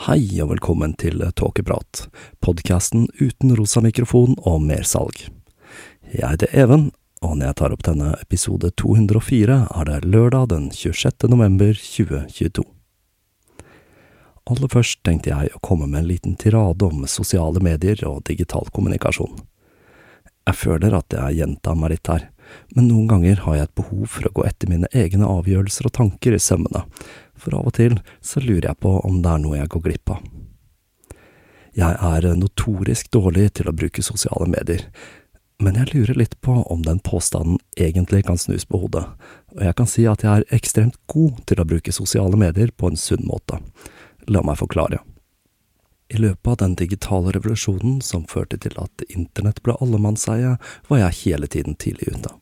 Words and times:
Hei 0.00 0.40
og 0.40 0.48
velkommen 0.54 0.94
til 0.96 1.20
Tåkeprat, 1.36 2.06
podkasten 2.40 3.02
uten 3.18 3.50
rosa 3.58 3.82
mikrofon 3.84 4.32
og 4.48 4.62
mer 4.64 4.86
salg. 4.88 5.26
Jeg 6.08 6.24
heter 6.24 6.54
Even, 6.56 6.86
og 7.20 7.34
når 7.34 7.50
jeg 7.50 7.56
tar 7.60 7.74
opp 7.76 7.84
denne 7.84 8.14
episode 8.22 8.70
204, 8.80 9.58
er 9.68 9.90
det 9.90 9.98
lørdag 10.08 10.48
den 10.54 10.70
26. 10.72 11.28
november 11.28 11.76
2022. 11.76 12.64
Aller 14.48 14.72
først 14.72 15.02
tenkte 15.04 15.34
jeg 15.34 15.52
å 15.52 15.60
komme 15.60 15.84
med 15.84 16.00
en 16.00 16.10
liten 16.14 16.40
tirade 16.40 16.88
om 16.88 17.04
sosiale 17.04 17.60
medier 17.60 18.00
og 18.08 18.24
digital 18.32 18.72
kommunikasjon. 18.72 19.36
Jeg 20.48 20.56
føler 20.56 20.96
at 20.96 21.12
jeg 21.12 21.42
gjentar 21.42 21.76
meg 21.76 21.98
litt 21.98 22.08
her, 22.08 22.30
men 22.72 22.88
noen 22.88 23.04
ganger 23.10 23.44
har 23.44 23.58
jeg 23.58 23.68
et 23.68 23.78
behov 23.78 24.06
for 24.16 24.26
å 24.26 24.32
gå 24.40 24.48
etter 24.48 24.72
mine 24.72 24.88
egne 24.96 25.28
avgjørelser 25.28 25.92
og 25.92 25.98
tanker 26.00 26.34
i 26.34 26.40
sømmene, 26.40 26.88
for 27.40 27.56
av 27.58 27.70
og 27.70 27.76
til 27.78 27.96
så 28.20 28.42
lurer 28.44 28.70
jeg 28.70 28.80
på 28.84 28.94
om 29.06 29.22
det 29.24 29.32
er 29.32 29.42
noe 29.42 29.58
jeg 29.58 29.72
går 29.72 29.86
glipp 29.88 30.14
av. 30.16 30.22
Jeg 31.78 31.96
er 32.02 32.26
notorisk 32.36 33.12
dårlig 33.14 33.52
til 33.56 33.70
å 33.70 33.74
bruke 33.76 34.02
sosiale 34.02 34.48
medier, 34.50 34.86
men 35.60 35.76
jeg 35.76 35.92
lurer 35.92 36.16
litt 36.16 36.34
på 36.40 36.54
om 36.72 36.82
den 36.82 36.98
påstanden 37.04 37.60
egentlig 37.76 38.24
kan 38.26 38.40
snus 38.40 38.64
på 38.64 38.80
hodet, 38.80 39.04
og 39.54 39.62
jeg 39.66 39.76
kan 39.76 39.88
si 39.92 40.06
at 40.08 40.24
jeg 40.24 40.40
er 40.40 40.56
ekstremt 40.56 40.96
god 41.12 41.42
til 41.46 41.60
å 41.60 41.68
bruke 41.68 41.92
sosiale 41.92 42.38
medier 42.40 42.72
på 42.72 42.90
en 42.90 42.98
sunn 42.98 43.26
måte. 43.28 43.60
La 44.26 44.42
meg 44.46 44.58
forklare. 44.60 45.02
I 46.10 46.18
løpet 46.18 46.48
av 46.48 46.56
den 46.64 46.74
digitale 46.80 47.30
revolusjonen 47.36 48.00
som 48.02 48.24
førte 48.26 48.58
til 48.58 48.74
at 48.82 49.04
internett 49.12 49.60
ble 49.62 49.76
allemannseie, 49.84 50.56
var 50.88 51.02
jeg 51.04 51.18
hele 51.22 51.46
tiden 51.46 51.76
tidlig 51.78 52.16
ute. 52.16 52.32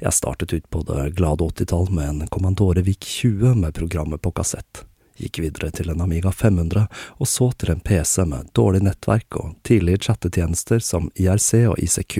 Jeg 0.00 0.16
startet 0.16 0.52
ut 0.52 0.70
på 0.70 0.84
det 0.88 1.10
glade 1.18 1.44
åttitall 1.44 1.90
med 1.94 2.08
en 2.08 2.28
Commandore 2.28 2.82
VIC 2.86 3.00
20 3.22 3.54
med 3.62 3.74
programmet 3.74 4.22
på 4.22 4.32
kassett, 4.36 4.84
gikk 5.20 5.40
videre 5.44 5.70
til 5.74 5.90
en 5.92 6.00
Amiga 6.00 6.32
500, 6.32 6.86
og 7.20 7.28
så 7.28 7.50
til 7.52 7.74
en 7.74 7.82
PC 7.84 8.24
med 8.30 8.52
dårlig 8.56 8.82
nettverk 8.86 9.36
og 9.40 9.56
tidlige 9.66 10.06
chattetjenester 10.08 10.80
som 10.84 11.10
IRC 11.14 11.66
og 11.72 11.76
ICQ, 11.82 12.16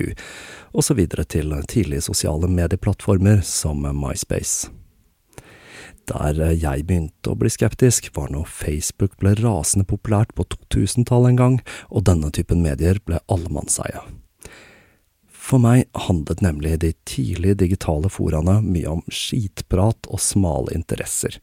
og 0.75 0.85
så 0.85 0.97
videre 0.97 1.25
til 1.25 1.55
tidlige 1.67 2.05
sosiale 2.05 2.49
medieplattformer 2.51 3.41
som 3.45 3.87
MySpace. 3.87 4.69
Der 6.09 6.39
jeg 6.57 6.85
begynte 6.87 7.31
å 7.31 7.37
bli 7.39 7.51
skeptisk, 7.53 8.09
var 8.15 8.31
når 8.33 8.49
Facebook 8.49 9.13
ble 9.21 9.35
rasende 9.39 9.85
populært 9.87 10.33
på 10.35 10.47
2000-tallet 10.49 11.35
en 11.35 11.39
gang, 11.39 11.61
og 11.89 12.07
denne 12.09 12.33
typen 12.33 12.63
medier 12.65 12.99
ble 13.05 13.21
allemannseie. 13.31 14.01
For 15.51 15.59
meg 15.59 15.89
handlet 16.07 16.39
nemlig 16.39 16.77
de 16.79 16.93
tidlige 17.03 17.57
digitale 17.65 18.07
foraene 18.07 18.61
mye 18.63 18.87
om 18.87 19.01
skitprat 19.11 20.07
og 20.07 20.21
smale 20.23 20.71
interesser, 20.77 21.35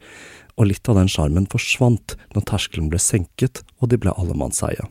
og 0.56 0.70
litt 0.70 0.88
av 0.88 0.96
den 0.96 1.10
sjarmen 1.12 1.48
forsvant 1.52 2.14
når 2.32 2.46
terskelen 2.48 2.88
ble 2.88 3.02
senket 3.04 3.60
og 3.76 3.92
de 3.92 4.00
ble 4.00 4.16
allemannseie. 4.16 4.88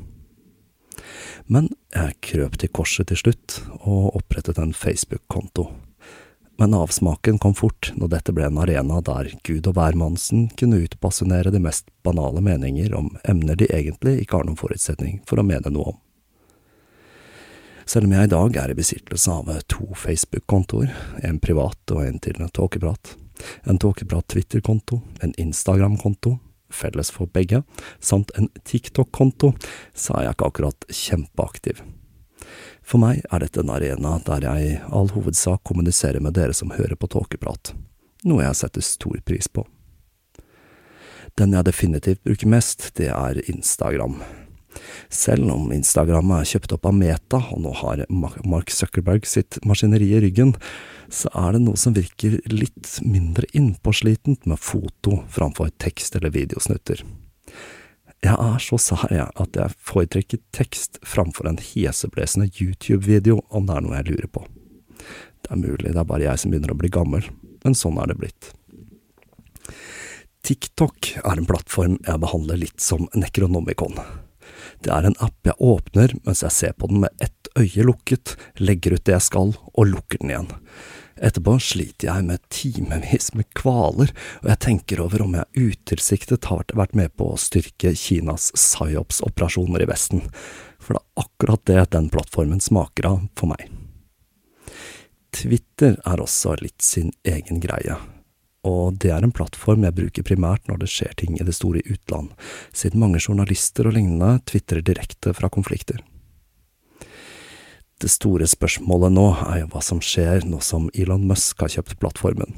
Men 1.49 1.71
jeg 1.95 2.19
krøp 2.29 2.61
til 2.61 2.69
korset 2.69 3.09
til 3.09 3.17
slutt, 3.23 3.57
og 3.79 4.13
opprettet 4.19 4.61
en 4.61 4.77
Facebook-konto. 4.77 5.65
Men 6.61 6.77
avsmaken 6.77 7.41
kom 7.41 7.57
fort 7.57 7.95
når 7.97 8.13
dette 8.13 8.37
ble 8.37 8.45
en 8.51 8.61
arena 8.61 9.01
der 9.01 9.31
Gud 9.41 9.65
og 9.65 9.79
hvermannsen 9.79 10.51
kunne 10.61 10.83
utbasunere 10.85 11.53
de 11.53 11.61
mest 11.63 11.89
banale 12.05 12.41
meninger 12.45 12.93
om 12.97 13.15
emner 13.25 13.57
de 13.57 13.69
egentlig 13.73 14.19
ikke 14.21 14.37
har 14.37 14.45
noen 14.45 14.61
forutsetning 14.61 15.23
for 15.25 15.41
å 15.41 15.45
mene 15.47 15.73
noe 15.73 15.95
om. 15.95 16.03
Selv 17.87 18.03
om 18.03 18.11
jeg 18.11 18.27
i 18.27 18.31
dag 18.33 18.57
er 18.59 18.71
i 18.73 18.75
besittelse 18.75 19.31
av 19.31 19.47
to 19.71 19.85
Facebook-kontoer, 19.95 20.89
en 21.23 21.37
privat 21.39 21.93
og 21.95 22.01
en 22.03 22.17
til 22.19 22.41
tåkeprat, 22.51 23.13
en 23.63 23.77
tåkeprat 23.79 24.27
Twitter-konto, 24.27 24.97
en 25.23 25.31
Instagram-konto, 25.39 26.33
felles 26.67 27.13
for 27.15 27.31
begge, 27.31 27.61
samt 28.03 28.33
en 28.35 28.49
TikTok-konto, 28.67 29.53
så 29.95 30.17
er 30.17 30.25
jeg 30.25 30.35
ikke 30.35 30.49
akkurat 30.51 30.87
kjempeaktiv. 30.91 31.79
For 32.83 32.99
meg 32.99 33.21
er 33.31 33.45
dette 33.45 33.63
en 33.63 33.71
arena 33.71 34.17
der 34.27 34.49
jeg 34.49 34.65
i 34.65 34.75
all 34.91 35.07
hovedsak 35.13 35.63
kommuniserer 35.63 36.19
med 36.23 36.35
dere 36.35 36.57
som 36.57 36.73
hører 36.75 36.99
på 36.99 37.07
tåkeprat, 37.15 37.71
noe 38.27 38.43
jeg 38.43 38.59
setter 38.65 38.83
stor 38.83 39.15
pris 39.23 39.47
på. 39.47 39.63
Den 41.39 41.55
jeg 41.55 41.69
definitivt 41.69 42.27
bruker 42.27 42.51
mest, 42.51 42.89
det 42.99 43.13
er 43.15 43.39
Instagram. 43.47 44.19
Selv 45.09 45.49
om 45.53 45.71
Instagram 45.73 46.33
er 46.37 46.47
kjøpt 46.47 46.75
opp 46.75 46.87
av 46.89 46.95
Meta, 46.97 47.39
og 47.53 47.61
nå 47.63 47.73
har 47.81 48.03
Mark 48.09 48.71
Zuckerberg 48.73 49.27
sitt 49.29 49.59
maskineri 49.65 50.09
i 50.13 50.21
ryggen, 50.23 50.55
så 51.09 51.31
er 51.39 51.55
det 51.55 51.63
noe 51.63 51.79
som 51.79 51.95
virker 51.95 52.39
litt 52.51 52.97
mindre 53.05 53.47
innpåslitent 53.55 54.45
med 54.49 54.59
foto 54.59 55.21
framfor 55.31 55.71
tekst 55.79 56.19
eller 56.19 56.35
videosnutter. 56.35 57.03
Jeg 58.25 58.33
er 58.33 58.61
så 58.63 58.79
sær 58.81 59.11
jeg 59.13 59.29
at 59.29 59.57
jeg 59.59 59.77
foretrekker 59.87 60.41
tekst 60.55 60.97
framfor 61.05 61.47
en 61.47 61.59
heseblesende 61.61 62.49
YouTube-video 62.49 63.43
om 63.53 63.67
det 63.69 63.75
er 63.77 63.85
noe 63.85 63.99
jeg 63.99 64.09
lurer 64.11 64.31
på. 64.33 64.45
Det 65.45 65.53
er 65.53 65.61
mulig 65.61 65.93
det 65.93 66.01
er 66.01 66.09
bare 66.09 66.25
jeg 66.25 66.41
som 66.41 66.51
begynner 66.51 66.73
å 66.73 66.79
bli 66.79 66.89
gammel, 66.91 67.27
men 67.63 67.77
sånn 67.77 67.99
er 68.01 68.09
det 68.09 68.17
blitt. 68.19 68.49
TikTok 70.47 71.13
er 71.21 71.37
en 71.37 71.47
plattform 71.47 71.99
jeg 72.01 72.23
behandler 72.23 72.59
litt 72.59 72.81
som 72.83 73.05
Necronomicon. 73.13 73.99
Det 74.83 74.93
er 74.93 75.07
en 75.07 75.17
app 75.23 75.47
jeg 75.47 75.57
åpner 75.63 76.13
mens 76.23 76.43
jeg 76.45 76.55
ser 76.55 76.77
på 76.77 76.89
den 76.91 77.01
med 77.05 77.23
ett 77.23 77.49
øye 77.57 77.85
lukket, 77.87 78.35
legger 78.61 78.97
ut 78.97 79.05
det 79.07 79.15
jeg 79.15 79.25
skal, 79.25 79.53
og 79.73 79.89
lukker 79.89 80.21
den 80.21 80.33
igjen. 80.33 80.51
Etterpå 81.17 81.55
sliter 81.63 82.11
jeg 82.11 82.25
med 82.27 82.43
timevis 82.53 83.31
med 83.33 83.47
kvaler, 83.57 84.11
og 84.43 84.51
jeg 84.51 84.61
tenker 84.67 85.01
over 85.01 85.23
om 85.25 85.33
jeg 85.39 85.71
utilsiktet 85.71 86.45
har 86.51 86.67
vært 86.77 86.93
med 86.97 87.15
på 87.17 87.31
å 87.31 87.39
styrke 87.41 87.95
Kinas 87.97 88.51
psyops-operasjoner 88.53 89.81
i 89.81 89.89
Vesten, 89.89 90.27
for 90.77 90.93
det 90.93 91.01
er 91.01 91.25
akkurat 91.25 91.65
det 91.65 91.87
den 91.97 92.11
plattformen 92.13 92.61
smaker 92.61 93.09
av 93.09 93.25
for 93.39 93.49
meg. 93.49 93.65
Twitter 95.33 95.97
er 96.05 96.21
også 96.21 96.55
litt 96.61 96.85
sin 96.85 97.09
egen 97.25 97.59
greie, 97.65 97.97
og 98.67 98.99
det 99.01 99.13
er 99.13 99.23
en 99.23 99.33
plattform 99.35 99.85
jeg 99.87 99.95
bruker 99.97 100.27
primært 100.27 100.67
når 100.67 100.83
det 100.83 100.91
skjer 100.91 101.15
ting 101.19 101.39
i 101.39 101.47
det 101.47 101.55
store 101.55 101.83
utland, 101.87 102.33
siden 102.75 103.01
mange 103.01 103.21
journalister 103.23 103.87
og 103.87 103.95
lignende 103.97 104.41
tvitrer 104.49 104.83
direkte 104.85 105.33
fra 105.37 105.49
konflikter. 105.53 106.03
Det 107.97 108.11
store 108.13 108.45
spørsmålet 108.45 109.15
nå 109.15 109.29
er 109.47 109.63
jo 109.63 109.69
hva 109.73 109.81
som 109.81 110.01
skjer 110.03 110.45
nå 110.45 110.59
som 110.61 110.91
Elon 110.93 111.23
Musk 111.29 111.63
har 111.63 111.71
kjøpt 111.73 111.97
plattformen. 112.01 112.53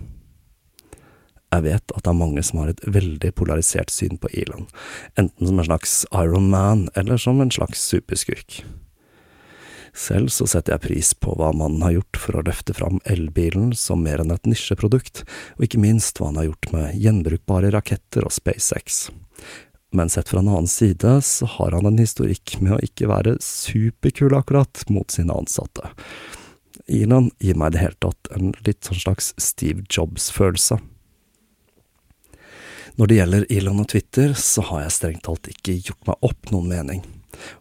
Jeg 1.50 1.66
vet 1.66 1.94
at 1.96 2.04
det 2.04 2.12
er 2.12 2.18
mange 2.20 2.44
som 2.46 2.60
har 2.62 2.74
et 2.74 2.84
veldig 2.86 3.32
polarisert 3.40 3.90
syn 3.94 4.20
på 4.22 4.30
Elon, 4.38 4.68
enten 5.18 5.50
som 5.50 5.62
en 5.62 5.70
slags 5.70 5.96
Iron 6.12 6.52
Man 6.52 6.90
eller 7.00 7.18
som 7.18 7.42
en 7.42 7.54
slags 7.54 7.82
superskurk. 7.82 8.60
Selv 9.96 10.30
så 10.34 10.48
setter 10.50 10.76
jeg 10.76 10.86
pris 10.86 11.12
på 11.18 11.34
hva 11.38 11.52
mannen 11.56 11.82
har 11.86 11.96
gjort 11.98 12.20
for 12.22 12.40
å 12.40 12.44
løfte 12.46 12.76
fram 12.78 13.00
elbilen 13.10 13.72
som 13.78 14.04
mer 14.06 14.22
enn 14.24 14.34
et 14.34 14.50
nisjeprodukt, 14.50 15.24
og 15.58 15.66
ikke 15.66 15.82
minst 15.82 16.20
hva 16.20 16.30
han 16.30 16.40
har 16.42 16.50
gjort 16.50 16.72
med 16.76 17.00
gjenbrukbare 17.00 17.72
raketter 17.76 18.28
og 18.28 18.36
SpaceX. 18.36 19.08
Men 19.96 20.12
sett 20.14 20.30
fra 20.30 20.44
en 20.44 20.52
annen 20.52 20.70
side 20.70 21.16
så 21.26 21.48
har 21.58 21.74
han 21.74 21.90
en 21.90 21.98
historikk 21.98 22.60
med 22.62 22.76
å 22.76 22.84
ikke 22.86 23.10
være 23.10 23.40
superkul 23.42 24.36
akkurat 24.38 24.84
mot 24.94 25.10
sine 25.10 25.34
ansatte. 25.34 25.90
Elon 26.90 27.32
gir 27.42 27.58
meg 27.58 27.74
i 27.74 27.78
det 27.78 27.84
hele 27.84 28.02
tatt 28.06 28.30
en 28.36 28.54
litt 28.66 28.86
sånn 28.86 29.02
slags 29.02 29.34
Steve 29.42 29.86
Jobs-følelse. 29.90 30.78
Når 33.00 33.10
det 33.10 33.18
gjelder 33.18 33.46
Elon 33.54 33.82
og 33.82 33.90
Twitter, 33.94 34.34
så 34.38 34.66
har 34.70 34.84
jeg 34.84 34.96
strengt 34.98 35.26
talt 35.26 35.50
ikke 35.50 35.78
gjort 35.80 36.10
meg 36.10 36.30
opp 36.30 36.54
noen 36.54 36.70
mening 36.70 37.06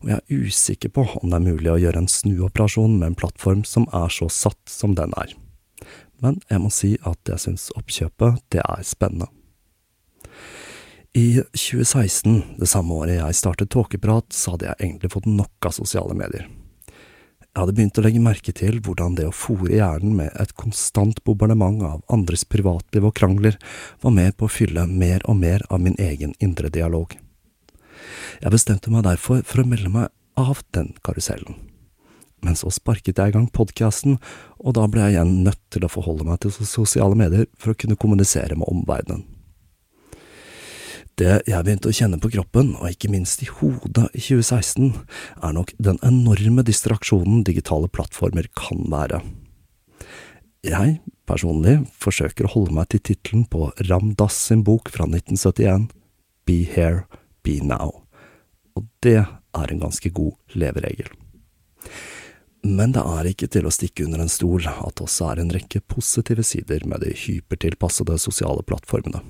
og 0.02 0.12
jeg 0.12 0.19
er 0.20 0.44
usikker 0.48 0.92
på 0.94 1.06
om 1.20 1.30
det 1.30 1.38
er 1.38 1.46
mulig 1.48 1.72
å 1.72 1.80
gjøre 1.80 2.02
en 2.04 2.10
snuoperasjon 2.12 2.98
med 2.98 3.12
en 3.12 3.19
plattform 3.19 3.64
som 3.69 3.88
er 3.94 4.12
så 4.12 4.30
satt 4.32 4.60
som 4.70 4.96
den 4.98 5.14
er. 5.20 5.34
Men 6.22 6.40
jeg 6.50 6.62
må 6.62 6.70
si 6.75 6.94
at 7.06 7.30
jeg 7.30 7.44
syns 7.44 7.69
oppkjøpet, 7.78 8.42
det 8.54 8.62
er 8.64 8.86
spennende. 8.86 9.30
I 11.16 11.40
2016, 11.56 12.58
det 12.60 12.69
samme 12.69 12.94
året 12.94 13.16
jeg 13.16 13.38
startet 13.38 13.70
Tåkeprat, 13.72 14.28
så 14.34 14.54
hadde 14.54 14.69
jeg 14.69 14.80
egentlig 14.82 15.10
fått 15.14 15.26
nok 15.30 15.66
av 15.66 15.75
sosiale 15.75 16.14
medier. 16.14 16.46
Jeg 17.58 17.64
hadde 17.64 17.75
begynt 17.75 17.98
å 17.98 18.02
legge 18.04 18.22
merke 18.22 18.52
til 18.54 18.76
hvordan 18.86 19.16
det 19.19 19.25
å 19.26 19.34
fòre 19.34 19.72
hjernen 19.72 20.12
med 20.20 20.34
et 20.38 20.52
konstant 20.54 21.19
bombardement 21.26 21.80
av 21.88 22.04
andres 22.12 22.44
privatliv 22.46 23.08
og 23.08 23.16
krangler, 23.19 23.56
var 24.04 24.14
med 24.14 24.36
på 24.38 24.46
å 24.46 24.52
fylle 24.52 24.84
mer 24.86 25.25
og 25.26 25.40
mer 25.40 25.64
av 25.66 25.82
min 25.82 25.98
egen 25.98 26.36
indre 26.44 26.70
dialog. 26.70 27.16
Jeg 28.43 28.55
bestemte 28.55 28.93
meg 28.93 29.06
derfor 29.06 29.43
for 29.46 29.62
å 29.62 29.69
melde 29.69 29.93
meg 29.94 30.12
av 30.38 30.62
den 30.76 30.94
karusellen. 31.06 31.58
Men 32.44 32.55
så 32.55 32.70
sparket 32.70 33.19
jeg 33.19 33.32
i 33.32 33.34
gang 33.34 33.49
podkasten, 33.50 34.20
og 34.62 34.76
da 34.78 34.84
ble 34.87 35.02
jeg 35.02 35.16
igjen 35.16 35.40
nødt 35.46 35.58
til 35.75 35.84
å 35.84 35.90
forholde 35.90 36.26
meg 36.28 36.38
til 36.43 36.55
sosiale 36.55 37.19
medier 37.19 37.49
for 37.58 37.75
å 37.75 37.78
kunne 37.78 37.99
kommunisere 37.99 38.58
med 38.58 38.70
omverdenen. 38.70 39.26
Det 41.19 41.40
jeg 41.50 41.64
begynte 41.66 41.90
å 41.90 41.96
kjenne 41.96 42.20
på 42.22 42.31
kroppen, 42.31 42.76
og 42.78 42.93
ikke 42.93 43.10
minst 43.10 43.40
i 43.43 43.49
hodet 43.50 44.06
i 44.14 44.20
2016, 44.22 44.93
er 45.43 45.56
nok 45.56 45.72
den 45.82 45.99
enorme 46.06 46.62
distraksjonen 46.62 47.43
digitale 47.46 47.90
plattformer 47.90 48.46
kan 48.54 48.84
være. 48.93 49.19
Jeg, 50.62 51.00
personlig, 51.26 51.81
forsøker 51.99 52.46
å 52.46 52.52
holde 52.52 52.76
meg 52.76 52.93
til 52.93 53.02
tittelen 53.02 53.49
på 53.50 53.72
Ram 53.88 54.12
Dass 54.19 54.38
sin 54.46 54.62
bok 54.66 54.93
fra 54.94 55.08
1971, 55.11 55.90
Be 56.46 56.62
Here, 56.70 57.08
Be 57.48 57.56
Now 57.64 58.04
og 58.78 58.86
det 59.02 59.18
er 59.18 59.72
en 59.72 59.82
ganske 59.82 60.10
god 60.14 60.36
leveregel. 60.54 61.10
Men 62.66 62.92
det 62.92 63.02
er 63.06 63.28
ikke 63.30 63.48
til 63.54 63.68
å 63.68 63.72
stikke 63.72 64.04
under 64.04 64.24
en 64.24 64.30
stol 64.30 64.66
at 64.68 65.00
også 65.02 65.30
er 65.30 65.40
en 65.42 65.52
rekke 65.54 65.80
positive 65.88 66.42
sider 66.44 66.82
med 66.90 67.04
de 67.04 67.12
hypertilpassede 67.16 68.18
sosiale 68.20 68.64
plattformene. 68.66 69.22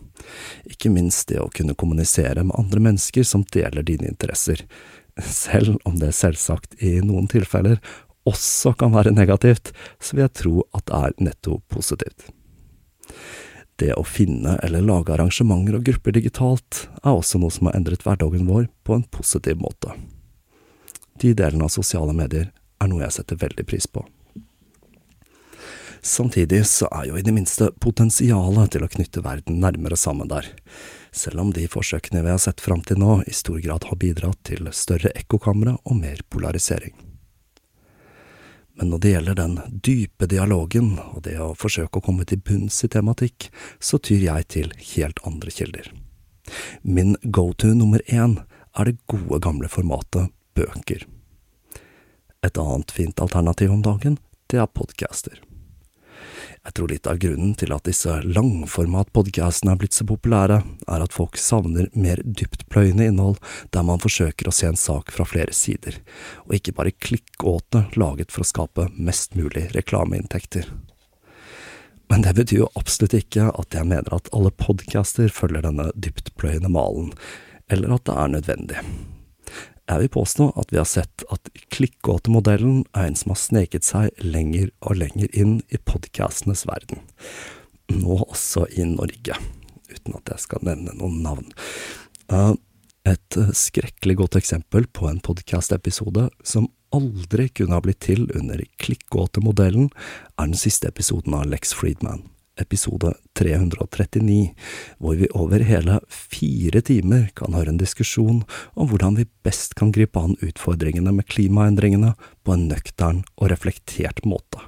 Ikke 0.69 0.91
minst 0.93 1.29
det 1.31 1.39
å 1.43 1.51
kunne 1.55 1.77
kommunisere 1.79 2.45
med 2.45 2.57
andre 2.59 2.83
mennesker 2.89 3.27
som 3.29 3.45
deler 3.55 3.87
dine 3.87 4.09
interesser, 4.11 4.65
selv 5.19 5.77
om 5.89 5.99
det 6.01 6.15
selvsagt 6.17 6.79
i 6.85 6.99
noen 7.05 7.29
tilfeller 7.31 7.79
også 8.29 8.75
kan 8.81 8.93
være 8.97 9.15
negativt, 9.15 9.73
så 10.01 10.17
vil 10.17 10.27
jeg 10.27 10.37
tro 10.41 10.65
at 10.77 10.89
det 10.89 10.99
er 10.99 11.21
netto 11.31 11.61
positivt. 11.73 12.29
Det 13.79 13.93
å 13.95 14.03
finne 14.03 14.57
eller 14.67 14.83
lage 14.83 15.15
arrangementer 15.15 15.77
og 15.79 15.87
grupper 15.87 16.17
digitalt 16.17 16.89
er 16.99 17.13
også 17.13 17.39
noe 17.39 17.55
som 17.55 17.69
har 17.69 17.79
endret 17.79 18.03
hverdagen 18.03 18.49
vår 18.49 18.67
på 18.83 18.97
en 18.97 19.07
positiv 19.07 19.61
måte. 19.63 19.95
De 21.23 21.31
delene 21.35 21.67
av 21.67 21.75
sosiale 21.75 22.15
medier 22.15 22.51
er 22.51 22.91
noe 22.91 23.05
jeg 23.05 23.19
setter 23.21 23.39
veldig 23.39 23.67
pris 23.71 23.87
på. 23.87 24.03
Samtidig 26.03 26.63
så 26.71 26.87
er 26.95 27.09
jo 27.09 27.19
i 27.19 27.25
det 27.27 27.35
minste 27.35 27.73
potensialet 27.83 28.75
til 28.75 28.87
å 28.87 28.91
knytte 28.91 29.23
verden 29.23 29.59
nærmere 29.63 29.99
sammen 29.99 30.31
der, 30.31 30.47
selv 31.11 31.43
om 31.43 31.51
de 31.55 31.67
forsøkene 31.71 32.23
vi 32.27 32.35
har 32.35 32.43
sett 32.43 32.63
fram 32.63 32.83
til 32.87 33.03
nå 33.03 33.21
i 33.27 33.35
stor 33.35 33.59
grad 33.63 33.87
har 33.91 33.99
bidratt 33.99 34.43
til 34.47 34.71
større 34.75 35.15
ekkokamre 35.19 35.79
og 35.85 35.99
mer 35.99 36.23
polarisering 36.31 37.08
men 38.79 38.93
når 38.93 39.01
det 39.03 39.13
gjelder 39.13 39.39
den 39.39 39.57
dype 39.83 40.29
dialogen 40.31 40.93
og 41.03 41.23
det 41.27 41.35
å 41.43 41.51
forsøke 41.59 41.99
å 41.99 42.05
komme 42.05 42.27
til 42.29 42.39
bunns 42.47 42.79
i 42.87 42.91
tematikk, 42.93 43.49
så 43.83 43.99
tyr 43.99 44.23
jeg 44.23 44.47
til 44.55 44.71
helt 44.95 45.19
andre 45.27 45.51
kilder. 45.51 45.91
Min 46.83 47.17
go-to 47.23 47.75
nummer 47.75 48.03
én 48.07 48.39
er 48.79 48.89
det 48.89 49.01
gode, 49.11 49.41
gamle 49.43 49.71
formatet 49.73 50.31
bøker. 50.55 51.05
Et 52.47 52.63
annet 52.63 52.95
fint 52.95 53.21
alternativ 53.21 53.75
om 53.75 53.83
dagen, 53.83 54.19
det 54.47 54.63
er 54.63 54.71
podcaster. 54.71 55.43
Jeg 56.65 56.75
tror 56.75 56.91
litt 56.91 57.07
av 57.09 57.21
grunnen 57.23 57.55
til 57.59 57.73
at 57.75 57.87
disse 57.89 58.13
langformatpodkastene 58.27 59.75
er 59.75 59.81
blitt 59.81 59.97
så 59.97 60.07
populære, 60.09 60.61
er 60.89 61.05
at 61.05 61.15
folk 61.15 61.39
savner 61.41 61.89
mer 61.95 62.21
dyptpløyende 62.25 63.09
innhold 63.09 63.39
der 63.75 63.87
man 63.87 64.03
forsøker 64.03 64.51
å 64.51 64.55
se 64.55 64.69
en 64.71 64.81
sak 64.81 65.13
fra 65.15 65.27
flere 65.29 65.55
sider, 65.57 66.01
og 66.47 66.59
ikke 66.59 66.77
bare 66.77 66.95
klikkåte 66.95 67.87
laget 67.99 68.35
for 68.35 68.45
å 68.45 68.51
skape 68.51 68.89
mest 68.97 69.39
mulig 69.39 69.69
reklameinntekter. 69.77 70.69
Men 72.09 72.25
det 72.25 72.35
betyr 72.39 72.63
jo 72.63 72.73
absolutt 72.81 73.19
ikke 73.19 73.51
at 73.53 73.77
jeg 73.77 73.89
mener 73.89 74.15
at 74.17 74.31
alle 74.33 74.53
podcaster 74.57 75.29
følger 75.33 75.67
denne 75.67 75.91
dyptpløyende 75.95 76.73
malen, 76.73 77.13
eller 77.69 77.99
at 77.99 78.09
det 78.09 78.17
er 78.17 78.35
nødvendig. 78.35 78.83
Jeg 79.89 80.03
vil 80.03 80.11
påstå 80.13 80.51
at 80.61 80.73
vi 80.73 80.81
har 80.81 80.89
sett 80.89 81.25
at 81.33 81.49
klikkåtemodellen 81.73 82.83
er 82.93 83.09
en 83.09 83.17
som 83.17 83.33
har 83.33 83.41
sneket 83.41 83.87
seg 83.89 84.21
lenger 84.21 84.69
og 84.85 84.99
lenger 85.01 85.33
inn 85.33 85.59
i 85.73 85.81
podcastenes 85.81 86.67
verden. 86.69 87.01
Nå 87.89 88.19
også 88.27 88.67
i 88.77 88.85
Norge, 88.85 89.39
uten 89.89 90.19
at 90.19 90.35
jeg 90.35 90.45
skal 90.45 90.67
nevne 90.69 90.93
noen 90.99 91.23
navn. 91.25 91.49
Eh, 92.29 92.53
et 93.09 93.39
skrekkelig 93.57 94.19
godt 94.21 94.37
eksempel 94.37 94.85
på 94.93 95.09
en 95.09 95.23
podkastepisode 95.25 96.27
som 96.45 96.69
aldri 96.93 97.49
kunne 97.49 97.77
ha 97.77 97.85
blitt 97.85 98.03
til 98.05 98.27
under 98.37 98.61
klikkåtemodellen, 98.83 99.89
er 100.37 100.51
den 100.51 100.61
siste 100.61 100.93
episoden 100.93 101.37
av 101.37 101.49
Lex 101.49 101.73
Friedman 101.77 102.27
episode 102.63 103.15
339, 103.39 104.55
hvor 104.99 105.19
vi 105.19 105.29
over 105.37 105.63
hele 105.67 105.99
fire 106.13 106.83
timer 106.85 107.29
kan 107.39 107.57
høre 107.57 107.75
en 107.75 107.81
diskusjon 107.81 108.43
om 108.75 108.91
hvordan 108.91 109.19
vi 109.19 109.29
best 109.47 109.77
kan 109.79 109.93
gripe 109.95 110.21
an 110.21 110.37
utfordringene 110.45 111.13
med 111.15 111.29
klimaendringene 111.31 112.15
på 112.45 112.57
en 112.57 112.67
nøktern 112.71 113.23
og 113.37 113.53
reflektert 113.53 114.25
måte. 114.27 114.63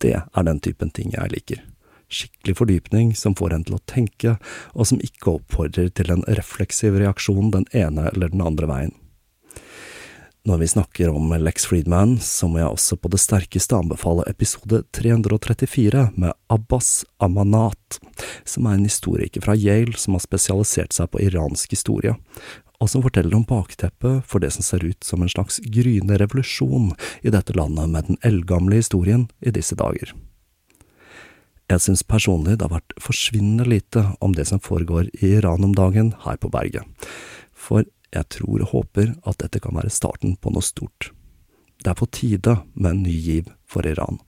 Det 0.00 0.16
er 0.16 0.48
den 0.48 0.62
typen 0.64 0.90
ting 0.90 1.12
jeg 1.16 1.34
liker. 1.34 1.66
skikkelig 2.10 2.56
fordypning 2.58 3.12
som 3.14 3.36
får 3.38 3.52
en 3.54 3.64
til 3.68 3.76
å 3.76 3.84
tenke, 3.86 4.32
og 4.74 4.88
som 4.90 4.98
ikke 5.04 5.36
oppfordrer 5.36 5.92
til 5.94 6.10
en 6.10 6.24
refleksiv 6.26 6.98
reaksjon 6.98 7.52
den 7.54 7.68
ene 7.70 8.08
eller 8.10 8.32
den 8.32 8.42
andre 8.42 8.66
veien. 8.66 8.94
Når 10.48 10.56
vi 10.56 10.66
snakker 10.68 11.10
om 11.12 11.32
Lex 11.36 11.66
Friedman, 11.68 12.14
så 12.18 12.48
må 12.48 12.62
jeg 12.62 12.72
også 12.72 12.96
på 12.96 13.10
det 13.12 13.18
sterkeste 13.20 13.76
anbefale 13.76 14.24
episode 14.30 14.78
334 14.96 16.06
med 16.16 16.32
Abbas 16.48 17.04
Amanat, 17.20 17.98
som 18.48 18.64
er 18.64 18.78
en 18.78 18.86
historiker 18.88 19.44
fra 19.44 19.52
Yale 19.52 20.00
som 20.00 20.16
har 20.16 20.24
spesialisert 20.24 20.96
seg 20.96 21.10
på 21.12 21.20
iransk 21.26 21.76
historie, 21.76 22.16
og 22.80 22.88
som 22.88 23.04
forteller 23.04 23.36
om 23.36 23.44
bakteppet 23.44 24.24
for 24.24 24.40
det 24.40 24.54
som 24.56 24.64
ser 24.64 24.88
ut 24.88 25.04
som 25.04 25.20
en 25.20 25.28
slags 25.28 25.60
gryende 25.60 26.16
revolusjon 26.24 26.94
i 27.20 27.36
dette 27.36 27.52
landet 27.52 27.92
med 27.92 28.08
den 28.08 28.20
eldgamle 28.24 28.80
historien 28.80 29.28
i 29.44 29.52
disse 29.52 29.76
dager. 29.76 30.16
Jeg 31.68 31.84
synes 31.84 32.00
personlig 32.02 32.56
det 32.56 32.64
har 32.64 32.78
vært 32.80 32.96
forsvinnende 32.96 33.68
lite 33.68 34.08
om 34.24 34.32
det 34.32 34.48
som 34.48 34.64
foregår 34.64 35.12
i 35.20 35.36
Iran 35.36 35.68
om 35.68 35.76
dagen 35.76 36.14
her 36.24 36.40
på 36.40 36.48
berget, 36.48 36.88
for 37.52 37.84
jeg 38.14 38.26
tror 38.34 38.64
og 38.64 38.72
håper 38.74 39.14
at 39.28 39.38
dette 39.42 39.60
kan 39.62 39.76
være 39.76 39.92
starten 39.92 40.36
på 40.40 40.52
noe 40.54 40.64
stort. 40.64 41.12
Det 41.80 41.92
er 41.92 41.96
på 41.96 42.10
tide 42.12 42.58
med 42.74 42.90
en 42.90 43.04
ny 43.06 43.14
giv 43.14 43.52
for 43.70 43.86
Iran. 43.86 44.20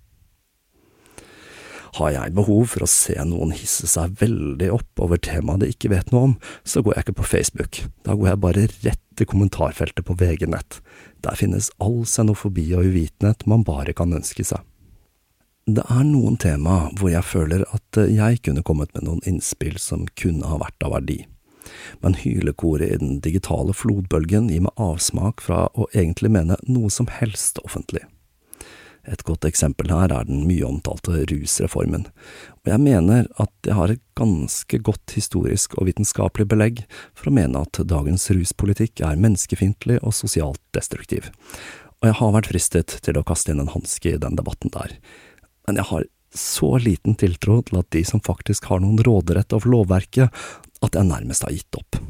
Har 1.98 2.14
jeg 2.14 2.32
behov 2.32 2.70
for 2.72 2.86
å 2.86 2.88
se 2.88 3.18
noen 3.28 3.50
hisse 3.52 3.84
seg 3.90 4.14
veldig 4.22 4.70
opp 4.72 5.02
over 5.04 5.20
temaet 5.20 5.60
de 5.60 5.72
ikke 5.74 5.90
vet 5.92 6.08
noe 6.12 6.30
om, 6.30 6.34
så 6.64 6.80
går 6.80 6.96
jeg 6.96 7.04
ikke 7.04 7.18
på 7.18 7.28
Facebook, 7.28 7.80
da 8.06 8.16
går 8.16 8.30
jeg 8.30 8.40
bare 8.46 8.68
rett 8.86 9.02
til 9.20 9.28
kommentarfeltet 9.28 10.06
på 10.08 10.16
VG 10.16 10.46
Nett. 10.48 10.78
Der 11.20 11.36
finnes 11.36 11.68
all 11.84 12.06
xenofobi 12.08 12.70
og 12.78 12.88
uvitenhet 12.88 13.44
man 13.50 13.66
bare 13.68 13.92
kan 13.92 14.14
ønske 14.16 14.46
seg. 14.46 14.64
Det 15.68 15.84
er 15.84 16.06
noen 16.08 16.40
tema 16.40 16.86
hvor 16.96 17.12
jeg 17.12 17.28
føler 17.28 17.66
at 17.76 18.00
jeg 18.08 18.40
kunne 18.42 18.64
kommet 18.66 18.96
med 18.96 19.04
noen 19.06 19.20
innspill 19.28 19.76
som 19.78 20.08
kunne 20.18 20.48
ha 20.48 20.56
vært 20.64 20.88
av 20.88 20.96
verdi 20.96 21.20
men 22.02 22.18
hylekoret 22.22 22.88
i 22.88 23.00
den 23.02 23.20
digitale 23.24 23.74
flodbølgen 23.76 24.50
gir 24.52 24.64
meg 24.66 24.80
avsmak 24.80 25.44
fra 25.44 25.66
å 25.74 25.88
egentlig 25.92 26.32
mene 26.34 26.58
noe 26.68 26.90
som 26.92 27.10
helst 27.20 27.60
offentlig. 27.64 28.04
Et 29.02 29.22
godt 29.26 29.42
eksempel 29.48 29.90
her 29.90 30.12
er 30.14 30.28
den 30.28 30.44
mye 30.46 30.62
omtalte 30.62 31.24
rusreformen, 31.26 32.04
og 32.62 32.70
jeg 32.70 32.82
mener 32.84 33.26
at 33.42 33.50
jeg 33.66 33.74
har 33.74 33.90
et 33.90 34.02
ganske 34.18 34.78
godt 34.78 35.16
historisk 35.16 35.74
og 35.74 35.88
vitenskapelig 35.88 36.46
belegg 36.52 36.84
for 37.18 37.30
å 37.30 37.34
mene 37.34 37.64
at 37.66 37.82
dagens 37.90 38.28
ruspolitikk 38.30 39.02
er 39.02 39.18
menneskefiendtlig 39.18 39.98
og 40.06 40.14
sosialt 40.14 40.62
destruktiv, 40.76 41.32
og 41.98 42.10
jeg 42.12 42.18
har 42.20 42.34
vært 42.36 42.52
fristet 42.52 42.96
til 43.02 43.18
å 43.18 43.26
kaste 43.26 43.50
inn 43.50 43.64
en 43.64 43.74
hanske 43.74 44.14
i 44.14 44.22
den 44.22 44.38
debatten 44.38 44.70
der, 44.74 44.94
men 45.66 45.82
jeg 45.82 45.90
har 45.90 46.06
så 46.32 46.76
liten 46.80 47.18
tiltro 47.18 47.58
til 47.66 47.82
at 47.82 47.90
de 47.92 48.04
som 48.08 48.22
faktisk 48.24 48.70
har 48.70 48.80
noen 48.80 49.02
råderett 49.04 49.52
over 49.52 49.74
lovverket, 49.74 50.30
at 50.82 50.98
jeg 50.98 51.08
nærmest 51.08 51.46
har 51.46 51.54
gitt 51.54 51.78
opp. 51.78 52.00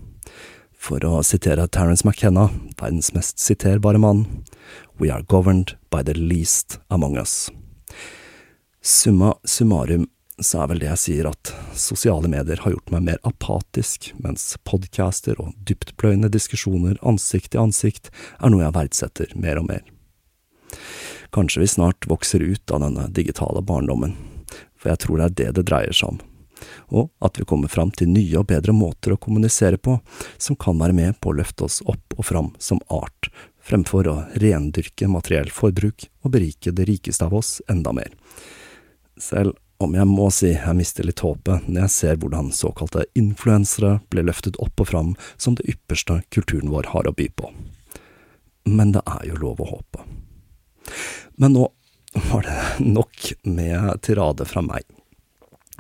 For 0.83 1.05
å 1.07 1.21
sitere 1.23 1.69
Terence 1.71 2.03
McKenna, 2.03 2.49
verdens 2.81 3.13
mest 3.15 3.39
siterbare 3.39 4.01
mann, 4.03 4.27
We 4.99 5.11
are 5.11 5.23
governed 5.23 5.77
by 5.91 6.03
the 6.03 6.15
least 6.15 6.79
among 6.89 7.17
us. 7.19 7.51
Summa 8.81 9.35
summarum 9.45 10.09
så 10.39 10.63
er 10.63 10.71
vel 10.73 10.81
det 10.83 10.89
jeg 10.89 11.03
sier 11.03 11.29
at 11.31 11.53
sosiale 11.79 12.31
medier 12.31 12.63
har 12.65 12.75
gjort 12.75 12.91
meg 12.95 13.05
mer 13.07 13.21
apatisk, 13.27 14.11
mens 14.19 14.57
podcaster 14.67 15.39
og 15.43 15.55
dyptpløyende 15.69 16.33
diskusjoner 16.33 16.99
ansikt 17.07 17.53
til 17.53 17.63
ansikt 17.67 18.11
er 18.41 18.51
noe 18.51 18.65
jeg 18.65 18.77
verdsetter 18.79 19.37
mer 19.39 19.61
og 19.61 19.69
mer. 19.71 19.87
Kanskje 21.33 21.63
vi 21.63 21.71
snart 21.71 22.11
vokser 22.11 22.43
ut 22.43 22.75
av 22.75 22.83
denne 22.83 23.07
digitale 23.15 23.63
barndommen, 23.63 24.17
for 24.75 24.91
jeg 24.93 25.05
tror 25.05 25.21
det 25.21 25.29
er 25.29 25.39
det 25.43 25.51
det 25.61 25.69
dreier 25.71 25.95
seg 25.95 26.17
om 26.17 26.23
og 26.93 27.11
at 27.25 27.41
vi 27.41 27.47
kommer 27.49 27.73
fram 27.73 27.93
til 27.97 28.11
nye 28.13 28.41
og 28.41 28.49
bedre 28.51 28.75
måter 28.77 29.15
å 29.15 29.21
kommunisere 29.21 29.79
på, 29.79 29.99
som 30.39 30.59
kan 30.59 30.79
være 30.81 30.97
med 30.97 31.19
på 31.21 31.33
å 31.33 31.39
løfte 31.41 31.67
oss 31.69 31.81
opp 31.87 32.17
og 32.19 32.29
fram 32.29 32.53
som 32.63 32.83
art, 32.93 33.31
fremfor 33.63 34.09
å 34.11 34.17
rendyrke 34.43 35.09
materiell 35.11 35.51
forbruk 35.55 36.09
og 36.23 36.35
berike 36.35 36.75
det 36.75 36.89
rikeste 36.89 37.27
av 37.29 37.37
oss 37.39 37.61
enda 37.71 37.95
mer. 37.97 38.11
Selv 39.21 39.57
om 39.83 39.95
jeg 39.97 40.07
må 40.07 40.29
si 40.31 40.53
jeg 40.53 40.79
mister 40.79 41.07
litt 41.07 41.23
håpet 41.25 41.67
når 41.67 41.85
jeg 41.85 41.95
ser 41.97 42.19
hvordan 42.23 42.53
såkalte 42.55 43.05
influensere 43.19 43.97
blir 44.13 44.27
løftet 44.29 44.59
opp 44.63 44.83
og 44.83 44.91
fram 44.93 45.13
som 45.37 45.57
det 45.59 45.67
ypperste 45.75 46.21
kulturen 46.35 46.71
vår 46.73 46.93
har 46.95 47.09
å 47.09 47.15
by 47.17 47.29
på. 47.35 47.51
Men 48.71 48.95
det 48.95 49.03
er 49.11 49.27
jo 49.27 49.41
lov 49.43 49.63
å 49.63 49.71
håpe. 49.73 50.05
Men 51.41 51.57
nå 51.57 51.69
var 52.29 52.47
det 52.47 52.87
nok 52.87 53.33
med 53.49 54.03
tirade 54.05 54.47
fra 54.47 54.63
meg. 54.63 54.85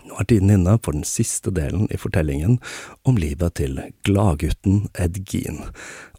Nå 0.06 0.18
er 0.18 0.28
tiden 0.28 0.50
inne 0.50 0.78
for 0.82 0.97
den 0.97 1.06
siste 1.06 1.52
delen 1.54 1.87
i 1.90 2.00
fortellingen 2.00 2.59
om 3.09 3.18
livet 3.21 3.59
til 3.61 3.78
gladgutten 4.06 4.87
Ed 4.99 5.23
Gean, 5.30 5.62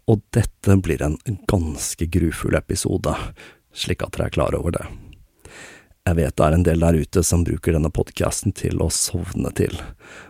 og 0.08 0.22
dette 0.36 0.76
blir 0.84 1.02
en 1.04 1.18
ganske 1.50 2.08
grufull 2.12 2.56
episode, 2.58 3.14
slik 3.74 4.04
at 4.04 4.16
dere 4.16 4.28
er 4.28 4.36
klar 4.36 4.56
over 4.56 4.76
det. 4.76 4.86
Jeg 6.04 6.18
vet 6.18 6.36
det 6.36 6.44
er 6.44 6.54
en 6.58 6.64
del 6.66 6.82
der 6.84 6.98
ute 7.00 7.22
som 7.24 7.46
bruker 7.46 7.72
denne 7.72 7.88
podkasten 7.88 8.52
til 8.56 8.82
å 8.84 8.90
sovne 8.92 9.48
til, 9.56 9.72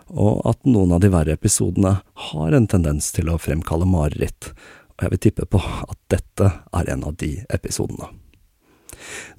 og 0.07 0.45
at 0.47 0.61
noen 0.69 0.95
av 0.95 1.03
de 1.03 1.11
verre 1.11 1.35
episodene 1.35 1.97
har 2.29 2.55
en 2.55 2.69
tendens 2.71 3.11
til 3.17 3.31
å 3.33 3.41
fremkalle 3.43 3.89
mareritt, 3.91 4.53
og 4.95 5.03
jeg 5.03 5.15
vil 5.15 5.23
tippe 5.27 5.49
på 5.51 5.59
at 5.59 5.99
dette 6.15 6.51
er 6.71 6.93
en 6.95 7.03
av 7.11 7.17
de 7.19 7.33
episodene. 7.51 8.13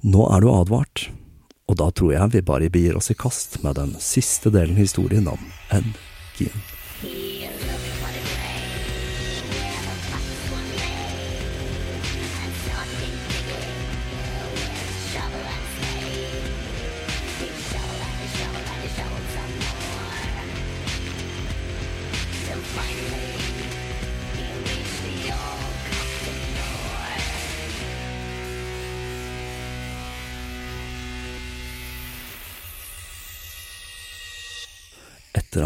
Nå 0.04 0.26
er 0.28 0.44
du 0.44 0.50
advart, 0.52 1.06
og 1.66 1.78
da 1.80 1.90
tror 1.90 2.14
jeg 2.14 2.32
vi 2.36 2.46
bare 2.46 2.70
begir 2.70 2.98
oss 2.98 3.10
i 3.10 3.18
kast 3.18 3.60
med 3.64 3.78
den 3.80 3.96
siste 4.02 4.52
delen 4.54 4.78
historien 4.78 5.26
om 5.28 5.50
N. 5.74 5.94
Gean. 6.38 6.75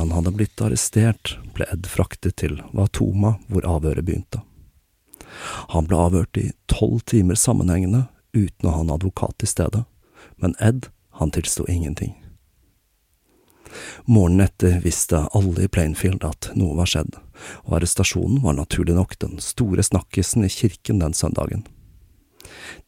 Han 0.01 0.13
hadde 0.13 0.31
blitt 0.33 0.61
arrestert, 0.65 1.35
ble 1.53 1.67
Ed 1.69 1.85
fraktet 1.85 2.39
til 2.41 2.55
Watoma, 2.73 3.35
hvor 3.53 3.67
avhøret 3.69 4.07
begynte. 4.07 4.41
Han 5.75 5.91
ble 5.91 5.99
avhørt 6.01 6.41
i 6.41 6.47
tolv 6.73 7.03
timer 7.11 7.37
sammenhengende 7.37 8.07
uten 8.33 8.71
å 8.71 8.73
ha 8.79 8.81
en 8.81 8.95
advokat 8.95 9.37
til 9.43 9.51
stede, 9.53 9.83
men 10.41 10.57
Ed, 10.57 10.89
han 11.21 11.35
tilsto 11.37 11.69
ingenting. 11.69 12.15
Morgenen 14.09 14.47
etter 14.47 14.81
visste 14.81 15.27
alle 15.37 15.69
i 15.69 15.69
Plainfield 15.69 16.25
at 16.25 16.49
noe 16.57 16.81
var 16.81 16.89
skjedd, 16.89 17.21
og 17.69 17.77
arrestasjonen 17.83 18.41
var 18.41 18.57
naturlig 18.57 18.97
nok 18.97 19.19
den 19.21 19.37
store 19.45 19.85
snakkisen 19.85 20.49
i 20.49 20.53
kirken 20.57 21.05
den 21.05 21.13
søndagen. 21.13 21.69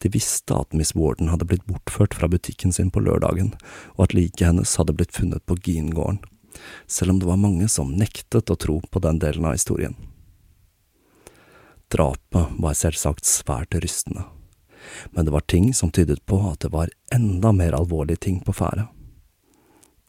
De 0.01 0.09
visste 0.09 0.57
at 0.57 0.73
Miss 0.73 0.97
Warden 0.97 1.29
hadde 1.29 1.45
blitt 1.45 1.69
bortført 1.69 2.17
fra 2.17 2.25
butikken 2.25 2.73
sin 2.73 2.89
på 2.89 3.05
lørdagen, 3.05 3.53
og 4.01 4.07
at 4.09 4.17
liket 4.17 4.47
hennes 4.49 4.79
hadde 4.81 4.97
blitt 4.97 5.13
funnet 5.13 5.45
på 5.45 5.61
Gean-gården 5.61 6.23
selv 6.87 7.13
om 7.13 7.19
det 7.19 7.29
var 7.29 7.41
mange 7.41 7.67
som 7.69 7.93
nektet 7.97 8.49
å 8.49 8.59
tro 8.59 8.79
på 8.81 9.01
den 9.03 9.19
delen 9.19 9.45
av 9.45 9.57
historien. 9.57 9.95
Drapet 11.93 12.55
var 12.57 12.73
selvsagt 12.73 13.27
svært 13.29 13.75
rystende, 13.77 14.25
men 15.11 15.25
det 15.25 15.33
var 15.35 15.45
ting 15.45 15.73
som 15.77 15.91
tydet 15.93 16.23
på 16.25 16.39
at 16.49 16.63
det 16.65 16.71
var 16.73 16.89
enda 17.13 17.51
mer 17.53 17.75
alvorlige 17.77 18.25
ting 18.25 18.39
på 18.41 18.55
ferde. 18.55 18.87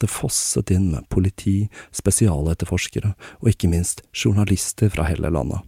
Det 0.01 0.09
fosset 0.11 0.73
inn 0.73 0.89
med 0.91 1.07
politi, 1.13 1.69
spesialetterforskere 1.95 3.13
og 3.39 3.51
ikke 3.51 3.69
minst 3.71 4.01
journalister 4.11 4.89
fra 4.91 5.05
hele 5.07 5.31
landet, 5.31 5.61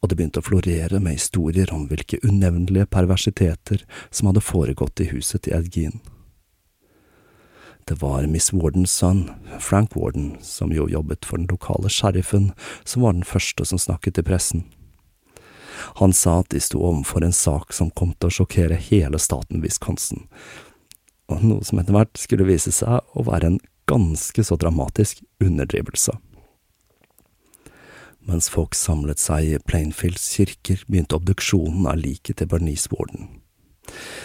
og 0.00 0.10
det 0.10 0.18
begynte 0.18 0.42
å 0.42 0.48
florere 0.48 0.98
med 1.00 1.18
historier 1.18 1.70
om 1.72 1.86
hvilke 1.88 2.18
unevnelige 2.24 2.90
perversiteter 2.90 3.84
som 4.10 4.28
hadde 4.28 4.42
foregått 4.44 5.04
i 5.04 5.10
huset 5.12 5.46
til 5.46 5.56
Ed 5.60 5.70
Gean. 5.76 6.00
Det 7.84 8.00
var 8.00 8.26
Miss 8.26 8.52
Wardens 8.52 8.92
sønn, 8.92 9.30
Frank 9.60 9.96
Warden, 9.96 10.36
som 10.40 10.72
jo 10.72 10.86
jobbet 10.88 11.26
for 11.28 11.36
den 11.36 11.50
lokale 11.50 11.90
sheriffen, 11.92 12.52
som 12.84 13.04
var 13.04 13.12
den 13.12 13.26
første 13.28 13.66
som 13.68 13.78
snakket 13.78 14.16
til 14.16 14.24
pressen. 14.24 14.64
Han 16.00 16.14
sa 16.16 16.38
at 16.40 16.48
de 16.54 16.62
sto 16.64 16.80
overfor 16.80 17.26
en 17.26 17.36
sak 17.36 17.76
som 17.76 17.92
kom 17.92 18.14
til 18.16 18.30
å 18.30 18.36
sjokkere 18.38 18.80
hele 18.80 19.20
staten 19.20 19.60
Wisconsin, 19.60 20.24
og 21.28 21.44
noe 21.44 21.64
som 21.64 21.80
etter 21.80 21.96
hvert 21.96 22.16
skulle 22.20 22.48
vise 22.48 22.72
seg 22.72 23.04
å 23.12 23.26
være 23.28 23.52
en 23.52 23.60
ganske 23.90 24.44
så 24.48 24.56
dramatisk 24.56 25.20
underdrivelse. 25.44 26.16
Mens 28.24 28.48
folk 28.48 28.72
samlet 28.72 29.20
seg 29.20 29.44
i 29.44 29.60
Plainfields 29.68 30.30
kirker, 30.38 30.80
begynte 30.88 31.18
obduksjonen 31.20 31.84
av 31.90 32.00
liket 32.00 32.40
til 32.40 32.48
Bernice 32.48 32.88
Warden. 32.92 33.43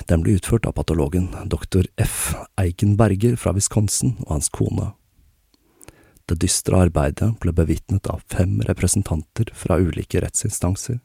Den 0.09 0.23
ble 0.23 0.38
utført 0.38 0.67
av 0.69 0.77
patologen 0.77 1.29
dr. 1.51 1.85
F. 1.97 2.35
Eikenberger 2.59 3.35
fra 3.39 3.53
Wisconsin 3.57 4.15
og 4.25 4.38
hans 4.38 4.49
kone. 4.53 4.93
Det 6.29 6.38
dystre 6.43 6.83
arbeidet 6.85 7.31
ble 7.41 7.53
bevitnet 7.57 8.07
av 8.11 8.21
fem 8.29 8.59
representanter 8.67 9.49
fra 9.57 9.79
ulike 9.81 10.21
rettsinstanser. 10.21 10.99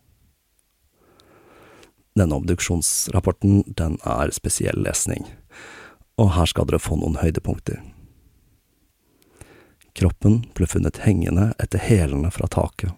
Denne 2.14 2.36
obduksjonsrapporten, 2.38 3.64
den 3.66 3.96
er 4.04 4.30
spesiell 4.36 4.84
lesning, 4.84 5.24
og 6.20 6.34
her 6.36 6.46
skal 6.46 6.68
dere 6.68 6.82
få 6.82 7.00
noen 7.00 7.16
høydepunkter. 7.18 7.80
Kroppen 9.94 10.42
ble 10.54 10.68
funnet 10.68 11.00
hengende 11.06 11.52
etter 11.62 11.82
hælene 11.82 12.30
fra 12.34 12.50
taket, 12.50 12.92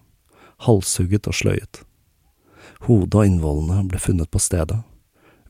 halshugget 0.66 1.28
og 1.30 1.36
sløyet. 1.36 1.80
Hodet 2.88 3.14
og 3.14 3.28
innvollene 3.28 3.86
ble 3.88 4.00
funnet 4.02 4.30
på 4.32 4.40
stedet. 4.42 4.82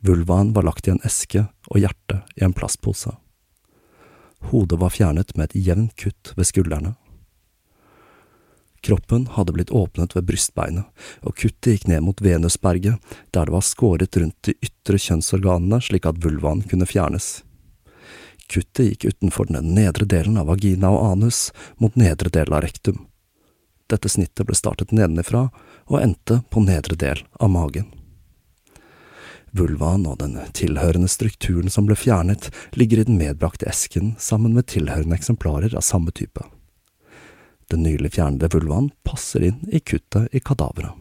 Vulvaen 0.06 0.52
var 0.52 0.62
lagt 0.62 0.88
i 0.88 0.92
en 0.94 1.02
eske 1.04 1.48
og 1.66 1.80
hjertet 1.82 2.38
i 2.38 2.44
en 2.46 2.54
plastpose. 2.54 3.10
Hodet 4.52 4.78
var 4.78 4.92
fjernet 4.94 5.32
med 5.34 5.50
et 5.50 5.66
jevnt 5.66 5.96
kutt 5.98 6.30
ved 6.36 6.46
skuldrene. 6.46 6.94
Kroppen 8.86 9.24
hadde 9.34 9.54
blitt 9.56 9.72
åpnet 9.74 10.14
ved 10.14 10.28
brystbeinet, 10.28 10.86
og 11.26 11.34
kuttet 11.34 11.72
gikk 11.72 11.88
ned 11.90 12.04
mot 12.06 12.22
venusberget, 12.22 13.02
der 13.34 13.48
det 13.48 13.54
var 13.56 13.66
skåret 13.66 14.18
rundt 14.20 14.38
de 14.46 14.54
ytre 14.62 15.00
kjønnsorganene 15.02 15.80
slik 15.82 16.06
at 16.06 16.22
vulvaen 16.22 16.62
kunne 16.70 16.86
fjernes. 16.86 17.40
Kuttet 18.46 18.92
gikk 18.92 19.08
utenfor 19.10 19.50
den 19.50 19.74
nedre 19.74 20.06
delen 20.06 20.38
av 20.38 20.46
vagina 20.52 20.92
og 20.94 21.02
anus, 21.16 21.50
mot 21.82 21.98
nedre 21.98 22.30
del 22.30 22.52
av 22.52 22.62
rektum. 22.62 23.02
Dette 23.90 24.10
snittet 24.10 24.46
ble 24.46 24.54
startet 24.54 24.94
nedenifra 24.94 25.48
og 25.90 25.98
endte 25.98 26.44
på 26.50 26.62
nedre 26.62 26.94
del 26.94 27.26
av 27.42 27.50
magen. 27.50 27.90
Vulvaen 29.56 30.06
og 30.08 30.18
den 30.20 30.36
tilhørende 30.56 31.08
strukturen 31.10 31.72
som 31.72 31.88
ble 31.88 31.96
fjernet, 31.98 32.50
ligger 32.76 33.02
i 33.02 33.06
den 33.08 33.18
medbrakte 33.20 33.68
esken 33.70 34.14
sammen 34.22 34.54
med 34.56 34.68
tilhørende 34.72 35.16
eksemplarer 35.16 35.76
av 35.76 35.84
samme 35.86 36.12
type. 36.14 36.44
Den 37.72 37.82
nylig 37.82 38.12
fjernede 38.14 38.50
vulvaen 38.52 38.92
passer 39.06 39.48
inn 39.48 39.64
i 39.74 39.80
kuttet 39.80 40.30
i 40.30 40.40
kadaveret. 40.40 40.94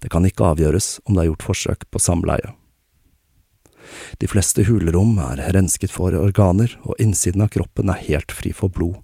Det 0.00 0.10
kan 0.12 0.24
ikke 0.26 0.54
avgjøres 0.54 0.98
om 1.04 1.14
det 1.14 1.24
er 1.24 1.30
gjort 1.30 1.46
forsøk 1.50 1.86
på 1.92 2.00
samleie. 2.02 2.54
De 4.20 4.28
fleste 4.28 4.64
hulrom 4.68 5.16
er 5.22 5.40
rensket 5.54 5.92
for 5.94 6.16
organer, 6.16 6.74
og 6.84 6.98
innsiden 7.00 7.44
av 7.44 7.52
kroppen 7.54 7.92
er 7.92 8.04
helt 8.08 8.32
fri 8.34 8.52
for 8.56 8.72
blod, 8.72 8.98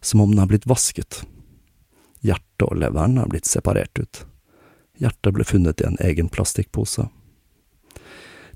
som 0.00 0.22
om 0.24 0.32
den 0.32 0.42
er 0.42 0.50
blitt 0.50 0.68
vasket. 0.70 1.22
Hjertet 2.24 2.66
og 2.68 2.76
leveren 2.80 3.18
er 3.20 3.28
blitt 3.32 3.48
separert 3.48 4.00
ut. 4.00 4.24
Hjertet 5.00 5.36
ble 5.36 5.46
funnet 5.48 5.80
i 5.80 5.88
en 5.88 6.00
egen 6.04 6.28
plastikkpose. 6.32 7.08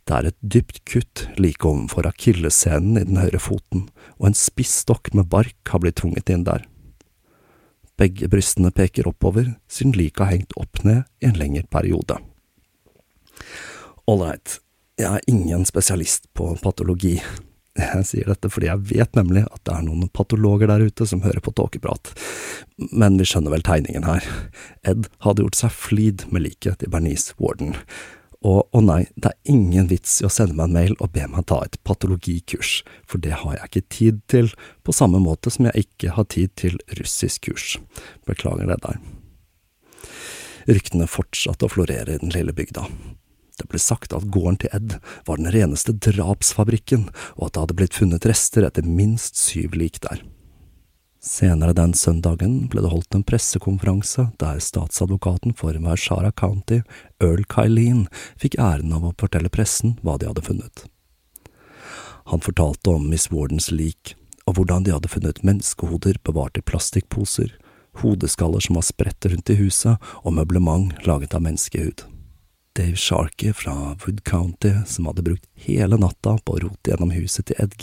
Det 0.04 0.12
er 0.12 0.28
et 0.28 0.37
dypt 0.42 0.82
kutt 0.88 1.25
like 1.40 1.64
ovenfor 1.64 2.04
akilleshælen 2.08 2.99
i 3.00 3.06
den 3.08 3.20
høyre 3.23 3.40
foten, 3.40 3.87
og 4.20 4.28
en 4.28 4.37
spisstokk 4.37 5.14
med 5.16 5.30
bark 5.32 5.73
har 5.73 5.80
blitt 5.80 6.02
tvunget 6.02 6.32
inn 6.32 6.44
der. 6.44 6.66
Begge 7.96 8.28
brystene 8.28 8.73
peker 8.75 9.08
oppover, 9.08 9.54
siden 9.70 9.94
liket 9.96 10.26
har 10.26 10.34
hengt 10.34 10.52
opp 10.61 10.82
ned 10.84 11.06
i 11.23 11.30
en 11.30 11.38
lengre 11.38 11.64
periode. 11.73 12.18
Ålreit, 14.11 14.58
jeg 15.00 15.08
er 15.08 15.30
ingen 15.30 15.64
spesialist 15.64 16.28
på 16.37 16.50
patologi. 16.61 17.16
Jeg 17.75 18.06
sier 18.06 18.28
dette 18.30 18.50
fordi 18.52 18.68
jeg 18.68 18.84
vet 18.92 19.16
nemlig 19.18 19.46
at 19.49 19.62
det 19.66 19.73
er 19.75 19.87
noen 19.87 20.11
patologer 20.14 20.68
der 20.70 20.84
ute 20.84 21.06
som 21.11 21.25
hører 21.25 21.42
på 21.42 21.54
tåkeprat, 21.56 22.12
men 22.92 23.16
vi 23.18 23.26
skjønner 23.26 23.54
vel 23.54 23.64
tegningen 23.66 24.06
her. 24.06 24.28
Ed 24.87 25.08
hadde 25.25 25.46
gjort 25.46 25.58
seg 25.58 25.75
flid 25.75 26.26
med 26.30 26.44
liket 26.44 26.82
til 26.82 26.92
Bernice 26.92 27.34
Warden, 27.40 27.73
og 28.44 28.76
å 28.76 28.82
nei, 28.84 29.06
det 29.16 29.30
er 29.32 29.52
ingen 29.54 29.88
vits 29.88 30.18
i 30.20 30.26
å 30.28 30.32
sende 30.32 30.56
meg 30.58 30.68
en 30.68 30.76
mail 30.76 30.94
og 30.98 31.14
be 31.14 31.24
meg 31.32 31.46
ta 31.48 31.62
et 31.64 31.78
patologikurs, 31.86 32.82
for 33.08 33.22
det 33.24 33.38
har 33.40 33.56
jeg 33.56 33.70
ikke 33.70 33.84
tid 33.96 34.20
til, 34.28 34.52
på 34.84 34.92
samme 34.92 35.20
måte 35.22 35.52
som 35.52 35.70
jeg 35.70 35.86
ikke 35.86 36.12
har 36.18 36.28
tid 36.28 36.52
til 36.60 36.76
russisk 37.00 37.48
kurs. 37.48 37.78
Beklager 38.28 38.68
det 38.68 38.80
der. 38.84 39.00
Ryktene 40.68 41.08
fortsatte 41.08 41.66
å 41.66 41.72
florere 41.72 42.16
i 42.16 42.20
den 42.20 42.32
lille 42.36 42.52
bygda. 42.56 42.84
Det 43.54 43.68
ble 43.70 43.80
sagt 43.80 44.12
at 44.16 44.28
gården 44.34 44.60
til 44.60 44.72
Ed 44.76 44.96
var 45.28 45.40
den 45.40 45.52
reneste 45.54 45.94
drapsfabrikken, 45.94 47.09
og 47.38 47.48
at 47.48 47.54
det 47.54 47.64
hadde 47.64 47.80
blitt 47.80 47.96
funnet 47.96 48.28
rester 48.28 48.66
etter 48.66 48.85
minst 48.85 49.38
syv 49.40 49.76
lik 49.78 50.00
der. 50.04 50.24
Senere 51.24 51.72
den 51.72 51.94
søndagen 51.96 52.66
ble 52.68 52.82
det 52.84 52.90
holdt 52.92 53.16
en 53.16 53.22
pressekonferanse 53.24 54.26
der 54.42 54.58
statsadvokaten 54.60 55.54
for 55.56 55.72
Warsara 55.80 56.28
County, 56.37 56.82
Earl 57.16 57.46
Kylene, 57.48 58.10
fikk 58.37 58.58
æren 58.60 58.92
av 58.92 59.06
å 59.08 59.14
fortelle 59.16 59.48
pressen 59.48 59.94
hva 60.02 60.18
de 60.20 60.28
hadde 60.28 60.44
funnet. 60.44 60.82
Han 62.28 62.44
fortalte 62.44 62.92
om 62.92 63.06
Miss 63.08 63.30
Wardens 63.32 63.70
lik, 63.72 64.12
og 64.44 64.58
hvordan 64.58 64.84
de 64.84 64.92
hadde 64.92 65.08
funnet 65.08 65.40
menneskehoder 65.40 66.18
bevart 66.28 66.60
i 66.60 66.64
plastikkposer, 66.68 67.54
hodeskaller 68.02 68.60
som 68.60 68.76
var 68.76 68.84
spredt 68.84 69.24
rundt 69.24 69.52
i 69.52 69.56
huset, 69.62 69.96
og 70.28 70.37
møblement 70.37 70.92
laget 71.08 71.32
av 71.32 71.46
menneskehud. 71.46 72.04
Dave 72.76 73.00
Sharkey 73.00 73.54
fra 73.56 73.94
Wood 74.02 74.24
County, 74.28 74.74
som 74.84 75.08
hadde 75.08 75.24
brukt 75.24 75.48
hele 75.64 75.96
natta 75.96 76.37
på 76.44 76.58
å 76.58 76.66
rote 76.66 76.92
gjennom 76.92 77.14
huset 77.16 77.48
til 77.48 77.64
Ed 77.64 77.78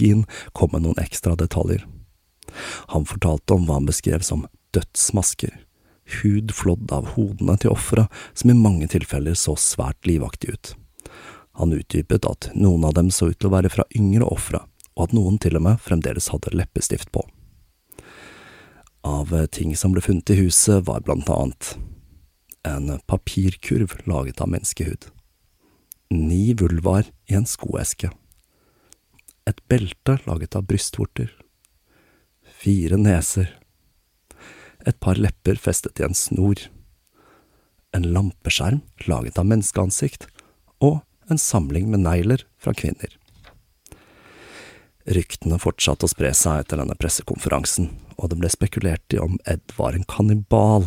kom 0.53 0.69
med 0.75 0.85
noen 0.85 1.01
ekstra 1.01 1.33
detaljer. 1.39 1.87
Han 2.93 3.07
fortalte 3.09 3.55
om 3.55 3.67
hva 3.67 3.79
han 3.79 3.89
beskrev 3.89 4.25
som 4.25 4.45
dødsmasker, 4.75 5.53
hud 6.21 6.53
flådd 6.55 6.91
av 6.95 7.13
hodene 7.15 7.57
til 7.61 7.73
ofre, 7.73 8.07
som 8.33 8.51
i 8.51 8.57
mange 8.57 8.87
tilfeller 8.91 9.37
så 9.37 9.55
svært 9.59 10.07
livaktige 10.07 10.55
ut. 10.55 10.73
Han 11.59 11.75
utdypet 11.75 12.25
at 12.27 12.49
noen 12.55 12.85
av 12.87 12.95
dem 12.97 13.11
så 13.11 13.31
ut 13.31 13.39
til 13.39 13.51
å 13.51 13.55
være 13.55 13.71
fra 13.71 13.85
yngre 13.95 14.27
ofre, 14.27 14.63
og 14.95 15.07
at 15.07 15.15
noen 15.15 15.39
til 15.41 15.57
og 15.59 15.65
med 15.67 15.81
fremdeles 15.83 16.31
hadde 16.31 16.55
leppestift 16.55 17.11
på. 17.15 17.23
Av 19.07 19.31
ting 19.51 19.73
som 19.75 19.95
ble 19.95 20.03
funnet 20.05 20.29
i 20.29 20.39
huset, 20.43 20.85
var 20.85 21.01
blant 21.05 21.29
annet 21.33 21.75
en 22.67 22.99
papirkurv 23.09 23.95
laget 24.05 24.41
av 24.43 24.51
menneskehud, 24.53 25.07
ni 26.13 26.53
vulvar 26.53 27.07
i 27.31 27.37
en 27.39 27.47
skoeske, 27.49 28.11
et 29.49 29.61
belte 29.71 30.19
laget 30.27 30.55
av 30.55 30.67
brystvorter, 30.69 31.31
fire 32.61 32.97
neser, 32.97 33.49
et 34.85 34.97
par 35.01 35.17
lepper 35.17 35.57
festet 35.61 35.99
i 36.01 36.05
en 36.05 36.17
snor, 36.17 36.67
en 37.95 38.05
lampeskjerm 38.13 38.81
laget 39.09 39.39
av 39.41 39.47
menneskeansikt 39.49 40.27
og 40.81 41.01
en 41.31 41.41
samling 41.41 41.89
med 41.91 42.03
negler 42.05 42.45
fra 42.61 42.73
kvinner. 42.77 43.17
Ryktene 45.09 45.57
fortsatte 45.59 46.05
å 46.05 46.11
spre 46.11 46.29
seg 46.37 46.61
etter 46.61 46.77
denne 46.77 46.95
pressekonferansen, 46.99 47.89
og 48.21 48.29
det 48.29 48.37
ble 48.37 48.51
spekulert 48.53 49.15
i 49.15 49.21
om 49.21 49.39
Ed 49.49 49.73
var 49.77 49.97
en 49.97 50.05
kannibal. 50.05 50.85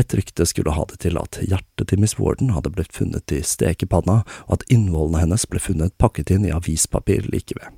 Et 0.00 0.14
rykte 0.16 0.46
skulle 0.48 0.72
ha 0.72 0.86
det 0.88 1.02
til 1.04 1.20
at 1.20 1.40
hjertet 1.44 1.90
til 1.90 2.00
Miss 2.00 2.16
Warden 2.20 2.54
hadde 2.56 2.72
blitt 2.72 2.96
funnet 2.96 3.36
i 3.36 3.42
stekepanna, 3.44 4.22
og 4.48 4.56
at 4.56 4.64
innvollene 4.72 5.26
hennes 5.26 5.44
ble 5.50 5.60
funnet 5.60 5.96
pakket 6.00 6.32
inn 6.32 6.48
i 6.48 6.54
avispapir 6.56 7.28
like 7.28 7.56
ved. 7.60 7.68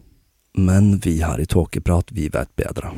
Men 0.58 0.98
vi 0.98 1.20
her 1.22 1.40
i 1.40 1.46
Tåkeprat, 1.46 2.12
vi 2.12 2.28
vet 2.28 2.56
bedre. 2.56 2.90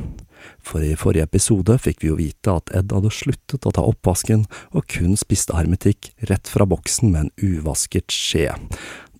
For 0.59 0.83
i 0.83 0.95
forrige 0.97 1.27
episode 1.27 1.77
fikk 1.79 2.01
vi 2.01 2.09
jo 2.09 2.17
vite 2.17 2.55
at 2.57 2.71
Ed 2.75 2.91
hadde 2.91 3.11
sluttet 3.13 3.67
å 3.67 3.71
ta 3.71 3.85
oppvasken 3.85 4.47
og 4.73 4.87
kun 4.91 5.13
spiste 5.19 5.55
hermetikk 5.55 6.11
rett 6.29 6.49
fra 6.49 6.65
boksen 6.67 7.13
med 7.13 7.27
en 7.27 7.31
uvasket 7.37 8.11
skje. 8.11 8.49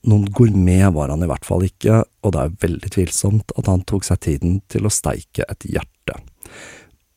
Noen 0.10 0.26
gourmet 0.36 0.90
var 0.96 1.14
han 1.14 1.24
i 1.24 1.30
hvert 1.30 1.46
fall 1.48 1.64
ikke, 1.64 2.02
og 2.26 2.36
det 2.36 2.42
er 2.42 2.58
veldig 2.66 2.92
tvilsomt 2.98 3.54
at 3.56 3.70
han 3.72 3.86
tok 3.88 4.10
seg 4.10 4.20
tiden 4.26 4.60
til 4.68 4.90
å 4.90 4.92
steike 4.92 5.48
et 5.48 5.70
hjerte. 5.70 6.18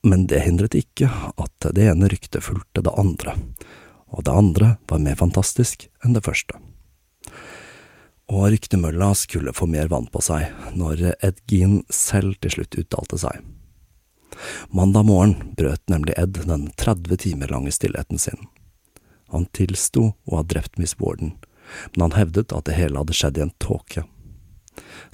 Men 0.07 0.29
det 0.31 0.44
hindret 0.44 0.76
ikke 0.79 1.11
at 1.35 1.72
det 1.74 1.88
ene 1.90 2.12
ryktet 2.12 2.46
fulgte 2.46 2.85
det 2.87 2.94
andre, 2.94 3.35
og 4.14 4.29
det 4.29 4.38
andre 4.38 4.76
var 4.87 5.02
mer 5.02 5.18
fantastisk 5.18 5.88
enn 6.05 6.14
det 6.14 6.22
første 6.29 6.61
og 8.33 8.49
ryktemølla 8.51 9.12
skulle 9.15 9.55
få 9.55 9.69
mer 9.71 9.89
vann 9.93 10.09
på 10.11 10.23
seg 10.25 10.51
når 10.75 11.12
Ed 11.25 11.39
Gean 11.51 11.83
selv 11.93 12.39
til 12.43 12.57
slutt 12.57 12.79
uttalte 12.81 13.21
seg. 13.23 13.39
Mandag 14.75 15.07
morgen 15.09 15.55
brøt 15.57 15.83
nemlig 15.89 16.17
Ed 16.19 16.43
den 16.45 16.69
30 16.77 17.23
timer 17.23 17.53
lange 17.55 17.73
stillheten 17.73 18.19
sin. 18.19 18.49
Han 19.33 19.47
tilsto 19.57 20.12
å 20.27 20.37
ha 20.39 20.43
drept 20.43 20.79
Miss 20.79 20.99
Warden, 20.99 21.37
men 21.95 22.09
han 22.09 22.19
hevdet 22.19 22.53
at 22.53 22.67
det 22.69 22.77
hele 22.77 23.01
hadde 23.01 23.17
skjedd 23.17 23.39
i 23.39 23.47
en 23.47 23.57
tåke. 23.62 24.05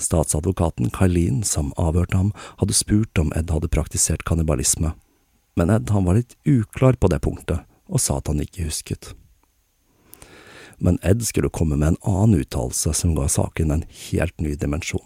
Statsadvokaten 0.01 0.91
Kailin, 0.91 1.43
som 1.47 1.71
avhørte 1.79 2.19
ham, 2.19 2.33
hadde 2.59 2.77
spurt 2.77 3.19
om 3.21 3.33
Ed 3.37 3.53
hadde 3.53 3.71
praktisert 3.71 4.25
kannibalisme, 4.27 4.97
men 5.57 5.71
Ed 5.71 5.93
han 5.95 6.09
var 6.09 6.19
litt 6.19 6.35
uklar 6.49 6.99
på 6.99 7.13
det 7.13 7.23
punktet, 7.23 7.63
og 7.87 8.01
sa 8.01 8.19
at 8.19 8.33
han 8.33 8.43
ikke 8.43 8.67
husket 8.67 9.13
men 10.83 10.99
Ed 11.07 11.23
skulle 11.25 11.53
komme 11.53 11.79
med 11.79 11.95
en 11.95 12.01
annen 12.03 12.43
uttalelse 12.43 12.93
som 12.99 13.15
ga 13.17 13.29
saken 13.31 13.71
en 13.71 13.85
helt 14.11 14.35
ny 14.43 14.57
dimensjon. 14.59 15.05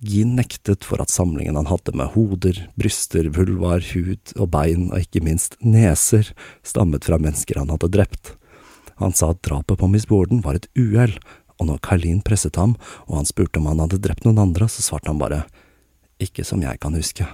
Gin 0.00 0.32
nektet 0.36 0.84
for 0.88 1.00
at 1.02 1.12
samlingen 1.12 1.58
han 1.58 1.68
hadde 1.68 1.92
med 1.96 2.12
hoder, 2.14 2.56
bryster, 2.80 3.28
vulvar, 3.36 3.84
hud 3.92 4.32
og 4.36 4.48
bein 4.52 4.88
og 4.88 5.02
ikke 5.02 5.24
minst 5.24 5.58
neser, 5.60 6.30
stammet 6.64 7.04
fra 7.08 7.20
mennesker 7.20 7.60
han 7.60 7.72
hadde 7.72 7.90
drept. 7.92 8.34
Han 9.00 9.16
sa 9.16 9.32
at 9.32 9.42
drapet 9.44 9.80
på 9.80 9.88
Miss 9.88 10.08
Borden 10.08 10.44
var 10.44 10.56
et 10.56 10.68
uhell, 10.76 11.16
og 11.60 11.68
når 11.68 11.84
Karlin 11.84 12.24
presset 12.24 12.56
ham 12.56 12.76
og 13.06 13.18
han 13.20 13.28
spurte 13.28 13.60
om 13.60 13.68
han 13.68 13.84
hadde 13.84 14.00
drept 14.00 14.24
noen 14.24 14.40
andre, 14.40 14.68
så 14.68 14.84
svarte 14.84 15.12
han 15.12 15.20
bare 15.20 15.44
ikke 16.20 16.44
som 16.48 16.64
jeg 16.64 16.80
kan 16.80 16.96
huske. 16.96 17.28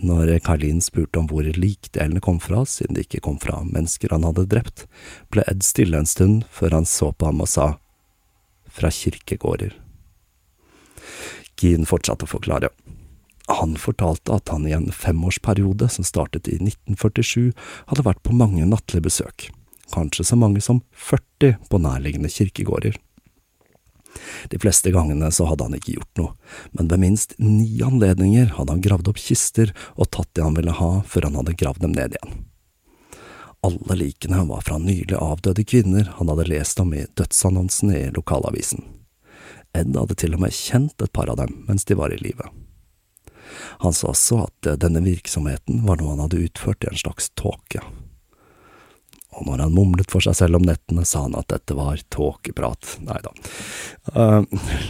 Når 0.00 0.38
Carlin 0.46 0.80
spurte 0.80 1.20
om 1.20 1.26
hvor 1.28 1.44
likdelene 1.44 2.22
kom 2.24 2.38
fra, 2.40 2.62
siden 2.64 2.96
de 2.96 3.04
ikke 3.04 3.20
kom 3.26 3.36
fra 3.40 3.60
mennesker 3.66 4.14
han 4.14 4.24
hadde 4.24 4.46
drept, 4.48 4.86
ble 5.32 5.44
Ed 5.50 5.60
stille 5.66 5.98
en 5.98 6.08
stund 6.08 6.46
før 6.48 6.78
han 6.78 6.88
så 6.88 7.10
på 7.12 7.28
ham 7.28 7.42
og 7.44 7.50
sa 7.52 7.66
fra 8.70 8.88
kirkegårder. 8.94 9.74
Geen 11.60 11.84
fortsatte 11.88 12.24
å 12.24 12.32
forklare. 12.32 12.70
Han 13.50 13.74
fortalte 13.80 14.38
at 14.38 14.48
han 14.54 14.64
i 14.68 14.72
en 14.76 14.88
femårsperiode 14.94 15.90
som 15.92 16.06
startet 16.06 16.48
i 16.48 16.56
1947, 16.62 17.50
hadde 17.90 18.06
vært 18.06 18.22
på 18.24 18.36
mange 18.36 18.64
nattlige 18.64 19.04
besøk, 19.10 19.50
kanskje 19.92 20.28
så 20.30 20.38
mange 20.38 20.62
som 20.64 20.80
40 20.94 21.58
på 21.68 21.82
nærliggende 21.82 22.30
kirkegårder. 22.32 22.96
De 24.50 24.58
fleste 24.58 24.92
gangene 24.94 25.30
så 25.32 25.46
hadde 25.48 25.66
han 25.66 25.76
ikke 25.76 25.96
gjort 25.98 26.20
noe, 26.20 26.34
men 26.76 26.90
ved 26.90 27.02
minst 27.02 27.34
ni 27.38 27.80
anledninger 27.86 28.54
hadde 28.56 28.76
han 28.76 28.84
gravd 28.84 29.12
opp 29.12 29.20
kister 29.20 29.74
og 29.96 30.10
tatt 30.14 30.30
det 30.34 30.46
han 30.46 30.56
ville 30.58 30.74
ha, 30.74 30.92
før 31.06 31.28
han 31.28 31.38
hadde 31.40 31.58
gravd 31.60 31.84
dem 31.86 31.94
ned 31.96 32.16
igjen. 32.16 32.40
Alle 33.66 33.96
likene 34.00 34.40
var 34.48 34.64
fra 34.64 34.78
nylig 34.80 35.18
avdøde 35.20 35.66
kvinner 35.68 36.08
han 36.16 36.32
hadde 36.32 36.48
lest 36.48 36.80
om 36.80 36.94
i 36.96 37.04
dødsannonsen 37.14 37.92
i 37.92 38.06
lokalavisen. 38.16 38.86
Ed 39.76 39.92
hadde 39.94 40.16
til 40.18 40.34
og 40.34 40.42
med 40.42 40.56
kjent 40.56 41.02
et 41.04 41.12
par 41.12 41.30
av 41.30 41.38
dem 41.42 41.60
mens 41.68 41.84
de 41.86 41.98
var 41.98 42.14
i 42.14 42.18
live. 42.22 42.48
Han 43.84 43.94
sa 43.94 44.10
også 44.14 44.44
at 44.46 44.70
denne 44.80 45.02
virksomheten 45.04 45.84
var 45.86 46.00
noe 46.00 46.14
han 46.14 46.24
hadde 46.24 46.40
utført 46.46 46.86
i 46.86 46.90
en 46.90 47.02
slags 47.02 47.28
tåke. 47.38 47.82
Og 49.38 49.46
når 49.46 49.62
han 49.62 49.74
mumlet 49.74 50.10
for 50.10 50.24
seg 50.24 50.34
selv 50.40 50.58
om 50.58 50.64
nettene, 50.66 51.04
sa 51.06 51.24
han 51.26 51.36
at 51.38 51.48
dette 51.52 51.76
var 51.78 52.00
tåkeprat. 52.10 52.96
Nei 53.06 53.18
da. 53.22 53.32
Uh, 54.10 54.42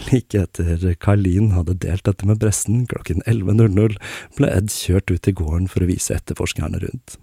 like 0.09 0.40
etter 0.40 0.87
Kailin 1.03 1.53
hadde 1.57 1.76
delt 1.83 2.07
dette 2.09 2.29
med 2.29 2.40
pressen 2.40 2.87
klokken 2.90 3.20
11.00, 3.29 3.98
ble 4.38 4.53
Ed 4.53 4.72
kjørt 4.72 5.12
ut 5.12 5.22
til 5.26 5.37
gården 5.42 5.68
for 5.70 5.85
å 5.85 5.90
vise 5.90 6.16
etterforskerne 6.16 6.81
rundt. 6.83 7.18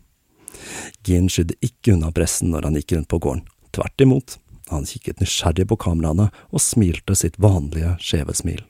Gin 1.06 1.30
skydde 1.32 1.58
ikke 1.66 1.96
unna 1.96 2.14
pressen 2.14 2.54
når 2.54 2.70
han 2.70 2.80
gikk 2.80 2.96
rundt 2.96 3.12
på 3.12 3.22
gården. 3.26 3.46
Tvert 3.76 4.06
imot. 4.06 4.38
Han 4.70 4.88
kikket 4.88 5.22
nysgjerrig 5.24 5.68
på 5.70 5.78
kameraene 5.80 6.30
og 6.52 6.64
smilte 6.64 7.16
sitt 7.16 7.38
vanlige, 7.42 7.96
skjeve 8.04 8.36
smil. 8.36 8.66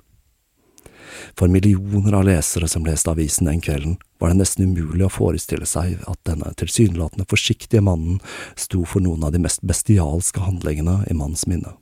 For 1.39 1.51
millioner 1.51 2.15
av 2.17 2.25
lesere 2.27 2.67
som 2.67 2.85
leste 2.85 3.11
avisen 3.11 3.47
den 3.49 3.61
kvelden, 3.63 3.97
var 4.19 4.31
det 4.31 4.41
nesten 4.41 4.71
umulig 4.71 5.05
å 5.07 5.13
forestille 5.13 5.67
seg 5.69 6.01
at 6.09 6.19
denne 6.27 6.51
tilsynelatende 6.59 7.27
forsiktige 7.29 7.83
mannen 7.85 8.19
sto 8.57 8.83
for 8.85 9.03
noen 9.05 9.25
av 9.27 9.35
de 9.35 9.41
mest 9.43 9.63
bestialske 9.65 10.41
handlingene 10.43 11.03
i 11.07 11.17
mannens 11.17 11.47
minne. 11.49 11.75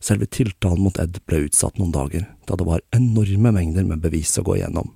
Selve 0.00 0.28
tiltalen 0.30 0.84
mot 0.84 0.98
Ed 1.02 1.18
ble 1.26 1.46
utsatt 1.48 1.78
noen 1.78 1.94
dager, 1.94 2.28
da 2.46 2.58
det 2.58 2.66
var 2.66 2.84
enorme 2.94 3.52
mengder 3.54 3.86
med 3.86 4.02
bevis 4.04 4.36
å 4.38 4.44
gå 4.46 4.58
igjennom, 4.58 4.92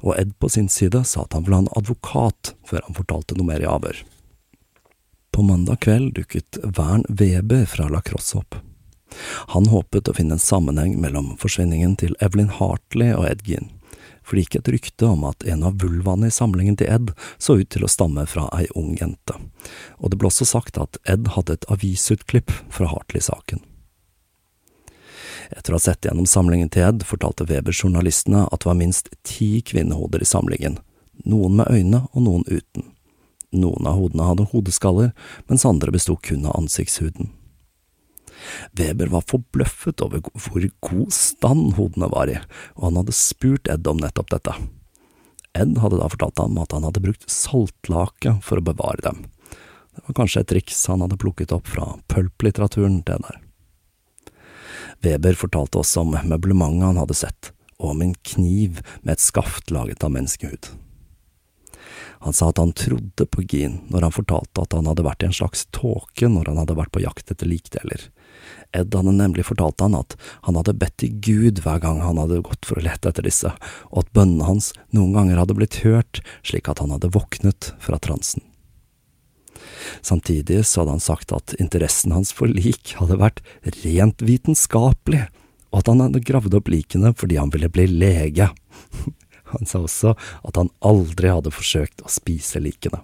og 0.00 0.16
Ed 0.16 0.32
på 0.40 0.48
sin 0.48 0.70
side 0.72 1.02
sa 1.04 1.26
at 1.26 1.36
han 1.36 1.44
ville 1.44 1.60
ha 1.60 1.66
en 1.66 1.76
advokat 1.76 2.54
før 2.68 2.86
han 2.86 2.96
fortalte 2.96 3.36
noe 3.36 3.50
mer 3.50 3.60
i 3.60 3.68
avhør. 3.68 4.00
På 5.30 5.44
mandag 5.46 5.84
kveld 5.84 6.14
dukket 6.16 6.58
Vern 6.64 7.04
Weber 7.08 7.68
fra 7.68 7.86
La 7.92 8.00
Crosse 8.04 8.40
opp. 8.40 8.56
Han 9.54 9.68
håpet 9.70 10.08
å 10.08 10.14
finne 10.16 10.36
en 10.36 10.42
sammenheng 10.42 10.96
mellom 11.00 11.34
forsvinningen 11.40 11.96
til 12.00 12.16
Evelyn 12.20 12.52
Hartley 12.60 13.14
og 13.16 13.26
Ed 13.30 13.44
Gein, 13.48 13.70
for 14.22 14.36
det 14.36 14.46
gikk 14.46 14.60
et 14.60 14.72
rykte 14.74 15.08
om 15.08 15.24
at 15.28 15.44
en 15.48 15.64
av 15.66 15.80
vulvaene 15.82 16.28
i 16.30 16.34
samlingen 16.34 16.76
til 16.78 16.90
Ed 16.92 17.10
så 17.38 17.58
ut 17.60 17.70
til 17.72 17.86
å 17.86 17.90
stamme 17.90 18.26
fra 18.30 18.46
ei 18.56 18.68
ung 18.78 18.92
jente, 19.00 19.38
og 19.98 20.12
det 20.12 20.20
ble 20.20 20.30
også 20.30 20.48
sagt 20.48 20.78
at 20.78 21.00
Ed 21.08 21.32
hadde 21.36 21.58
et 21.58 21.66
avisutklipp 21.72 22.54
fra 22.70 22.92
Hartley-saken. 22.92 23.64
Etter 25.50 25.74
å 25.74 25.80
ha 25.80 25.82
sett 25.82 26.06
gjennom 26.06 26.28
samlingen 26.30 26.70
til 26.70 26.86
Ed, 26.86 27.02
fortalte 27.06 27.48
Weber 27.48 27.74
journalistene 27.74 28.44
at 28.46 28.62
det 28.62 28.70
var 28.70 28.78
minst 28.78 29.10
ti 29.26 29.58
kvinnehoder 29.66 30.22
i 30.22 30.28
samlingen, 30.28 30.78
noen 31.26 31.58
med 31.58 31.72
øyne 31.74 32.04
og 32.12 32.22
noen 32.22 32.46
uten. 32.46 32.92
Noen 33.50 33.88
av 33.90 33.98
hodene 33.98 34.28
hadde 34.28 34.46
hodeskaller, 34.52 35.10
mens 35.50 35.66
andre 35.66 35.90
besto 35.90 36.14
kun 36.22 36.46
av 36.46 36.54
ansiktshuden. 36.60 37.32
Weber 38.78 39.12
var 39.12 39.26
forbløffet 39.30 40.02
over 40.04 40.22
hvor 40.24 40.66
god 40.86 41.14
stand 41.14 41.74
hodene 41.78 42.10
var 42.12 42.30
i, 42.32 42.38
og 42.78 42.88
han 42.88 43.00
hadde 43.02 43.16
spurt 43.16 43.70
Ed 43.70 43.88
om 43.90 44.00
nettopp 44.02 44.32
dette. 44.34 44.56
Ed 45.58 45.78
hadde 45.82 45.98
da 45.98 46.08
fortalt 46.12 46.38
ham 46.38 46.58
at 46.62 46.74
han 46.76 46.86
hadde 46.86 47.02
brukt 47.02 47.26
saltlake 47.30 48.36
for 48.46 48.60
å 48.60 48.66
bevare 48.66 49.02
dem. 49.06 49.24
Det 49.96 50.04
var 50.06 50.20
kanskje 50.22 50.44
et 50.44 50.50
triks 50.52 50.84
han 50.88 51.02
hadde 51.04 51.18
plukket 51.20 51.52
opp 51.52 51.66
fra 51.68 51.96
pulp-litteraturen, 52.12 53.02
det 53.06 53.18
der. 53.24 53.40
Weber 55.04 55.38
fortalte 55.38 55.80
også 55.80 56.04
om 56.04 56.14
møblementet 56.28 56.86
han 56.86 57.00
hadde 57.00 57.16
sett, 57.18 57.50
og 57.80 57.94
om 57.94 58.04
en 58.04 58.14
kniv 58.34 58.82
med 59.02 59.16
et 59.16 59.24
skaft 59.24 59.72
laget 59.74 60.04
av 60.06 60.14
menneskehud. 60.14 60.70
Han 62.20 62.36
sa 62.36 62.50
at 62.50 62.58
han 62.60 62.74
trodde 62.76 63.26
på 63.26 63.42
Gin 63.48 63.78
når 63.88 64.06
han 64.08 64.14
fortalte 64.14 64.64
at 64.64 64.74
han 64.76 64.88
hadde 64.90 65.04
vært 65.06 65.24
i 65.24 65.30
en 65.30 65.36
slags 65.36 65.64
tåke 65.72 66.28
når 66.28 66.50
han 66.52 66.60
hadde 66.60 66.76
vært 66.76 66.92
på 66.92 67.00
jakt 67.04 67.32
etter 67.32 67.48
likdeler. 67.48 68.10
Ed 68.76 68.94
hadde 68.94 69.14
nemlig 69.16 69.46
fortalt 69.48 69.80
han 69.80 69.96
at 69.98 70.16
han 70.44 70.58
hadde 70.58 70.76
bedt 70.78 70.98
til 71.02 71.16
Gud 71.24 71.62
hver 71.64 71.80
gang 71.82 72.02
han 72.04 72.20
hadde 72.20 72.42
gått 72.46 72.68
for 72.68 72.78
å 72.78 72.84
lete 72.84 73.10
etter 73.10 73.26
disse, 73.26 73.50
og 73.90 74.04
at 74.04 74.12
bønnene 74.16 74.46
hans 74.46 74.70
noen 74.94 75.16
ganger 75.16 75.40
hadde 75.40 75.56
blitt 75.58 75.80
hørt 75.84 76.20
slik 76.46 76.70
at 76.70 76.82
han 76.84 76.92
hadde 76.94 77.12
våknet 77.14 77.72
fra 77.82 77.98
transen. 78.02 78.44
Samtidig 80.02 80.62
så 80.66 80.82
hadde 80.82 80.96
han 80.98 81.04
sagt 81.04 81.32
at 81.36 81.54
interessen 81.60 82.14
hans 82.14 82.32
for 82.36 82.50
lik 82.50 82.94
hadde 83.00 83.18
vært 83.20 83.42
rent 83.82 84.22
vitenskapelig, 84.24 85.26
og 85.70 85.82
at 85.82 85.90
han 85.90 86.04
hadde 86.04 86.22
gravd 86.26 86.56
opp 86.58 86.70
likene 86.70 87.14
fordi 87.16 87.40
han 87.40 87.52
ville 87.54 87.72
bli 87.72 87.88
lege. 87.90 88.50
Han 89.54 89.68
sa 89.68 89.82
også 89.84 90.14
at 90.16 90.60
han 90.60 90.72
aldri 90.84 91.30
hadde 91.32 91.54
forsøkt 91.54 92.04
å 92.04 92.12
spise 92.12 92.62
likene. 92.62 93.02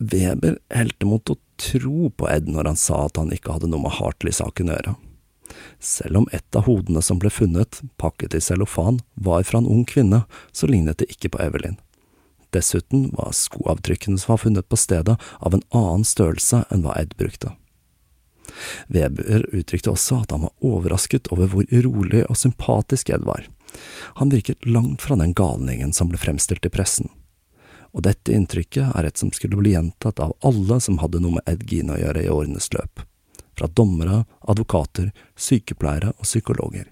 Weber 0.00 0.56
helte 0.72 1.06
mot 1.06 1.28
å 1.28 1.36
tro 1.60 2.08
på 2.16 2.28
Ed 2.32 2.48
når 2.48 2.72
han 2.72 2.80
sa 2.80 3.04
at 3.04 3.20
han 3.20 3.32
ikke 3.34 3.58
hadde 3.58 3.68
noe 3.68 3.84
med 3.84 3.98
Hartley-saken 3.98 4.72
å 4.72 4.76
gjøre. 4.78 4.96
Selv 5.80 6.22
om 6.22 6.26
et 6.32 6.56
av 6.56 6.64
hodene 6.68 7.02
som 7.04 7.18
ble 7.20 7.30
funnet, 7.32 7.82
pakket 8.00 8.36
i 8.38 8.40
cellofan, 8.44 9.00
var 9.14 9.44
fra 9.44 9.60
en 9.60 9.68
ung 9.68 9.84
kvinne, 9.84 10.22
så 10.52 10.68
lignet 10.70 11.02
det 11.02 11.10
ikke 11.12 11.34
på 11.34 11.42
Evelyn. 11.44 11.76
Dessuten 12.54 13.10
var 13.14 13.34
skoavtrykkene 13.36 14.18
som 14.18 14.34
var 14.34 14.42
funnet 14.44 14.68
på 14.68 14.78
stedet 14.78 15.16
av 15.38 15.54
en 15.54 15.66
annen 15.70 16.06
størrelse 16.06 16.64
enn 16.70 16.84
hva 16.86 16.96
Ed 16.98 17.14
brukte. 17.20 17.54
Weber 18.90 19.46
uttrykte 19.54 19.92
også 19.92 20.22
at 20.24 20.32
han 20.34 20.46
var 20.48 20.54
overrasket 20.64 21.30
over 21.34 21.50
hvor 21.52 21.68
rolig 21.86 22.24
og 22.26 22.38
sympatisk 22.38 23.12
Ed 23.14 23.26
var. 23.28 23.46
Han 24.20 24.32
virket 24.32 24.66
langt 24.66 25.02
fra 25.02 25.16
den 25.16 25.34
galningen 25.36 25.92
som 25.92 26.10
ble 26.10 26.20
fremstilt 26.20 26.66
i 26.66 26.72
pressen. 26.72 27.10
Og 27.90 28.04
dette 28.06 28.32
inntrykket 28.34 28.92
er 28.94 29.06
et 29.06 29.18
som 29.18 29.32
skulle 29.34 29.58
bli 29.58 29.74
gjentatt 29.74 30.20
av 30.22 30.36
alle 30.46 30.78
som 30.82 31.00
hadde 31.02 31.22
noe 31.22 31.38
med 31.38 31.48
Ed 31.50 31.66
Gein 31.70 31.90
å 31.90 31.98
gjøre 31.98 32.22
i 32.22 32.30
årenes 32.30 32.70
løp. 32.74 33.02
Fra 33.58 33.66
dommere, 33.66 34.24
advokater, 34.48 35.10
sykepleiere 35.36 36.14
og 36.16 36.28
psykologer. 36.28 36.86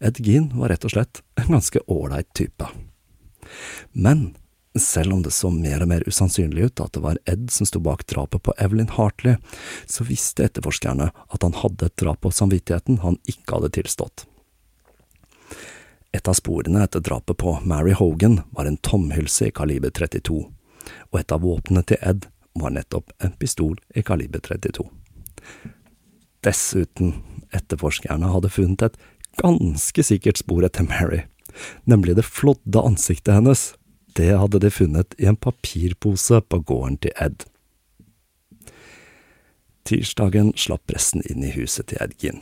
Ed 0.00 0.18
Gein 0.20 0.50
var 0.58 0.74
rett 0.74 0.84
og 0.84 0.96
slett 0.96 1.22
en 1.40 1.54
ganske 1.54 1.80
ålreit 1.86 2.32
type. 2.34 2.66
Men 3.92 4.34
selv 4.76 5.14
om 5.14 5.22
det 5.22 5.32
så 5.32 5.48
mer 5.50 5.84
og 5.84 5.88
mer 5.88 6.04
usannsynlig 6.04 6.68
ut 6.68 6.80
at 6.84 6.92
det 6.92 7.02
var 7.04 7.20
Ed 7.30 7.48
som 7.54 7.68
sto 7.68 7.80
bak 7.80 8.04
drapet 8.10 8.42
på 8.44 8.54
Evelyn 8.60 8.92
Hartley, 8.92 9.38
så 9.86 10.04
visste 10.04 10.44
etterforskerne 10.44 11.12
at 11.14 11.46
han 11.46 11.56
hadde 11.62 11.88
et 11.88 11.96
drap 12.02 12.20
på 12.26 12.34
samvittigheten 12.34 13.00
han 13.06 13.20
ikke 13.30 13.56
hadde 13.56 13.72
tilstått. 13.78 14.26
Et 16.16 16.28
av 16.28 16.36
sporene 16.38 16.80
etter 16.80 17.02
drapet 17.04 17.36
på 17.36 17.58
Mary 17.68 17.92
Hogan 17.92 18.38
var 18.56 18.64
en 18.64 18.78
tomhylse 18.80 19.50
i 19.50 19.52
kaliber 19.52 19.90
32, 19.92 20.38
og 21.12 21.18
et 21.20 21.32
av 21.34 21.42
våpnene 21.44 21.82
til 21.84 22.00
Ed 22.00 22.28
var 22.56 22.72
nettopp 22.72 23.12
en 23.20 23.34
pistol 23.36 23.74
i 23.92 24.04
kaliber 24.06 24.40
32. 24.40 24.86
Dessuten, 26.46 27.18
etterforskerne 27.52 28.32
hadde 28.32 28.52
funnet 28.54 28.86
et 28.86 29.00
ganske 29.42 30.06
sikkert 30.08 30.40
spor 30.40 30.64
etter 30.64 30.88
Mary, 30.88 31.26
nemlig 31.84 32.16
det 32.16 32.24
flådde 32.24 32.86
ansiktet 32.94 33.36
hennes. 33.36 33.74
Det 34.16 34.32
hadde 34.40 34.62
de 34.64 34.72
funnet 34.72 35.12
i 35.20 35.28
en 35.28 35.36
papirpose 35.36 36.40
på 36.40 36.62
gården 36.64 36.96
til 37.04 37.12
Ed. 37.20 37.44
Tirsdagen 39.84 40.54
slapp 40.56 40.86
pressen 40.88 41.20
inn 41.28 41.44
i 41.44 41.52
huset 41.52 41.90
til 41.90 42.00
Ed 42.00 42.16
Ginn. 42.22 42.40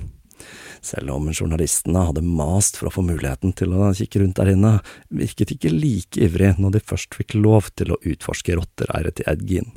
Selv 0.85 1.15
om 1.15 1.31
journalistene 1.33 2.07
hadde 2.09 2.25
mast 2.27 2.79
for 2.81 2.91
å 2.91 2.95
få 2.97 3.05
muligheten 3.07 3.55
til 3.57 3.75
å 3.75 3.93
kikke 3.97 4.23
rundt 4.23 4.41
der 4.41 4.53
inne, 4.55 4.75
virket 5.09 5.55
ikke 5.55 5.73
like 5.73 6.21
ivrig 6.21 6.55
når 6.59 6.77
de 6.77 6.85
først 6.93 7.17
fikk 7.17 7.37
lov 7.39 7.71
til 7.79 7.95
å 7.95 8.01
utforske 8.03 8.59
rottereiret 8.59 9.19
til 9.19 9.31
Ed 9.31 9.45
Gein. 9.49 9.73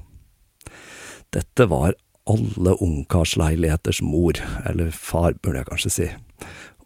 Dette 1.36 1.68
var 1.72 1.96
alle 2.28 2.76
ungkarsleiligheters 2.84 4.02
mor, 4.04 4.40
eller 4.68 4.92
far 4.92 5.38
burde 5.40 5.62
jeg 5.62 5.70
kanskje 5.72 5.94
si, 5.94 6.08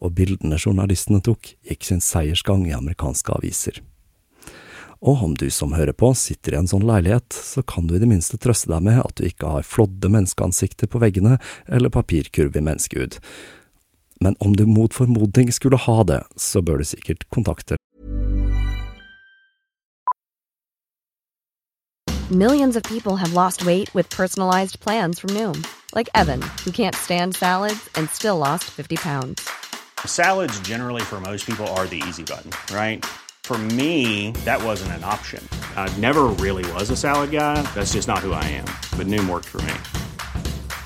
og 0.01 0.17
bildene 0.17 0.59
journalistene 0.61 1.21
tok, 1.25 1.55
gikk 1.65 1.87
sin 1.87 2.03
seiersgang 2.03 2.67
i 2.69 2.75
amerikanske 2.77 3.33
aviser. 3.33 3.81
Og 5.01 5.23
om 5.25 5.31
du 5.33 5.47
som 5.49 5.73
hører 5.73 5.97
på 5.97 6.11
sitter 6.17 6.53
i 6.53 6.59
en 6.59 6.69
sånn 6.69 6.85
leilighet, 6.85 7.33
så 7.33 7.63
kan 7.65 7.87
du 7.89 7.95
i 7.97 8.01
det 8.01 8.09
minste 8.09 8.37
trøste 8.37 8.69
deg 8.69 8.83
med 8.85 8.99
at 9.01 9.15
du 9.17 9.25
ikke 9.25 9.49
har 9.55 9.65
flådde 9.65 10.11
menneskeansikter 10.13 10.89
på 10.91 11.01
veggene 11.01 11.39
eller 11.65 11.93
papirkurv 11.93 12.57
i 12.57 12.63
menneskehud. 12.67 13.17
Men 14.23 14.35
om 14.39 14.55
du 14.55 14.65
mot 14.65 14.93
formodning 14.93 15.53
skulle 15.53 15.77
ha 15.77 16.03
det, 16.03 16.23
så 16.35 16.61
bør 16.61 16.77
du 16.77 16.85
sikkert 16.85 17.29
kontakte 17.29 17.75
Millions 22.31 22.77
of 22.77 22.83
people 22.83 23.17
have 23.17 23.33
lost 23.33 23.65
weight 23.65 23.93
with 23.93 24.09
personalized 24.09 24.79
plans 24.79 25.19
from 25.19 25.31
Noom, 25.31 25.65
like 25.93 26.07
Evan, 26.15 26.41
who 26.63 26.71
can't 26.71 26.95
stand 26.95 27.35
salads 27.35 27.89
and 27.95 28.09
still 28.09 28.37
lost 28.37 28.63
50 28.71 28.95
pounds. 28.95 29.49
Salads, 30.05 30.57
generally, 30.61 31.01
for 31.01 31.19
most 31.19 31.45
people, 31.45 31.67
are 31.75 31.87
the 31.87 32.01
easy 32.07 32.23
button, 32.23 32.51
right? 32.73 33.05
For 33.43 33.57
me, 33.57 34.31
that 34.45 34.63
wasn't 34.63 34.93
an 34.93 35.03
option. 35.03 35.45
I 35.75 35.93
never 35.99 36.23
really 36.39 36.63
was 36.71 36.89
a 36.89 36.95
salad 36.95 37.31
guy. 37.31 37.61
That's 37.75 37.91
just 37.91 38.07
not 38.07 38.19
who 38.19 38.31
I 38.31 38.45
am. 38.45 38.69
But 38.97 39.07
Noom 39.07 39.29
worked 39.29 39.49
for 39.49 39.61
me. 39.63 39.73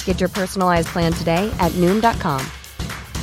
Get 0.05 0.19
your 0.19 0.29
personalized 0.29 0.87
plan 0.87 1.13
today 1.13 1.45
at 1.59 1.71
Noom.com. 1.73 2.41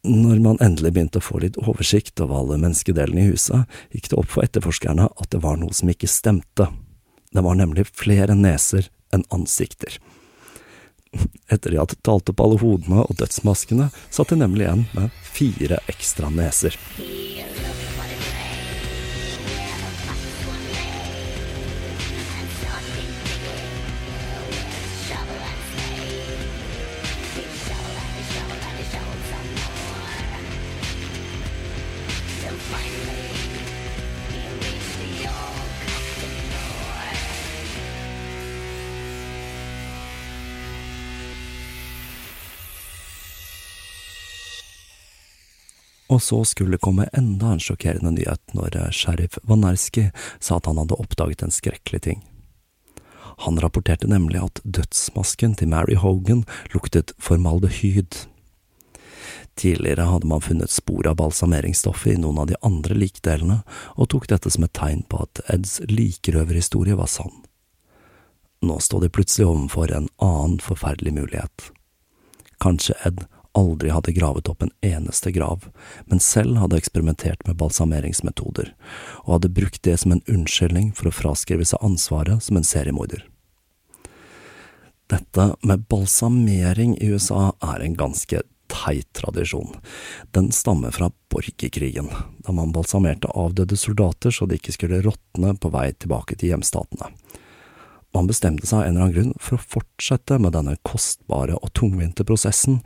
Når 0.00 0.38
man 0.40 0.60
endelig 0.64 0.94
begynte 0.96 1.20
å 1.20 1.24
få 1.24 1.42
litt 1.42 1.58
oversikt 1.60 2.20
over 2.24 2.40
alle 2.40 2.56
menneskedelene 2.62 3.26
i 3.26 3.32
huset, 3.34 3.68
gikk 3.92 4.08
det 4.08 4.16
opp 4.16 4.30
for 4.32 4.46
etterforskerne 4.46 5.10
at 5.10 5.28
det 5.34 5.42
var 5.44 5.60
noe 5.60 5.76
som 5.76 5.92
ikke 5.92 6.08
stemte. 6.08 6.70
Det 7.30 7.44
var 7.44 7.58
nemlig 7.58 7.84
flere 7.92 8.36
neser 8.38 8.88
enn 9.12 9.26
ansikter. 9.34 9.98
Etter 11.50 11.74
de 11.74 11.80
hadde 11.82 11.98
talt 12.06 12.32
opp 12.32 12.40
alle 12.40 12.60
hodene 12.62 13.04
og 13.04 13.18
dødsmaskene, 13.20 13.90
satt 14.08 14.32
de 14.32 14.40
nemlig 14.40 14.68
igjen 14.68 14.86
med 14.96 15.20
fire 15.36 15.82
ekstra 15.90 16.30
neser. 16.32 16.78
Og 46.10 46.22
så 46.22 46.40
skulle 46.44 46.74
det 46.74 46.82
komme 46.82 47.06
enda 47.14 47.52
en 47.54 47.62
sjokkerende 47.62 48.10
nyhet 48.16 48.56
når 48.56 48.76
eh, 48.76 48.90
sheriff 48.90 49.38
Vanerski 49.46 50.08
sa 50.42 50.58
at 50.58 50.66
han 50.66 50.80
hadde 50.82 50.98
oppdaget 50.98 51.44
en 51.46 51.54
skrekkelig 51.54 52.02
ting. 52.08 52.24
Han 53.46 53.60
rapporterte 53.62 54.10
nemlig 54.10 54.42
at 54.42 54.60
dødsmasken 54.64 55.54
til 55.56 55.70
Mary 55.70 55.94
Hogan 55.96 56.42
luktet 56.74 57.14
formaldehyd. 57.18 58.26
Tidligere 59.56 60.08
hadde 60.10 60.28
man 60.28 60.42
funnet 60.44 60.72
spor 60.72 61.06
av 61.08 61.16
balsameringsstoffet 61.20 62.16
i 62.16 62.20
noen 62.20 62.42
av 62.42 62.50
de 62.50 62.58
andre 62.66 62.96
likdelene, 62.98 63.60
og 63.96 64.10
tok 64.12 64.26
dette 64.28 64.50
som 64.52 64.66
et 64.66 64.74
tegn 64.76 65.06
på 65.08 65.22
at 65.24 65.42
Eds 65.52 65.78
likrøverhistorie 65.88 66.98
var 66.98 67.08
sann. 67.08 67.32
Nå 68.60 68.76
sto 68.84 69.00
de 69.00 69.08
plutselig 69.08 69.48
overfor 69.48 69.92
en 69.94 70.08
annen 70.20 70.58
forferdelig 70.60 71.14
mulighet. 71.16 71.70
Kanskje 72.60 72.98
Ed 73.08 73.24
aldri 73.58 73.90
hadde 73.90 74.14
gravet 74.16 74.48
opp 74.48 74.62
en 74.62 74.72
eneste 74.84 75.32
grav, 75.34 75.66
men 76.06 76.22
selv 76.22 76.60
hadde 76.60 76.78
eksperimentert 76.78 77.42
med 77.48 77.58
balsameringsmetoder, 77.60 78.72
og 79.24 79.34
hadde 79.36 79.52
brukt 79.56 79.82
det 79.86 79.96
som 80.02 80.14
en 80.14 80.24
unnskyldning 80.28 80.92
for 80.96 81.10
å 81.10 81.14
fraskrive 81.14 81.66
seg 81.66 81.82
ansvaret 81.84 82.42
som 82.46 82.60
en 82.60 82.66
seriemorder. 82.66 83.26
Dette 85.10 85.48
med 85.66 85.88
balsamering 85.90 86.94
i 87.02 87.10
USA 87.10 87.50
er 87.66 87.82
en 87.82 87.96
ganske 87.98 88.42
teit 88.70 89.08
tradisjon. 89.12 89.74
Den 90.30 90.52
stammer 90.54 90.94
fra 90.94 91.10
borgerkrigen, 91.34 92.08
da 92.38 92.54
man 92.54 92.72
balsamerte 92.72 93.32
avdøde 93.34 93.76
soldater 93.76 94.30
så 94.30 94.46
de 94.46 94.60
ikke 94.60 94.76
skulle 94.76 95.02
råtne 95.02 95.56
på 95.58 95.72
vei 95.74 95.90
tilbake 95.98 96.38
til 96.38 96.54
hjemstatene. 96.54 97.10
Man 98.14 98.26
bestemte 98.26 98.66
seg 98.66 98.80
av 98.80 98.84
en 98.84 98.96
eller 98.96 99.04
annen 99.04 99.14
grunn 99.14 99.34
for 99.38 99.56
å 99.56 99.66
fortsette 99.76 100.40
med 100.42 100.54
denne 100.56 100.74
kostbare 100.86 101.58
og 101.60 101.70
tungvinte 101.78 102.26
prosessen, 102.26 102.80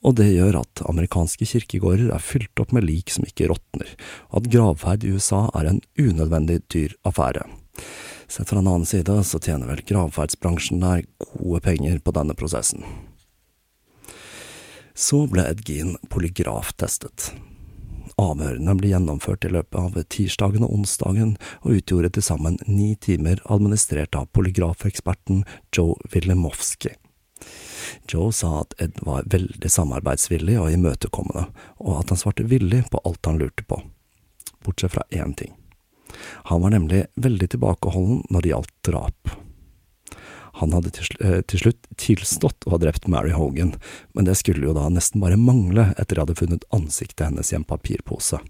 og 0.00 0.16
det 0.16 0.30
gjør 0.32 0.62
at 0.62 0.82
amerikanske 0.88 1.48
kirkegårder 1.48 2.12
er 2.14 2.24
fylt 2.24 2.62
opp 2.62 2.72
med 2.76 2.86
lik 2.88 3.12
som 3.12 3.26
ikke 3.28 3.50
råtner, 3.52 3.90
og 4.30 4.40
at 4.40 4.50
gravferd 4.54 5.04
i 5.04 5.12
USA 5.12 5.46
er 5.58 5.68
en 5.68 5.82
unødvendig 6.00 6.62
dyr 6.72 6.96
affære. 7.04 7.44
Sett 8.30 8.48
fra 8.48 8.60
en 8.62 8.70
annen 8.70 8.86
side 8.86 9.16
så 9.26 9.40
tjener 9.42 9.68
vel 9.72 9.84
gravferdsbransjen 9.86 10.80
der 10.84 11.04
gode 11.34 11.60
penger 11.66 11.98
på 11.98 12.14
denne 12.14 12.36
prosessen. 12.38 12.84
Så 14.94 15.24
ble 15.32 15.46
Ed 15.50 15.64
Gein 15.66 15.96
polygraftestet. 16.12 17.32
Avhørene 18.20 18.74
ble 18.76 18.90
gjennomført 18.92 19.46
i 19.48 19.52
løpet 19.54 19.78
av 19.80 19.96
tirsdagen 20.12 20.66
og 20.66 20.74
onsdagen, 20.76 21.36
og 21.64 21.80
utgjorde 21.80 22.12
til 22.16 22.26
sammen 22.26 22.58
ni 22.68 22.92
timer 23.00 23.40
administrert 23.48 24.16
av 24.18 24.28
polygrafeksperten 24.36 25.44
Joe 25.72 25.96
Wilimowski. 26.12 26.99
Joe 28.10 28.32
sa 28.34 28.60
at 28.62 28.74
Ed 28.82 29.00
var 29.06 29.28
veldig 29.30 29.70
samarbeidsvillig 29.70 30.58
og 30.60 30.72
imøtekommende, 30.74 31.46
og 31.82 32.00
at 32.00 32.12
han 32.12 32.20
svarte 32.20 32.48
villig 32.50 32.84
på 32.90 33.02
alt 33.04 33.26
han 33.26 33.40
lurte 33.40 33.66
på. 33.66 33.82
Bortsett 34.64 34.94
fra 34.96 35.06
én 35.10 35.34
ting. 35.36 35.54
Han 36.50 36.62
var 36.62 36.74
nemlig 36.74 37.06
veldig 37.14 37.50
tilbakeholden 37.54 38.24
når 38.30 38.42
det 38.42 38.52
gjaldt 38.52 38.74
drap. 38.86 39.36
Han 40.60 40.74
hadde 40.74 40.90
til 40.92 41.60
slutt 41.60 41.86
tilstått 42.00 42.66
å 42.66 42.74
ha 42.74 42.78
drept 42.82 43.06
Mary 43.08 43.30
Hogan, 43.32 43.76
men 44.12 44.26
det 44.26 44.34
skulle 44.40 44.66
jo 44.66 44.74
da 44.76 44.88
nesten 44.92 45.22
bare 45.22 45.38
mangle 45.40 45.90
etter 45.94 46.18
de 46.18 46.24
hadde 46.24 46.38
funnet 46.40 46.66
ansiktet 46.74 47.28
hennes 47.28 47.52
i 47.52 47.56
en 47.56 47.66
papirpose, 47.68 48.40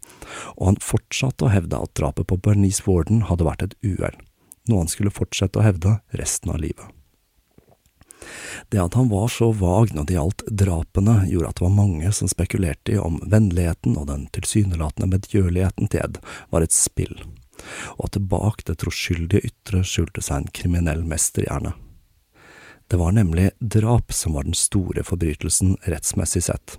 og 0.56 0.64
han 0.66 0.80
fortsatte 0.82 1.46
å 1.46 1.52
hevde 1.52 1.78
at 1.78 1.94
drapet 2.00 2.30
på 2.30 2.40
Bernice 2.40 2.86
Warden 2.86 3.26
hadde 3.28 3.46
vært 3.46 3.66
et 3.68 3.76
uhell, 3.84 4.16
noe 4.70 4.86
han 4.86 4.90
skulle 4.90 5.14
fortsette 5.14 5.60
å 5.60 5.66
hevde 5.66 5.98
resten 6.16 6.54
av 6.54 6.64
livet. 6.64 6.88
Det 8.68 8.80
at 8.82 8.94
han 8.94 9.10
var 9.10 9.28
så 9.32 9.50
vag 9.56 9.94
når 9.94 10.06
det 10.06 10.16
gjaldt 10.16 10.46
drapene, 10.62 11.16
gjorde 11.30 11.50
at 11.50 11.60
det 11.60 11.66
var 11.66 11.76
mange 11.76 12.12
som 12.16 12.30
spekulerte 12.30 12.94
i 12.94 12.98
om 13.00 13.20
vennligheten 13.26 13.98
og 13.98 14.08
den 14.10 14.26
tilsynelatende 14.34 15.10
medgjørligheten 15.10 15.90
til 15.90 16.04
Ed 16.04 16.20
var 16.52 16.66
et 16.66 16.76
spill, 16.76 17.16
og 17.98 18.08
at 18.08 18.18
det 18.18 18.26
bak 18.32 18.64
det 18.68 18.78
troskyldige 18.82 19.52
ytre 19.52 19.84
skjulte 19.86 20.24
seg 20.24 20.42
en 20.42 20.52
kriminell 20.60 21.02
mesterhjerne. 21.08 21.74
Det 22.90 22.98
var 22.98 23.12
nemlig 23.14 23.50
drap 23.60 24.12
som 24.12 24.34
var 24.34 24.48
den 24.48 24.56
store 24.58 25.04
forbrytelsen 25.06 25.76
rettsmessig 25.86 26.42
sett. 26.48 26.78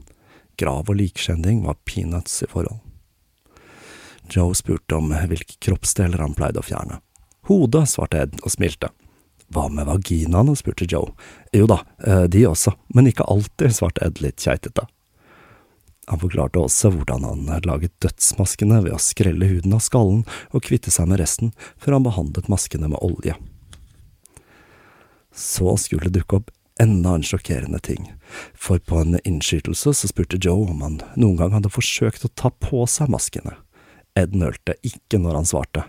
Grav 0.59 0.89
og 0.91 0.97
likskjending 0.99 1.61
var 1.63 1.79
peanuts 1.87 2.41
i 2.43 2.49
forhold. 2.51 2.81
Joe 4.31 4.55
spurte 4.55 4.95
om 4.95 5.11
hvilke 5.11 5.55
kroppsdeler 5.63 6.19
han 6.19 6.35
pleide 6.35 6.59
å 6.59 6.67
fjerne. 6.67 6.99
Hodet, 7.47 7.87
svarte 7.89 8.19
Ed 8.25 8.35
og 8.43 8.51
smilte. 8.51 8.91
Hva 9.51 9.67
med 9.69 9.89
vaginaene, 9.89 10.55
spurte 10.55 10.87
Joe. 10.87 11.11
Jo 11.51 11.67
da, 11.67 11.81
de 12.31 12.45
også, 12.47 12.71
men 12.95 13.09
ikke 13.11 13.27
alltid, 13.27 13.73
svarte 13.75 14.05
Ed 14.07 14.21
litt 14.23 14.39
keitete. 14.39 14.87
Han 16.09 16.19
forklarte 16.19 16.59
også 16.59 16.89
hvordan 16.91 17.23
han 17.23 17.63
laget 17.67 17.93
dødsmaskene 18.03 18.81
ved 18.83 18.95
å 18.95 18.99
skrelle 18.99 19.47
huden 19.47 19.75
av 19.77 19.83
skallen 19.85 20.23
og 20.51 20.63
kvitte 20.65 20.91
seg 20.91 21.07
med 21.11 21.21
resten, 21.21 21.53
før 21.79 21.99
han 21.99 22.07
behandlet 22.07 22.49
maskene 22.51 22.89
med 22.91 22.99
olje. 23.05 23.35
Så 25.31 25.77
skulle 25.79 26.09
det 26.09 26.17
dukke 26.19 26.41
opp 26.41 26.51
enda 26.81 27.13
en 27.15 27.23
sjokkerende 27.23 27.79
ting, 27.85 28.09
for 28.57 28.81
på 28.83 29.03
en 29.03 29.19
innskytelse 29.21 29.93
så 29.95 30.09
spurte 30.09 30.39
Joe 30.41 30.65
om 30.73 30.81
han 30.83 30.99
noen 31.15 31.37
gang 31.39 31.53
hadde 31.55 31.71
forsøkt 31.71 32.25
å 32.27 32.33
ta 32.35 32.51
på 32.51 32.83
seg 32.89 33.11
maskene. 33.13 33.53
Ed 34.17 34.35
nølte 34.35 34.75
ikke 34.83 35.21
når 35.21 35.37
han 35.39 35.47
svarte. 35.47 35.85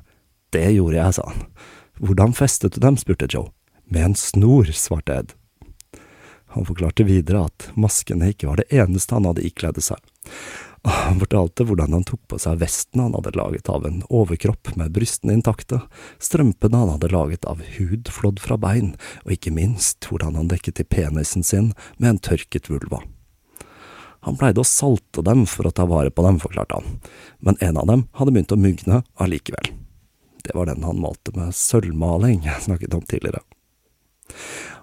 Det 0.55 0.68
gjorde 0.77 1.01
jeg, 1.01 1.16
sa 1.16 1.31
han. 1.33 1.46
Hvordan 2.00 2.33
festet 2.33 2.74
du 2.74 2.81
dem? 2.81 2.96
spurte 2.96 3.28
Joe. 3.28 3.50
Med 3.85 4.05
en 4.05 4.14
snor, 4.14 4.70
svarte 4.72 5.14
Ed. 5.14 5.33
Han 6.52 6.66
forklarte 6.68 7.05
videre 7.09 7.46
at 7.48 7.70
maskene 7.81 8.33
ikke 8.33 8.48
var 8.50 8.61
det 8.61 8.68
eneste 8.76 9.16
han 9.16 9.28
hadde 9.28 9.44
ikledd 9.46 9.81
seg. 9.85 10.00
Han 10.83 11.20
fortalte 11.22 11.64
hvordan 11.64 11.94
han 11.94 12.05
tok 12.05 12.20
på 12.28 12.38
seg 12.42 12.59
vesten 12.59 13.00
han 13.05 13.14
hadde 13.14 13.33
laget 13.38 13.68
av 13.70 13.87
en 13.87 14.00
overkropp 14.11 14.72
med 14.76 14.92
brystene 14.96 15.37
intakte, 15.38 15.78
strømpene 16.18 16.81
han 16.81 16.90
hadde 16.96 17.12
laget 17.12 17.46
av 17.48 17.62
hud 17.76 18.11
flådd 18.11 18.42
fra 18.42 18.59
bein, 18.61 18.96
og 19.22 19.37
ikke 19.37 19.55
minst 19.55 20.09
hvordan 20.11 20.37
han 20.40 20.50
dekket 20.50 20.81
til 20.81 20.90
penisen 20.90 21.46
sin 21.46 21.70
med 22.02 22.11
en 22.11 22.22
tørket 22.31 22.68
vulva. 22.72 23.00
Han 24.26 24.37
pleide 24.38 24.62
å 24.62 24.66
salte 24.66 25.22
dem 25.26 25.46
for 25.50 25.66
å 25.66 25.74
ta 25.74 25.87
vare 25.88 26.11
på 26.11 26.26
dem, 26.26 26.42
forklarte 26.42 26.83
han, 26.83 26.98
men 27.40 27.59
en 27.62 27.78
av 27.78 27.88
dem 27.88 28.05
hadde 28.18 28.35
begynt 28.35 28.55
å 28.55 28.61
mugne 28.61 29.02
allikevel. 29.22 29.72
Det 30.42 30.55
var 30.55 30.66
den 30.68 30.85
han 30.87 31.00
malte 31.00 31.35
med 31.37 31.55
sølvmaling 31.57 32.42
jeg 32.48 32.66
snakket 32.68 32.94
om 32.98 33.05
tidligere. 33.07 33.42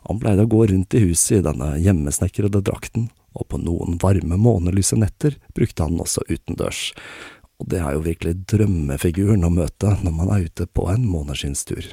Han 0.08 0.20
pleide 0.22 0.46
å 0.46 0.52
gå 0.52 0.66
rundt 0.72 0.96
i 0.96 1.04
huset 1.04 1.40
i 1.40 1.46
denne 1.46 1.74
hjemmesnekrede 1.82 2.62
drakten, 2.66 3.10
og 3.38 3.48
på 3.52 3.60
noen 3.62 4.00
varme 4.02 4.40
månelyse 4.42 4.98
netter 4.98 5.36
brukte 5.56 5.86
han 5.86 5.98
den 5.98 6.06
også 6.06 6.24
utendørs, 6.30 6.84
og 7.60 7.68
det 7.72 7.82
er 7.84 7.96
jo 7.96 8.06
virkelig 8.06 8.38
drømmefiguren 8.50 9.44
å 9.44 9.52
møte 9.52 9.98
når 10.04 10.16
man 10.16 10.32
er 10.34 10.46
ute 10.48 10.68
på 10.72 10.88
en 10.92 11.04
måneskinnstur. 11.10 11.92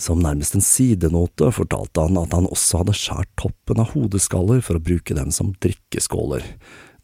Som 0.00 0.22
nærmest 0.24 0.54
en 0.56 0.64
sidenote 0.64 1.50
fortalte 1.52 2.06
han 2.06 2.16
at 2.16 2.32
han 2.32 2.48
også 2.48 2.80
hadde 2.80 2.96
skjært 2.96 3.32
toppen 3.40 3.82
av 3.82 3.90
hodeskaller 3.92 4.62
for 4.64 4.78
å 4.78 4.84
bruke 4.84 5.16
dem 5.18 5.34
som 5.34 5.52
drikkeskåler, 5.60 6.46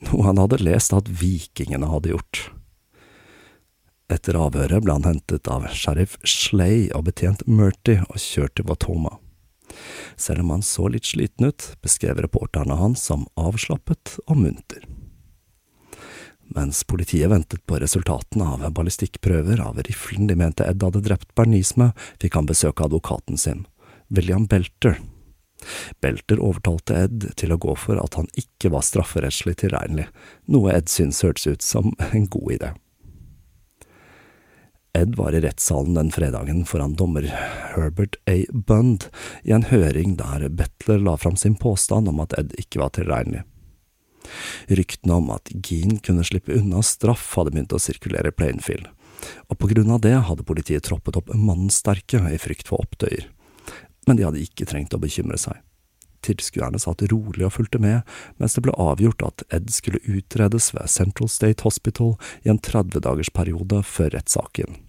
noe 0.06 0.24
han 0.24 0.40
hadde 0.40 0.62
lest 0.62 0.94
at 0.96 1.10
vikingene 1.10 1.90
hadde 1.90 2.14
gjort. 2.14 2.46
Etter 4.12 4.38
avhøret 4.38 4.84
ble 4.84 4.94
han 4.94 5.06
hentet 5.06 5.48
av 5.50 5.66
sheriff 5.74 6.14
Schley 6.22 6.86
og 6.94 7.08
betjent 7.08 7.42
Murty 7.50 7.98
og 8.06 8.20
kjørt 8.22 8.54
til 8.58 8.68
Watoma. 8.68 9.16
Selv 10.16 10.44
om 10.44 10.52
han 10.54 10.62
så 10.62 10.86
litt 10.88 11.08
sliten 11.08 11.50
ut, 11.50 11.72
beskrev 11.82 12.20
reporterne 12.22 12.78
han 12.78 12.94
som 12.96 13.26
avslappet 13.34 14.16
og 14.26 14.38
munter. 14.44 14.86
Mens 16.54 16.84
politiet 16.86 17.30
ventet 17.32 17.64
på 17.66 17.80
resultatene 17.82 18.46
av 18.54 18.62
ballistikkprøver 18.78 19.60
av 19.60 19.82
riflen 19.82 20.30
de 20.30 20.38
mente 20.38 20.64
Ed 20.64 20.86
hadde 20.86 21.02
drept 21.02 21.34
Bernice 21.34 21.74
med, 21.80 21.90
fikk 22.22 22.38
han 22.38 22.46
besøk 22.46 22.78
av 22.78 22.92
advokaten 22.92 23.40
sin, 23.40 23.66
William 24.06 24.46
Belter. 24.46 25.00
Belter 26.00 26.38
overtalte 26.38 27.02
Ed 27.02 27.30
til 27.40 27.50
å 27.50 27.58
gå 27.58 27.74
for 27.80 27.98
at 27.98 28.14
han 28.14 28.30
ikke 28.38 28.70
var 28.70 28.86
strafferettslig 28.86 29.58
tilregnelig, 29.64 30.06
noe 30.46 30.78
Ed 30.78 30.92
syntes 30.92 31.24
hørtes 31.26 31.50
ut 31.50 31.66
som 31.66 31.90
en 32.12 32.30
god 32.30 32.60
idé. 32.60 32.74
Ed 34.96 35.16
var 35.16 35.34
i 35.34 35.40
rettssalen 35.40 35.94
den 35.94 36.10
fredagen 36.10 36.62
foran 36.64 36.94
dommer 36.96 37.22
Herbert 37.74 38.16
A. 38.24 38.44
Bund 38.52 39.04
i 39.44 39.52
en 39.52 39.66
høring 39.68 40.14
der 40.16 40.46
Betler 40.48 41.02
la 41.04 41.18
fram 41.20 41.36
sin 41.36 41.56
påstand 41.60 42.08
om 42.08 42.22
at 42.24 42.32
Ed 42.38 42.54
ikke 42.56 42.80
var 42.80 42.94
tilregnelig. 42.96 43.42
Ryktene 44.72 45.18
om 45.20 45.28
at 45.34 45.52
Geen 45.52 45.98
kunne 46.00 46.24
slippe 46.24 46.56
unna 46.56 46.80
straff 46.80 47.34
hadde 47.36 47.52
begynt 47.52 47.76
å 47.76 47.82
sirkulere 47.82 48.32
i 48.32 48.36
Plainfield, 48.38 48.88
og 49.52 49.60
på 49.60 49.68
grunn 49.74 49.92
av 49.92 50.00
det 50.06 50.14
hadde 50.30 50.48
politiet 50.48 50.88
troppet 50.88 51.20
opp 51.20 51.28
mannsterke 51.34 52.22
i 52.32 52.40
frykt 52.40 52.72
for 52.72 52.80
opptøyer. 52.86 53.28
Men 54.08 54.16
de 54.16 54.24
hadde 54.24 54.40
ikke 54.40 54.64
trengt 54.70 54.96
å 54.96 55.02
bekymre 55.02 55.36
seg. 55.36 55.60
Tilskuerne 56.24 56.80
satt 56.80 57.04
rolig 57.12 57.44
og 57.44 57.52
fulgte 57.58 57.82
med, 57.84 58.00
mens 58.40 58.56
det 58.56 58.64
ble 58.64 58.72
avgjort 58.80 59.28
at 59.28 59.46
Ed 59.52 59.68
skulle 59.76 60.00
utredes 60.08 60.72
ved 60.72 60.88
Central 60.88 61.28
State 61.30 61.68
Hospital 61.68 62.16
i 62.48 62.54
en 62.54 62.64
30 62.64 63.04
dagers 63.04 63.34
periode 63.36 63.84
før 63.84 64.14
rettssaken. 64.16 64.85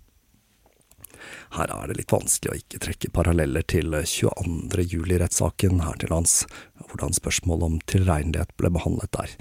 Her 1.55 1.71
er 1.71 1.88
det 1.88 1.99
litt 2.01 2.12
vanskelig 2.12 2.51
å 2.51 2.60
ikke 2.60 2.81
trekke 2.83 3.12
paralleller 3.15 3.63
til 3.71 3.95
22. 3.95 4.83
juli-rettssaken 4.93 5.83
her 5.86 5.99
til 6.01 6.12
lands, 6.12 6.41
hvordan 6.89 7.15
spørsmålet 7.15 7.69
om 7.69 7.79
tilregnelighet 7.88 8.51
ble 8.60 8.73
behandlet 8.75 9.13
der, 9.15 9.38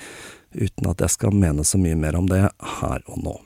uten 0.55 0.91
at 0.93 1.03
jeg 1.03 1.17
skal 1.17 1.35
mene 1.35 1.67
så 1.67 1.81
mye 1.83 1.99
mer 1.99 2.19
om 2.19 2.31
det 2.31 2.45
her 2.81 3.03
og 3.07 3.23
nå. 3.25 3.37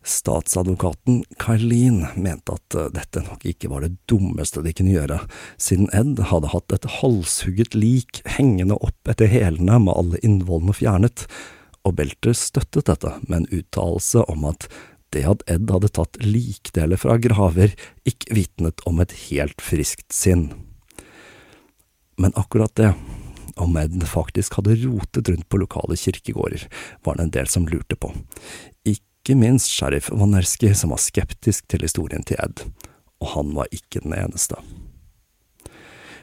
Statsadvokaten 0.00 1.24
Kailin 1.38 2.06
mente 2.16 2.54
at 2.56 2.74
eh, 2.74 2.88
dette 2.94 3.20
nok 3.26 3.44
ikke 3.46 3.68
var 3.68 3.84
det 3.84 3.98
dummeste 4.08 4.62
de 4.64 4.72
kunne 4.76 4.94
gjøre, 4.94 5.18
siden 5.60 5.90
Ed 5.96 6.22
hadde 6.30 6.52
hatt 6.54 6.72
et 6.72 6.88
halshugget 7.00 7.76
lik 7.76 8.22
hengende 8.38 8.78
opp 8.80 9.12
etter 9.12 9.28
hælene 9.28 9.76
med 9.84 9.92
alle 9.92 10.22
innvollene 10.24 10.76
fjernet, 10.76 11.26
og 11.84 11.98
Belter 12.00 12.36
støttet 12.36 12.88
dette 12.88 13.12
med 13.26 13.42
en 13.42 13.60
uttalelse 13.60 14.24
om 14.32 14.48
at 14.48 14.68
det 15.14 15.24
at 15.28 15.44
Ed 15.50 15.70
hadde 15.72 15.90
tatt 15.96 16.18
likdeler 16.22 17.00
fra 17.00 17.16
graver, 17.22 17.74
ikke 18.08 18.34
vitnet 18.36 18.82
om 18.88 19.00
et 19.02 19.14
helt 19.28 19.62
friskt 19.64 20.12
sinn. 20.14 20.50
Men 22.20 22.36
akkurat 22.38 22.74
det, 22.78 22.92
om 23.60 23.76
Ed 23.80 24.02
faktisk 24.08 24.58
hadde 24.58 24.78
rotet 24.84 25.28
rundt 25.32 25.48
på 25.48 25.60
lokale 25.60 25.96
kirkegårder, 25.96 26.66
var 27.04 27.16
det 27.16 27.26
en 27.26 27.34
del 27.38 27.50
som 27.50 27.68
lurte 27.68 27.96
på. 27.96 28.12
Ikke 28.88 29.36
minst 29.36 29.72
sheriff 29.72 30.10
Vanerski, 30.12 30.72
som 30.74 30.94
var 30.94 31.02
skeptisk 31.02 31.68
til 31.70 31.84
historien 31.86 32.24
til 32.26 32.40
Ed, 32.42 32.64
og 33.20 33.34
han 33.34 33.54
var 33.56 33.72
ikke 33.74 34.04
den 34.04 34.16
eneste. 34.16 34.60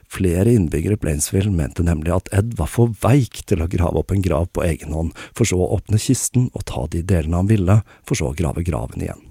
Flere 0.08 0.54
innbyggere 0.56 0.96
i 0.96 1.02
Plainsville 1.02 1.52
mente 1.52 1.84
nemlig 1.84 2.14
at 2.16 2.30
Ed 2.36 2.54
var 2.60 2.70
for 2.72 2.94
veik 3.04 3.42
til 3.50 3.64
å 3.64 3.70
grave 3.72 4.00
opp 4.00 4.14
en 4.16 4.24
grav 4.24 4.48
på 4.56 4.64
egen 4.64 4.96
hånd, 4.96 5.12
for 5.36 5.48
så 5.50 5.60
å 5.60 5.72
åpne 5.76 6.00
kisten 6.00 6.48
og 6.54 6.64
ta 6.70 6.86
de 6.92 7.04
delene 7.04 7.42
han 7.42 7.50
ville, 7.52 7.82
for 8.08 8.20
så 8.20 8.32
å 8.32 8.38
grave 8.38 8.64
graven 8.68 9.04
igjen. 9.04 9.26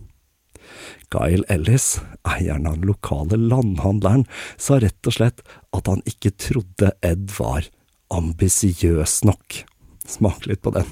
Guile 1.13 1.47
Ellis, 1.53 2.01
eieren 2.27 2.67
av 2.69 2.81
den 2.81 2.91
lokale 2.91 3.39
landhandleren, 3.41 4.27
sa 4.59 4.81
rett 4.83 5.09
og 5.09 5.17
slett 5.17 5.43
at 5.77 5.89
han 5.89 6.03
ikke 6.09 6.35
trodde 6.35 6.93
Ed 7.07 7.31
var 7.39 7.69
ambisiøs 8.13 9.23
nok. 9.27 9.63
Smak 10.07 10.47
litt 10.51 10.63
på 10.67 10.75
den. 10.75 10.89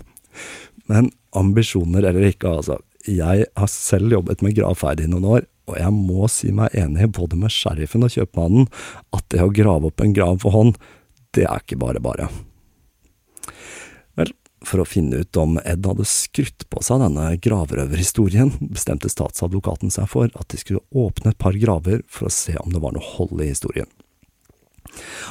Men 0.91 1.11
ambisjoner 1.37 2.07
eller 2.09 2.31
ikke, 2.31 2.57
altså. 2.61 2.81
Jeg 3.05 3.49
har 3.53 3.69
selv 3.71 4.15
jobbet 4.15 4.41
med 4.41 4.57
gravferd 4.57 5.03
i 5.05 5.11
noen 5.11 5.27
år, 5.29 5.49
og 5.69 5.79
jeg 5.81 5.93
må 5.97 6.29
si 6.33 6.53
meg 6.55 6.75
enig 6.77 7.09
både 7.17 7.39
med 7.41 7.53
sheriffen 7.53 8.05
og 8.05 8.13
kjøpmannen 8.13 8.69
at 9.17 9.25
det 9.33 9.43
å 9.45 9.53
grave 9.55 9.89
opp 9.89 10.05
en 10.05 10.15
grav 10.17 10.41
for 10.45 10.55
hånd, 10.57 10.77
det 11.35 11.47
er 11.49 11.63
ikke 11.63 11.81
bare 11.81 12.03
bare. 12.05 12.29
Vel, 14.19 14.31
for 14.65 14.83
å 14.83 14.89
finne 14.89 15.25
ut 15.25 15.41
om 15.41 15.59
Ed 15.65 15.87
hadde 15.89 16.07
skrutt 16.09 16.67
på 16.71 16.83
seg 16.85 17.03
denne 17.03 17.33
gravrøverhistorien, 17.43 18.55
bestemte 18.71 19.11
statsadvokaten 19.13 19.93
seg 19.93 20.09
for 20.11 20.31
at 20.31 20.49
de 20.53 20.61
skulle 20.61 20.85
åpne 20.95 21.33
et 21.33 21.41
par 21.41 21.57
graver 21.59 22.05
for 22.09 22.29
å 22.29 22.35
se 22.35 22.57
om 22.61 22.73
det 22.73 22.83
var 22.85 22.97
noe 22.97 23.15
hold 23.17 23.41
i 23.41 23.51
historien. 23.51 23.91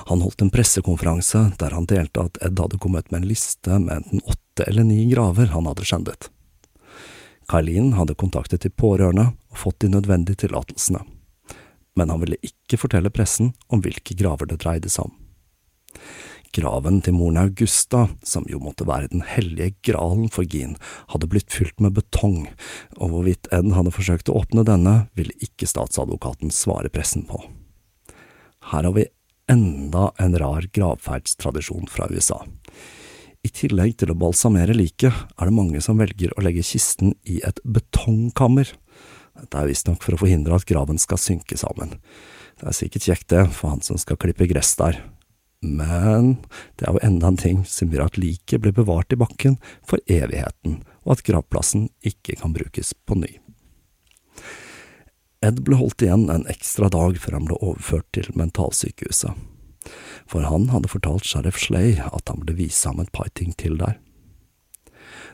Han 0.09 0.21
holdt 0.25 0.41
en 0.43 0.51
pressekonferanse 0.51 1.45
der 1.59 1.75
han 1.75 1.87
delte 1.87 2.25
at 2.27 2.39
Ed 2.43 2.59
hadde 2.59 2.79
kommet 2.83 3.11
med 3.11 3.21
en 3.21 3.29
liste 3.29 3.77
med 3.79 4.01
enten 4.01 4.23
åtte 4.27 4.67
eller 4.67 4.87
ni 4.87 5.05
graver 5.11 5.53
han 5.53 5.69
hadde 5.69 5.85
skjendet. 5.87 6.29
Kailin 7.49 7.93
hadde 7.97 8.15
kontaktet 8.19 8.63
de 8.63 8.71
pårørende 8.71 9.31
og 9.53 9.61
fått 9.61 9.83
de 9.85 9.91
nødvendige 9.93 10.43
tillatelsene, 10.43 11.03
men 11.93 12.09
han 12.09 12.21
ville 12.23 12.41
ikke 12.41 12.79
fortelle 12.81 13.13
pressen 13.13 13.53
om 13.69 13.83
hvilke 13.85 14.17
graver 14.17 14.49
det 14.49 14.63
dreide 14.63 14.89
seg 14.89 15.07
om. 15.07 15.19
Graven 16.53 16.99
til 17.01 17.15
moren 17.17 17.39
Augusta, 17.41 18.03
som 18.21 18.45
jo 18.49 18.59
måtte 18.61 18.85
være 18.85 19.09
den 19.09 19.23
hellige 19.25 19.73
gralen 19.89 20.27
for 20.29 20.45
Gin, 20.45 20.75
hadde 21.09 21.29
blitt 21.29 21.53
fylt 21.53 21.79
med 21.81 21.95
betong, 21.97 22.45
og 22.99 23.09
hvorvidt 23.09 23.49
Ed 23.53 23.71
hadde 23.73 23.93
forsøkt 23.93 24.29
å 24.29 24.37
åpne 24.43 24.65
denne, 24.67 25.07
ville 25.17 25.33
ikke 25.41 25.69
statsadvokaten 25.69 26.53
svare 26.53 26.93
pressen 26.93 27.25
på. 27.29 27.41
Her 28.69 28.85
har 28.85 28.93
vi 28.93 29.07
enda 29.49 30.11
en 30.21 30.37
rar 30.37 30.69
gravferdstradisjon 30.73 31.89
fra 31.89 32.07
USA. 32.13 32.43
I 33.43 33.49
tillegg 33.51 33.97
til 33.99 34.13
å 34.13 34.15
balsamere 34.15 34.75
liket, 34.77 35.11
er 35.11 35.49
det 35.49 35.57
mange 35.57 35.81
som 35.83 35.97
velger 35.99 36.31
å 36.37 36.45
legge 36.45 36.63
kisten 36.63 37.11
i 37.27 37.41
et 37.43 37.59
betongkammer. 37.65 38.69
Dette 39.39 39.59
er 39.59 39.69
visstnok 39.69 40.03
for 40.05 40.15
å 40.15 40.21
forhindre 40.21 40.57
at 40.57 40.67
graven 40.69 40.99
skal 41.01 41.21
synke 41.21 41.57
sammen. 41.59 41.97
Det 42.59 42.69
er 42.69 42.77
sikkert 42.77 43.07
kjekt 43.07 43.29
det, 43.33 43.43
for 43.55 43.73
han 43.73 43.83
som 43.85 43.99
skal 44.01 44.19
klippe 44.21 44.47
gress 44.49 44.75
der. 44.79 44.99
Men 45.63 46.35
det 46.77 46.87
er 46.87 46.97
jo 46.97 47.05
enda 47.07 47.31
en 47.31 47.39
ting 47.39 47.63
som 47.69 47.91
gjør 47.91 48.05
at 48.09 48.19
liket 48.19 48.61
blir 48.63 48.75
bevart 48.75 49.15
i 49.15 49.19
bakken 49.19 49.57
for 49.87 50.01
evigheten, 50.11 50.81
og 51.07 51.15
at 51.15 51.23
gravplassen 51.25 51.87
ikke 52.05 52.37
kan 52.41 52.53
brukes 52.55 52.93
på 53.07 53.17
ny. 53.21 53.31
Ed 55.43 55.63
ble 55.65 55.79
holdt 55.79 56.03
igjen 56.05 56.29
en 56.31 56.45
ekstra 56.51 56.91
dag 56.91 57.17
før 57.19 57.39
han 57.39 57.49
ble 57.49 57.57
overført 57.59 58.07
til 58.15 58.29
mentalsykehuset 58.39 59.33
for 60.29 60.47
han 60.47 60.69
hadde 60.71 60.91
fortalt 60.91 61.27
sheriff 61.27 61.59
Schley 61.59 61.97
at 61.99 62.29
han 62.29 62.41
ville 62.43 62.57
vise 62.65 62.87
ham 62.89 63.01
et 63.03 63.11
par 63.15 63.29
ting 63.37 63.53
til 63.59 63.77
der. 63.81 63.97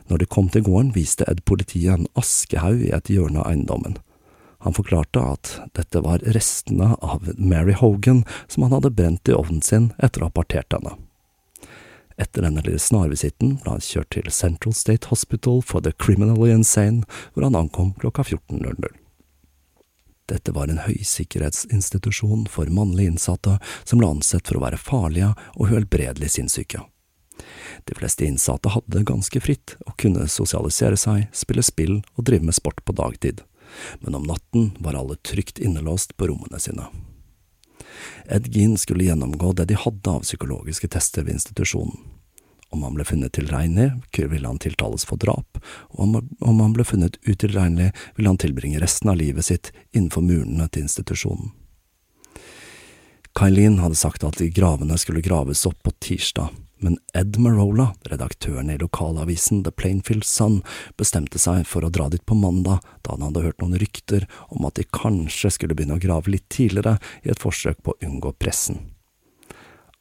Når 0.08 0.22
de 0.22 0.30
kom 0.30 0.48
til 0.48 0.64
gården, 0.66 0.94
viste 0.96 1.26
Ed 1.28 1.44
politiet 1.44 1.92
en 1.94 2.08
askehaug 2.18 2.80
i 2.86 2.94
et 2.96 3.10
hjørne 3.12 3.42
av 3.42 3.50
eiendommen. 3.52 3.98
Han 4.60 4.76
forklarte 4.76 5.20
at 5.24 5.54
dette 5.76 6.02
var 6.04 6.24
restene 6.36 6.92
av 7.00 7.28
Mary 7.38 7.72
Hogan 7.72 8.24
som 8.46 8.66
han 8.66 8.74
hadde 8.76 8.92
brent 8.92 9.28
i 9.28 9.36
ovnen 9.36 9.62
sin 9.64 9.92
etter 9.98 10.20
å 10.20 10.28
ha 10.28 10.36
partert 10.36 10.76
henne. 10.76 10.98
Etter 12.20 12.44
denne 12.44 12.60
lille 12.66 12.80
snarvisitten 12.82 13.54
ble 13.62 13.78
han 13.78 13.84
kjørt 13.84 14.10
til 14.12 14.28
Central 14.28 14.76
State 14.76 15.08
Hospital 15.08 15.62
for 15.64 15.80
the 15.80 15.94
Criminally 15.96 16.52
Insane, 16.52 17.06
hvor 17.32 17.46
han 17.48 17.56
ankom 17.56 17.94
klokka 18.02 18.26
14.00. 18.28 18.92
Dette 20.28 20.52
var 20.52 20.68
en 20.68 20.84
høysikkerhetsinstitusjon 20.84 22.44
for 22.52 22.68
mannlige 22.70 23.14
innsatte 23.14 23.56
som 23.82 23.98
ble 23.98 24.12
ansett 24.12 24.44
for 24.46 24.60
å 24.60 24.66
være 24.66 24.78
farlige 24.78 25.32
og 25.56 25.70
uhelbredelig 25.70 26.34
sinnssyke. 26.36 26.84
De 27.84 27.94
fleste 27.96 28.26
innsatte 28.26 28.72
hadde 28.74 28.98
det 28.98 29.08
ganske 29.08 29.40
fritt 29.40 29.76
og 29.86 29.96
kunne 30.00 30.28
sosialisere 30.28 30.98
seg, 31.00 31.28
spille 31.32 31.64
spill 31.64 32.00
og 32.16 32.26
drive 32.28 32.46
med 32.46 32.56
sport 32.56 32.82
på 32.84 32.96
dagtid, 32.96 33.42
men 34.00 34.18
om 34.18 34.26
natten 34.28 34.72
var 34.78 34.98
alle 34.98 35.18
trygt 35.26 35.58
innelåst 35.58 36.16
på 36.16 36.30
rommene 36.30 36.60
sine. 36.60 36.88
Ed 38.30 38.48
Gein 38.54 38.76
skulle 38.78 39.04
gjennomgå 39.04 39.52
det 39.52 39.70
de 39.70 39.78
hadde 39.78 40.10
av 40.10 40.24
psykologiske 40.26 40.88
tester 40.88 41.26
ved 41.26 41.38
institusjonen. 41.40 41.98
Om 42.70 42.84
han 42.86 42.94
ble 42.94 43.04
funnet 43.04 43.32
tilregnelig, 43.34 43.96
ville 44.30 44.46
han 44.46 44.60
tiltales 44.62 45.02
for 45.04 45.18
drap, 45.18 45.58
og 45.90 46.20
om 46.38 46.60
han 46.62 46.74
ble 46.76 46.86
funnet 46.86 47.18
utilregnelig, 47.26 47.90
ville 48.14 48.30
han 48.30 48.38
tilbringe 48.38 48.78
resten 48.78 49.10
av 49.10 49.18
livet 49.18 49.48
sitt 49.48 49.72
innenfor 49.90 50.22
murene 50.22 50.68
til 50.70 50.86
institusjonen. 50.86 51.50
Kailin 53.34 53.78
hadde 53.82 53.98
sagt 53.98 54.24
at 54.26 54.38
de 54.38 54.50
gravene 54.54 54.98
skulle 54.98 55.22
graves 55.22 55.64
opp 55.66 55.82
på 55.82 55.92
tirsdag, 55.98 56.54
men 56.80 56.98
Ed 57.14 57.38
Marola, 57.40 57.90
redaktøren 58.08 58.70
i 58.72 58.78
lokalavisen 58.80 59.62
The 59.66 59.72
Plainfield 59.72 60.24
Sun, 60.24 60.60
bestemte 61.00 61.40
seg 61.40 61.66
for 61.68 61.84
å 61.84 61.92
dra 61.92 62.08
dit 62.12 62.24
på 62.26 62.36
mandag, 62.38 62.80
da 63.04 63.14
han 63.14 63.26
hadde 63.28 63.44
hørt 63.44 63.60
noen 63.62 63.78
rykter 63.80 64.26
om 64.48 64.64
at 64.68 64.80
de 64.80 64.86
kanskje 64.88 65.52
skulle 65.54 65.76
begynne 65.76 65.98
å 66.00 66.02
grave 66.02 66.32
litt 66.32 66.48
tidligere 66.52 66.98
i 67.22 67.32
et 67.34 67.42
forsøk 67.42 67.82
på 67.84 67.94
å 67.94 68.00
unngå 68.06 68.34
pressen. 68.40 68.80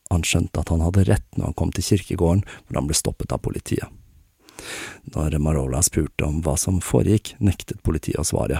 Han 0.10 0.26
skjønte 0.26 0.64
at 0.64 0.72
han 0.74 0.82
hadde 0.82 1.06
rett 1.06 1.28
når 1.38 1.52
han 1.52 1.58
kom 1.60 1.74
til 1.76 1.86
kirkegården, 1.86 2.46
hvor 2.66 2.80
han 2.80 2.88
ble 2.90 2.98
stoppet 2.98 3.36
av 3.36 3.44
politiet. 3.46 3.92
Når 5.14 5.38
Marola 5.42 5.82
spurte 5.86 6.26
om 6.28 6.42
hva 6.44 6.56
som 6.60 6.82
foregikk, 6.84 7.36
nektet 7.40 7.84
politiet 7.86 8.20
å 8.20 8.28
svare, 8.28 8.60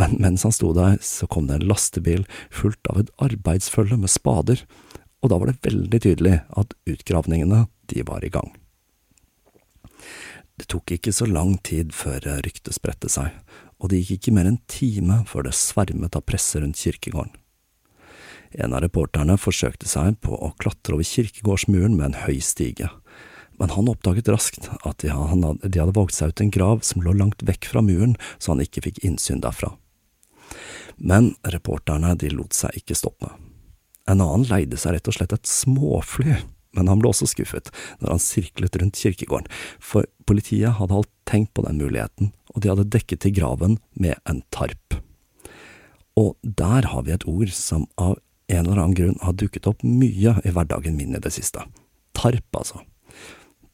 men 0.00 0.16
mens 0.22 0.46
han 0.46 0.54
sto 0.54 0.72
der, 0.76 0.96
så 1.04 1.28
kom 1.28 1.48
det 1.48 1.58
en 1.58 1.68
lastebil 1.68 2.24
fullt 2.54 2.92
av 2.92 3.02
et 3.02 3.12
arbeidsfølge 3.22 3.98
med 4.00 4.12
spader, 4.12 4.62
og 5.26 5.32
da 5.32 5.40
var 5.42 5.50
det 5.50 5.66
veldig 5.66 5.98
tydelig 6.04 6.36
at 6.54 6.74
utgravningene, 6.86 7.64
de 7.90 8.02
var 8.06 8.22
i 8.22 8.30
gang. 8.30 8.52
Det 10.56 10.68
tok 10.70 10.94
ikke 10.94 11.12
så 11.12 11.26
lang 11.26 11.56
tid 11.66 11.90
før 11.94 12.22
ryktet 12.46 12.76
spredte 12.78 13.10
seg, 13.12 13.34
og 13.82 13.90
det 13.90 14.00
gikk 14.00 14.20
ikke 14.20 14.36
mer 14.36 14.46
enn 14.46 14.56
en 14.56 14.70
time 14.70 15.18
før 15.28 15.48
det 15.48 15.56
svermet 15.58 16.16
av 16.16 16.24
presse 16.30 16.62
rundt 16.62 16.78
kirkegården. 16.78 17.34
En 18.56 18.72
av 18.72 18.84
reporterne 18.86 19.34
forsøkte 19.36 19.88
seg 19.90 20.20
på 20.24 20.32
å 20.32 20.52
klatre 20.62 20.94
over 20.94 21.04
kirkegårdsmuren 21.04 21.96
med 21.98 22.06
en 22.06 22.20
høy 22.22 22.38
stige, 22.40 22.88
men 23.58 23.72
han 23.74 23.90
oppdaget 23.90 24.30
raskt 24.30 24.70
at 24.78 25.02
de 25.02 25.10
hadde, 25.10 25.56
de 25.66 25.80
hadde 25.80 25.96
våget 25.96 26.16
seg 26.16 26.32
ut 26.32 26.44
en 26.44 26.54
grav 26.54 26.86
som 26.86 27.02
lå 27.02 27.16
langt 27.16 27.42
vekk 27.44 27.72
fra 27.72 27.82
muren, 27.84 28.14
så 28.38 28.54
han 28.54 28.62
ikke 28.62 28.84
fikk 28.86 29.02
innsyn 29.04 29.42
derfra. 29.44 29.74
Men 30.96 31.34
reporterne 31.44 32.14
de 32.20 32.30
lot 32.32 32.56
seg 32.56 32.78
ikke 32.78 32.96
stoppe. 32.96 33.32
En 34.06 34.22
annen 34.22 34.46
leide 34.50 34.78
seg 34.78 34.96
rett 34.96 35.10
og 35.10 35.16
slett 35.16 35.34
et 35.34 35.50
småfly, 35.50 36.36
men 36.76 36.90
han 36.90 37.00
ble 37.00 37.10
også 37.10 37.28
skuffet 37.30 37.72
når 38.00 38.14
han 38.14 38.22
sirklet 38.22 38.78
rundt 38.80 39.00
kirkegården, 39.00 39.48
for 39.80 40.06
politiet 40.28 40.76
hadde 40.78 41.00
alt 41.00 41.12
tenkt 41.28 41.54
på 41.56 41.64
den 41.66 41.80
muligheten, 41.80 42.32
og 42.54 42.62
de 42.62 42.70
hadde 42.72 42.90
dekket 42.94 43.24
til 43.24 43.34
graven 43.38 43.78
med 43.98 44.18
en 44.30 44.42
tarp. 44.54 45.00
Og 46.16 46.36
der 46.42 46.88
har 46.92 47.04
vi 47.04 47.12
et 47.12 47.26
ord 47.28 47.50
som 47.52 47.88
av 48.00 48.16
en 48.46 48.62
eller 48.62 48.78
annen 48.78 48.96
grunn 48.96 49.18
har 49.22 49.34
dukket 49.34 49.66
opp 49.68 49.82
mye 49.82 50.36
i 50.46 50.52
hverdagen 50.54 50.96
min 50.96 51.16
i 51.16 51.22
det 51.22 51.34
siste. 51.34 51.64
Tarp, 52.16 52.46
altså. 52.56 52.84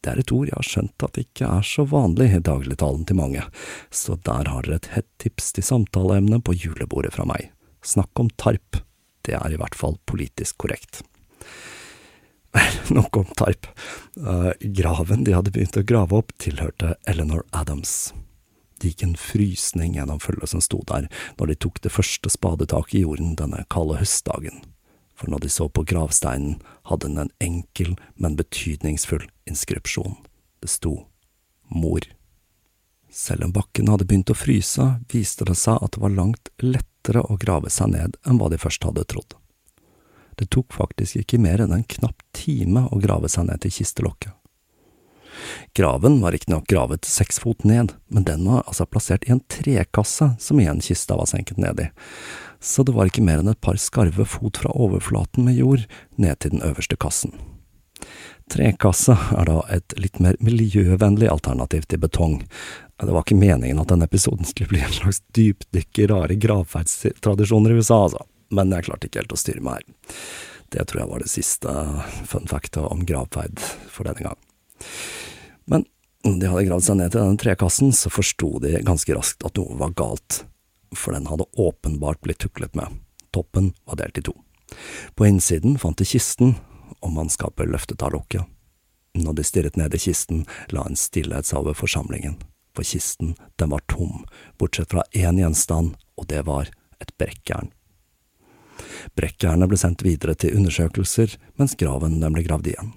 Det 0.03 0.11
er 0.11 0.19
et 0.19 0.33
ord 0.35 0.49
jeg 0.49 0.57
har 0.57 0.67
skjønt 0.67 1.05
at 1.07 1.19
ikke 1.21 1.47
er 1.47 1.67
så 1.67 1.85
vanlig 1.87 2.33
i 2.35 2.43
dagligtalen 2.43 3.05
til 3.07 3.21
mange, 3.21 3.45
så 3.95 4.17
der 4.27 4.49
har 4.51 4.67
dere 4.67 4.81
et 4.81 4.89
hett 4.97 5.11
tips 5.23 5.53
til 5.55 5.67
samtaleemne 5.67 6.41
på 6.43 6.57
julebordet 6.57 7.13
fra 7.15 7.29
meg. 7.29 7.53
Snakk 7.87 8.19
om 8.19 8.33
tarp. 8.41 8.81
Det 9.27 9.37
er 9.39 9.55
i 9.55 9.59
hvert 9.61 9.79
fall 9.79 9.99
politisk 10.09 10.59
korrekt. 10.65 11.03
Nok 12.97 13.17
om 13.17 13.31
Tarp. 13.37 13.67
Uh, 14.17 14.51
graven 14.61 15.25
de 15.25 15.37
hadde 15.37 15.53
begynt 15.55 15.79
å 15.79 15.87
grave 15.87 16.19
opp, 16.19 16.35
tilhørte 16.43 16.97
Eleanor 17.09 17.47
Adams. 17.57 18.13
Det 18.79 18.93
gikk 18.93 19.05
en 19.07 19.17
frysning 19.17 19.95
gjennom 19.97 20.21
følget 20.21 20.53
som 20.53 20.63
sto 20.65 20.81
der 20.89 21.07
når 21.39 21.53
de 21.53 21.59
tok 21.65 21.81
det 21.85 21.95
første 21.95 22.33
spadetaket 22.33 22.99
i 22.99 23.05
jorden 23.05 23.37
denne 23.39 23.63
kalde 23.71 24.01
høstdagen, 24.01 24.65
for 25.15 25.31
når 25.31 25.45
de 25.45 25.53
så 25.55 25.69
på 25.71 25.85
gravsteinen, 25.87 26.59
hadde 26.91 27.07
den 27.07 27.23
en 27.23 27.33
enkel, 27.39 27.95
men 28.19 28.37
betydningsfull 28.37 29.29
inskripsjon. 29.47 30.19
Det 30.61 30.71
sto 30.71 31.05
Mor. 31.73 32.05
Selv 33.09 33.47
om 33.47 33.53
bakken 33.55 33.89
hadde 33.89 34.05
begynt 34.09 34.33
å 34.33 34.37
fryse, 34.37 34.85
viste 35.13 35.47
det 35.49 35.57
seg 35.61 35.79
at 35.79 35.95
det 35.95 36.03
var 36.03 36.13
langt 36.13 36.51
lettere 36.61 36.92
å 37.11 37.39
grave 37.41 37.71
seg 37.71 37.93
ned 37.93 38.17
enn 38.27 38.39
hva 38.39 38.51
de 38.53 38.61
først 38.61 38.85
hadde 38.85 39.05
trodd. 39.05 39.35
Det 40.39 40.49
tok 40.51 40.73
faktisk 40.73 41.17
ikke 41.21 41.41
mer 41.43 41.61
enn 41.61 41.75
en 41.75 41.85
knapp 41.85 42.23
time 42.33 42.87
å 42.91 43.01
grave 43.03 43.29
seg 43.29 43.49
ned 43.49 43.61
til 43.63 43.75
kistelokket. 43.75 44.33
Graven 45.75 46.21
var 46.21 46.33
riktignok 46.33 46.67
gravet 46.69 47.09
seks 47.09 47.41
fot 47.41 47.65
ned, 47.65 47.95
men 48.13 48.27
den 48.29 48.45
var 48.45 48.67
altså 48.67 48.87
plassert 48.87 49.25
i 49.27 49.33
en 49.33 49.41
trekasse 49.51 50.35
som 50.39 50.61
igjen 50.61 50.83
kista 50.85 51.17
var 51.17 51.31
senket 51.31 51.61
ned 51.61 51.81
i, 51.81 51.89
så 52.61 52.85
det 52.87 52.95
var 52.95 53.09
ikke 53.09 53.25
mer 53.25 53.41
enn 53.43 53.51
et 53.51 53.61
par 53.65 53.81
skarve 53.81 54.27
fot 54.29 54.61
fra 54.63 54.75
overflaten 54.77 55.49
med 55.49 55.59
jord 55.59 55.89
ned 56.21 56.39
til 56.39 56.55
den 56.55 56.63
øverste 56.67 57.01
kassen. 57.01 57.33
Trekasse 58.53 59.15
er 59.33 59.49
da 59.49 59.61
et 59.73 59.95
litt 59.97 60.19
mer 60.21 60.37
miljøvennlig 60.45 61.31
alternativ 61.33 61.87
til 61.89 62.03
betong. 62.03 62.41
Det 63.01 63.09
var 63.09 63.25
ikke 63.25 63.39
meningen 63.41 63.81
at 63.81 63.89
denne 63.89 64.05
episoden 64.05 64.45
skulle 64.45 64.75
bli 64.75 64.83
en 64.85 64.93
slags 64.93 65.23
dypdykk 65.33 66.03
i 66.03 66.09
rare 66.11 66.37
gravferdstradisjoner 66.37 67.73
i 67.73 67.79
USA, 67.81 68.03
altså, 68.07 68.27
men 68.53 68.75
jeg 68.77 68.87
klarte 68.89 69.09
ikke 69.09 69.23
helt 69.23 69.33
å 69.33 69.41
styre 69.41 69.65
meg 69.65 69.81
her. 69.81 70.19
Det 70.73 70.85
tror 70.89 71.03
jeg 71.03 71.11
var 71.11 71.25
det 71.25 71.33
siste 71.33 71.73
fun 72.29 72.49
facta 72.49 72.85
om 72.89 73.05
gravferd 73.09 73.61
for 73.93 74.09
denne 74.09 74.29
gang. 74.29 74.39
Men 75.69 75.85
når 76.25 76.39
de 76.39 76.51
hadde 76.53 76.67
gravd 76.69 76.87
seg 76.87 76.99
ned 77.01 77.13
til 77.13 77.23
denne 77.23 77.41
trekassen, 77.41 77.93
så 77.97 78.13
forsto 78.13 78.55
de 78.63 78.79
ganske 78.85 79.17
raskt 79.17 79.45
at 79.49 79.59
noe 79.61 79.77
var 79.81 79.97
galt, 79.99 80.43
for 80.97 81.17
den 81.17 81.29
hadde 81.29 81.49
åpenbart 81.61 82.21
blitt 82.25 82.41
tuklet 82.45 82.77
med. 82.79 83.01
Toppen 83.33 83.73
var 83.89 84.01
delt 84.01 84.21
i 84.21 84.25
to. 84.29 84.37
På 85.17 85.27
innsiden 85.29 85.77
fant 85.81 85.99
de 86.01 86.09
kisten, 86.09 86.55
og 87.03 87.15
mannskapet 87.17 87.71
løftet 87.71 88.03
av 88.03 88.15
lokket. 88.17 88.47
Når 89.19 89.37
de 89.37 89.45
stirret 89.45 89.77
ned 89.77 89.95
i 89.95 90.01
kisten, 90.01 90.47
la 90.73 90.87
en 90.89 90.97
stillhet 90.97 91.49
seg 91.49 91.61
over 91.61 91.77
forsamlingen, 91.77 92.39
for 92.73 92.87
kisten, 92.89 93.35
den 93.61 93.75
var 93.75 93.85
tom, 93.93 94.25
bortsett 94.59 94.95
fra 94.95 95.05
én 95.13 95.41
gjenstand, 95.41 95.99
og 96.17 96.29
det 96.33 96.47
var 96.49 96.71
et 97.03 97.13
brekkjern. 97.21 97.69
Brekkjernet 99.19 99.69
ble 99.69 99.79
sendt 99.79 100.05
videre 100.07 100.35
til 100.39 100.57
undersøkelser, 100.57 101.37
mens 101.61 101.77
graven 101.79 102.21
den 102.23 102.35
ble 102.35 102.45
gravd 102.47 102.73
igjen. 102.73 102.93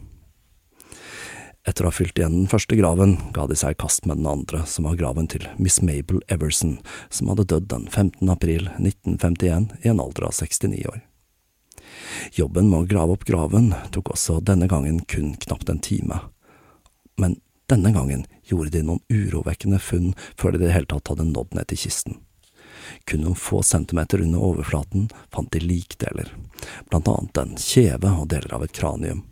Etter 1.66 1.88
å 1.88 1.90
ha 1.90 1.98
fylt 1.98 2.20
igjen 2.20 2.44
den 2.44 2.50
første 2.50 2.78
graven, 2.78 3.16
ga 3.34 3.48
de 3.50 3.58
seg 3.58 3.74
i 3.74 3.80
kast 3.82 4.06
med 4.06 4.22
den 4.22 4.30
andre, 4.30 4.62
som 4.70 4.86
var 4.86 5.00
graven 5.00 5.28
til 5.32 5.48
Miss 5.58 5.80
Mabel 5.82 6.22
Everson, 6.30 6.78
som 7.10 7.32
hadde 7.32 7.48
dødd 7.50 7.72
den 7.74 7.90
15. 7.90 8.22
april 8.30 8.70
1951 8.78 9.72
i 9.82 9.90
en 9.90 10.02
alder 10.04 10.30
av 10.30 10.38
69 10.38 10.86
år. 10.94 11.02
Jobben 12.36 12.70
med 12.70 12.80
å 12.80 12.90
grave 12.90 13.16
opp 13.16 13.26
graven 13.28 13.74
tok 13.96 14.14
også 14.16 14.40
denne 14.46 14.68
gangen 14.72 15.02
kun 15.10 15.34
knapt 15.46 15.70
en 15.70 15.82
time, 15.84 16.20
men 17.22 17.40
denne 17.72 17.92
gangen 17.96 18.26
gjorde 18.46 18.76
de 18.76 18.84
noen 18.86 19.02
urovekkende 19.10 19.80
funn 19.82 20.14
før 20.38 20.54
de 20.54 20.64
i 20.64 20.66
det 20.68 20.74
hele 20.76 20.92
tatt 20.92 21.10
hadde 21.14 21.28
nådd 21.32 21.56
ned 21.58 21.70
til 21.72 21.82
kisten. 21.88 22.20
Kun 23.10 23.24
noen 23.26 23.40
få 23.40 23.64
centimeter 23.66 24.22
under 24.22 24.44
overflaten 24.46 25.08
fant 25.34 25.50
de 25.54 25.64
likdeler, 25.64 26.30
blant 26.92 27.10
annet 27.10 27.42
en 27.42 27.56
kjeve 27.58 28.12
og 28.20 28.30
deler 28.34 28.54
av 28.54 28.68
et 28.68 28.76
kranium 28.76 29.24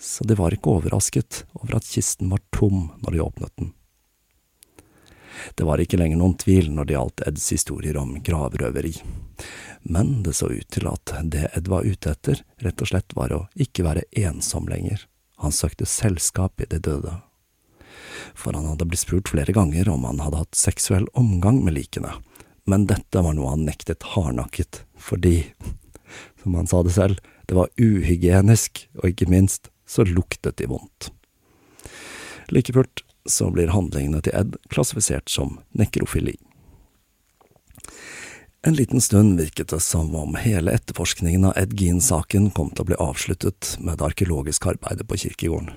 så 0.00 0.24
de 0.24 0.34
var 0.34 0.54
ikke 0.54 0.72
overrasket 0.72 1.44
over 1.52 1.76
at 1.76 1.84
kisten 1.84 2.30
var 2.32 2.40
tom 2.50 2.88
når 3.04 3.12
de 3.12 3.20
åpnet 3.20 3.52
den. 3.56 3.72
Det 5.54 5.64
var 5.64 5.80
ikke 5.80 5.98
lenger 6.00 6.20
noen 6.20 6.36
tvil 6.40 6.70
når 6.72 6.88
det 6.88 6.96
gjaldt 6.96 7.22
Eds 7.28 7.48
historier 7.52 7.96
om 8.00 8.16
gravrøveri, 8.24 8.94
men 9.82 10.22
det 10.22 10.34
så 10.38 10.50
ut 10.52 10.68
til 10.72 10.88
at 10.90 11.14
det 11.32 11.48
Ed 11.56 11.70
var 11.72 11.86
ute 11.86 12.12
etter, 12.12 12.42
rett 12.60 12.82
og 12.82 12.90
slett 12.90 13.16
var 13.16 13.32
å 13.32 13.40
ikke 13.54 13.86
være 13.86 14.06
ensom 14.16 14.68
lenger, 14.70 15.06
han 15.40 15.54
søkte 15.56 15.88
selskap 15.88 16.60
i 16.60 16.68
de 16.68 16.80
døde. 16.84 17.14
For 18.36 18.52
han 18.52 18.68
hadde 18.68 18.86
blitt 18.88 19.02
spurt 19.02 19.30
flere 19.32 19.54
ganger 19.56 19.88
om 19.88 20.04
han 20.04 20.20
hadde 20.20 20.42
hatt 20.42 20.58
seksuell 20.58 21.08
omgang 21.16 21.62
med 21.64 21.78
likene, 21.78 22.12
men 22.68 22.86
dette 22.90 23.24
var 23.24 23.34
noe 23.34 23.54
han 23.54 23.64
nektet 23.66 24.04
hardnakket, 24.12 24.84
fordi, 25.00 25.50
som 26.42 26.58
han 26.58 26.68
sa 26.70 26.82
det 26.84 26.94
selv, 26.94 27.22
det 27.48 27.56
var 27.56 27.72
uhygienisk, 27.80 28.84
og 29.00 29.08
ikke 29.10 29.30
minst 29.32 29.72
så 29.88 30.04
luktet 30.06 30.60
de 30.60 30.68
vondt. 30.70 31.10
Like 32.52 32.74
fullt 32.76 33.02
så 33.26 33.48
blir 33.50 33.72
handlingene 33.74 34.20
til 34.22 34.36
Ed 34.36 34.54
klassifisert 34.70 35.30
som 35.30 35.58
nekrofili. 35.76 36.36
En 38.62 38.74
liten 38.74 39.00
stund 39.00 39.40
virket 39.40 39.68
det 39.68 39.80
som 39.80 40.14
om 40.14 40.34
hele 40.34 40.72
etterforskningen 40.76 41.44
av 41.44 41.52
Ed 41.56 41.72
Gean-saken 41.80 42.50
kom 42.50 42.68
til 42.70 42.84
å 42.84 42.88
bli 42.90 42.96
avsluttet 43.00 43.78
med 43.80 43.96
det 43.96 44.04
arkeologiske 44.10 44.74
arbeidet 44.74 45.06
på 45.08 45.16
kirkegården. 45.22 45.70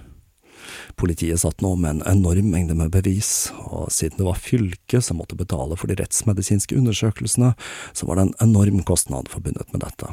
Politiet 0.99 1.39
satt 1.39 1.63
nå 1.63 1.77
med 1.79 1.89
en 1.93 2.01
enorm 2.11 2.49
mengde 2.51 2.75
med 2.75 2.91
bevis, 2.91 3.53
og 3.71 3.87
siden 3.91 4.19
det 4.19 4.27
var 4.27 4.39
fylket 4.39 5.05
som 5.05 5.21
måtte 5.21 5.37
betale 5.39 5.77
for 5.79 5.87
de 5.87 5.95
rettsmedisinske 6.01 6.75
undersøkelsene, 6.75 7.53
så 7.95 8.07
var 8.09 8.19
det 8.19 8.25
en 8.25 8.35
enorm 8.49 8.81
kostnad 8.83 9.31
forbundet 9.31 9.71
med 9.71 9.85
dette. 9.85 10.11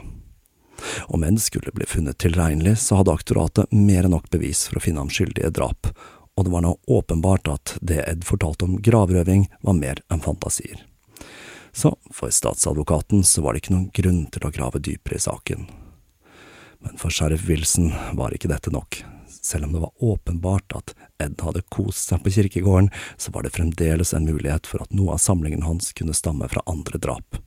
Om 1.10 1.26
Ed 1.26 1.40
skulle 1.42 1.74
bli 1.74 1.88
funnet 1.90 2.20
tilregnelig, 2.22 2.76
så 2.84 3.00
hadde 3.00 3.16
aktoratet 3.18 3.74
mer 3.74 4.06
enn 4.06 4.14
nok 4.14 4.30
bevis 4.30 4.68
for 4.68 4.78
å 4.78 4.84
finne 4.84 5.02
ham 5.02 5.10
skyldig 5.10 5.42
i 5.42 5.50
drap, 5.58 5.90
og 6.38 6.46
det 6.46 6.54
var 6.54 6.62
nå 6.62 6.76
åpenbart 6.86 7.50
at 7.50 7.74
det 7.82 7.98
Ed 8.06 8.22
fortalte 8.30 8.70
om 8.70 8.78
gravrøving, 8.78 9.48
var 9.66 9.76
mer 9.82 10.04
enn 10.06 10.22
fantasier. 10.22 10.86
Så 11.72 11.94
for 12.14 12.32
statsadvokaten 12.34 13.24
så 13.26 13.44
var 13.44 13.54
det 13.54 13.64
ikke 13.64 13.76
noen 13.76 13.90
grunn 13.94 14.24
til 14.32 14.46
å 14.46 14.52
grave 14.54 14.82
dypere 14.82 15.20
i 15.20 15.24
saken. 15.26 15.68
Men 16.80 16.96
for 17.00 17.12
sheriff 17.12 17.46
Wilson 17.48 17.92
var 18.18 18.34
ikke 18.34 18.50
dette 18.50 18.72
nok. 18.74 19.02
Selv 19.40 19.68
om 19.68 19.76
det 19.76 19.82
var 19.84 20.04
åpenbart 20.04 20.74
at 20.76 20.94
Ed 21.20 21.40
hadde 21.44 21.64
kost 21.72 22.10
seg 22.10 22.24
på 22.24 22.32
kirkegården, 22.34 22.90
så 23.20 23.32
var 23.32 23.44
det 23.44 23.54
fremdeles 23.54 24.12
en 24.16 24.28
mulighet 24.28 24.68
for 24.68 24.84
at 24.84 24.92
noe 24.96 25.14
av 25.16 25.22
samlingen 25.22 25.64
hans 25.64 25.94
kunne 25.96 26.16
stamme 26.16 26.48
fra 26.52 26.64
andre 26.68 27.00
drap 27.00 27.40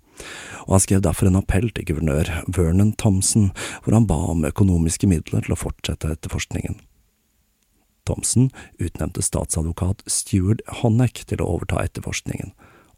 og 0.65 0.75
han 0.75 0.83
skrev 0.83 1.03
derfor 1.03 1.29
en 1.29 1.39
appell 1.39 1.69
til 1.73 1.87
guvernør 1.89 2.29
Vernon 2.55 2.93
Thompson, 2.99 3.51
hvor 3.83 3.97
han 3.97 4.07
ba 4.07 4.19
om 4.31 4.45
økonomiske 4.47 5.09
midler 5.09 5.45
til 5.45 5.55
å 5.55 5.59
fortsette 5.59 6.11
etterforskningen. 6.15 6.79
Thompson 8.07 8.49
utnevnte 8.83 9.23
statsadvokat 9.23 10.03
Stuart 10.11 10.63
Honneck 10.81 11.23
til 11.29 11.43
å 11.43 11.49
overta 11.55 11.83
etterforskningen, 11.85 12.51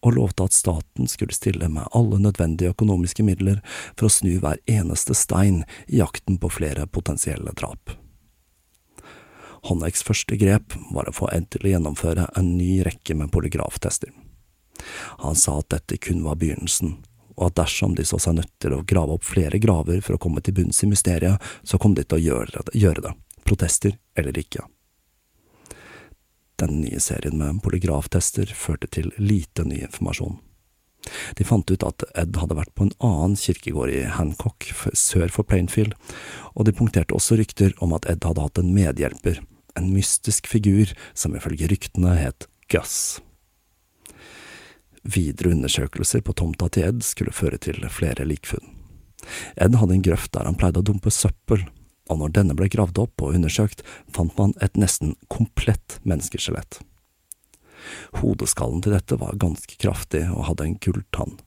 og 0.06 0.16
lovte 0.20 0.46
at 0.46 0.54
staten 0.54 1.10
skulle 1.10 1.34
stille 1.34 1.70
med 1.72 1.90
alle 1.98 2.20
nødvendige 2.22 2.76
økonomiske 2.76 3.26
midler 3.26 3.62
for 3.96 4.08
å 4.08 4.14
snu 4.14 4.38
hver 4.44 4.62
eneste 4.70 5.18
stein 5.18 5.64
i 5.88 6.02
jakten 6.02 6.38
på 6.42 6.52
flere 6.54 6.86
potensielle 6.88 7.54
drap. 7.58 7.96
Honnecks 9.66 10.06
første 10.06 10.38
grep 10.38 10.76
var 10.94 11.10
å 11.10 11.16
få 11.16 11.32
Ed 11.34 11.50
til 11.54 11.66
å 11.66 11.74
gjennomføre 11.74 12.28
en 12.38 12.54
ny 12.60 12.84
rekke 12.86 13.18
med 13.18 13.32
polygraftester. 13.34 14.12
Han 15.24 15.36
sa 15.40 15.58
at 15.58 15.72
dette 15.74 15.98
kun 15.98 16.22
var 16.26 16.38
begynnelsen, 16.38 17.00
og 17.36 17.50
at 17.50 17.58
dersom 17.64 17.96
de 17.98 18.06
så 18.06 18.20
seg 18.22 18.38
nødt 18.38 18.54
til 18.62 18.76
å 18.76 18.84
grave 18.86 19.18
opp 19.18 19.26
flere 19.26 19.58
graver 19.60 20.06
for 20.06 20.16
å 20.16 20.22
komme 20.22 20.44
til 20.46 20.54
bunns 20.60 20.84
i 20.86 20.92
mysteriet, 20.92 21.42
så 21.64 21.82
kom 21.82 21.98
de 21.98 22.06
til 22.06 22.20
å 22.20 22.24
gjøre 22.78 23.02
det, 23.02 23.16
protester 23.46 23.98
eller 24.16 24.38
ikke. 24.38 24.68
Den 26.62 26.80
nye 26.82 27.00
serien 27.04 27.38
med 27.40 27.62
polygraftester 27.64 28.52
førte 28.56 28.88
til 28.88 29.12
lite 29.20 29.66
ny 29.68 29.82
informasjon. 29.84 30.38
De 31.38 31.46
fant 31.46 31.70
ut 31.70 31.84
at 31.86 32.06
Ed 32.18 32.38
hadde 32.40 32.58
vært 32.58 32.74
på 32.78 32.88
en 32.88 32.96
annen 33.04 33.36
kirkegård 33.38 33.92
i 33.94 34.06
Hancock, 34.16 34.66
sør 34.98 35.30
for 35.34 35.46
Plainfield, 35.48 35.94
og 36.56 36.66
de 36.66 36.74
punkterte 36.76 37.14
også 37.18 37.38
rykter 37.40 37.76
om 37.84 37.94
at 37.98 38.08
Ed 38.10 38.26
hadde 38.26 38.48
hatt 38.48 38.62
en 38.62 38.74
medhjelper, 38.74 39.42
en 39.76 39.92
mystisk 39.94 40.48
figur 40.50 40.96
som 41.14 41.36
ifølge 41.38 41.70
ryktene 41.70 42.16
het 42.18 42.48
Gus. 42.72 43.20
Videre 45.06 45.52
undersøkelser 45.54 46.24
på 46.26 46.34
tomta 46.34 46.72
til 46.74 46.88
Ed 46.88 47.04
skulle 47.06 47.36
føre 47.36 47.60
til 47.62 47.84
flere 47.94 48.26
likfunn. 48.26 48.72
Ed 49.62 49.76
hadde 49.78 49.98
en 49.98 50.06
grøft 50.06 50.34
der 50.34 50.48
han 50.48 50.58
pleide 50.58 50.82
å 50.82 50.86
dumpe 50.86 51.14
søppel, 51.14 51.68
og 52.10 52.20
når 52.22 52.36
denne 52.38 52.58
ble 52.58 52.70
gravd 52.72 53.00
opp 53.02 53.24
og 53.24 53.38
undersøkt, 53.38 53.84
fant 54.14 54.36
man 54.38 54.54
et 54.62 54.78
nesten 54.78 55.16
komplett 55.32 56.00
menneskeskjelett. 56.04 56.82
Hodeskallen 58.22 58.82
til 58.82 58.96
dette 58.96 59.18
var 59.22 59.38
ganske 59.42 59.78
kraftig 59.82 60.26
og 60.32 60.48
hadde 60.50 60.66
en 60.66 60.78
gulltann, 60.82 61.38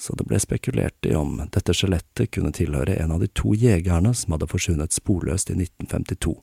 så 0.00 0.16
det 0.16 0.26
ble 0.28 0.40
spekulert 0.40 1.08
i 1.08 1.14
om 1.16 1.38
dette 1.52 1.74
skjelettet 1.76 2.32
kunne 2.34 2.52
tilhøre 2.56 2.96
en 3.00 3.16
av 3.16 3.24
de 3.24 3.28
to 3.36 3.54
jegerne 3.56 4.14
som 4.16 4.36
hadde 4.36 4.48
forsvunnet 4.50 4.96
sporløst 4.96 5.52
i 5.52 5.58
1952 5.58 6.36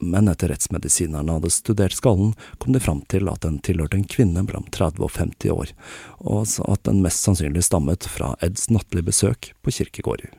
men 0.00 0.28
etter 0.28 0.48
rettsmedisinerne 0.48 1.36
hadde 1.36 1.50
studert 1.52 1.92
skallen, 1.92 2.32
kom 2.58 2.72
de 2.72 2.80
fram 2.80 3.02
til 3.12 3.28
at 3.28 3.44
den 3.44 3.58
tilhørte 3.64 3.98
en 3.98 4.08
kvinne 4.08 4.42
mellom 4.46 4.66
30 4.72 5.04
og 5.04 5.12
50 5.16 5.52
år, 5.52 5.72
og 6.24 6.46
at 6.72 6.84
den 6.88 7.02
mest 7.04 7.24
sannsynlig 7.26 7.66
stammet 7.68 8.08
fra 8.08 8.32
Eds 8.44 8.70
nattlige 8.72 9.10
besøk 9.10 9.52
på 9.60 9.74
kirkegårder. 9.76 10.32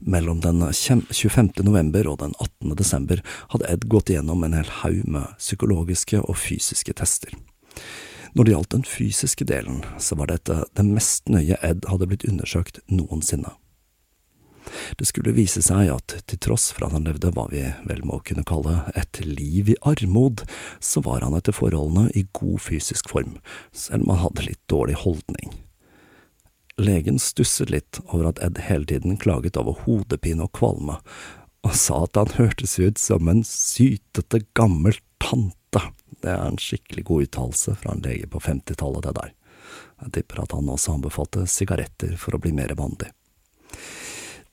Mellom 0.00 0.40
den 0.40 0.62
25. 0.72 1.50
november 1.66 2.08
og 2.10 2.18
den 2.22 2.34
18. 2.38 2.76
desember 2.78 3.22
hadde 3.52 3.70
Ed 3.70 3.88
gått 3.90 4.10
igjennom 4.12 4.44
en 4.44 4.56
hel 4.56 4.70
haug 4.82 5.04
med 5.08 5.38
psykologiske 5.38 6.22
og 6.22 6.38
fysiske 6.38 6.94
tester. 7.00 7.34
Når 8.36 8.44
det 8.44 8.52
gjaldt 8.52 8.74
den 8.74 8.84
fysiske 8.86 9.46
delen, 9.48 9.80
så 9.98 10.18
var 10.18 10.30
dette 10.30 10.64
det 10.76 10.84
mest 10.86 11.30
nøye 11.32 11.58
Ed 11.64 11.88
hadde 11.88 12.10
blitt 12.10 12.26
undersøkt 12.28 12.82
noensinne. 12.86 13.54
Det 15.00 15.06
skulle 15.08 15.32
vise 15.36 15.62
seg 15.64 15.88
at 15.92 16.14
til 16.28 16.40
tross 16.44 16.68
for 16.74 16.86
at 16.86 16.96
han 16.96 17.06
levde 17.08 17.32
hva 17.32 17.46
vi 17.52 17.62
vel 17.88 18.02
må 18.06 18.20
kunne 18.26 18.46
kalle 18.48 18.82
et 18.98 19.20
liv 19.24 19.72
i 19.72 19.78
armod, 19.80 20.44
så 20.80 21.00
var 21.04 21.24
han 21.24 21.36
etter 21.38 21.56
forholdene 21.56 22.10
i 22.18 22.26
god 22.36 22.60
fysisk 22.68 23.08
form, 23.12 23.38
selv 23.72 24.04
om 24.04 24.14
han 24.14 24.26
hadde 24.26 24.50
litt 24.50 24.62
dårlig 24.70 24.98
holdning. 25.06 25.56
Legen 26.78 27.18
stusset 27.18 27.72
litt 27.74 27.98
over 28.06 28.28
at 28.30 28.38
Ed 28.44 28.60
hele 28.68 28.86
tiden 28.86 29.16
klaget 29.18 29.58
over 29.58 29.80
hodepine 29.82 30.46
og 30.46 30.52
kvalme, 30.54 30.98
og 31.66 31.74
sa 31.74 32.04
at 32.06 32.18
han 32.20 32.36
hørtes 32.36 32.78
ut 32.78 33.00
som 33.02 33.28
en 33.30 33.42
sytete, 33.46 34.44
gammel 34.54 34.94
tante. 35.18 35.82
Det 36.22 36.30
er 36.30 36.44
en 36.44 36.60
skikkelig 36.60 37.04
god 37.08 37.26
uttalelse 37.26 37.74
fra 37.80 37.94
en 37.94 38.04
lege 38.04 38.30
på 38.30 38.42
femtitallet, 38.42 39.08
det 39.08 39.16
der. 39.18 39.34
Jeg 40.04 40.14
tipper 40.14 40.44
at 40.44 40.54
han 40.54 40.70
også 40.70 40.94
anbefalte 40.94 41.48
sigaretter 41.50 42.14
for 42.20 42.36
å 42.36 42.42
bli 42.42 42.54
mer 42.54 42.72
vanlig. 42.78 43.10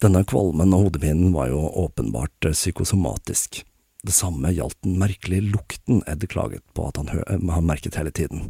Denne 0.02 0.26
kvalmen 0.28 0.74
og 0.76 0.88
hodepinen 0.88 1.32
var 1.36 1.54
jo 1.54 1.62
åpenbart 1.86 2.50
eh, 2.50 2.58
psykosomatisk. 2.58 3.62
Det 4.06 4.14
samme 4.14 4.52
gjaldt 4.54 4.82
den 4.86 5.00
merkelige 5.02 5.48
lukten 5.54 6.04
Ed 6.10 6.26
klaget 6.30 6.66
på 6.78 6.90
at 6.90 7.00
han, 7.00 7.10
han 7.50 7.66
merket 7.66 7.98
hele 7.98 8.12
tiden. 8.14 8.50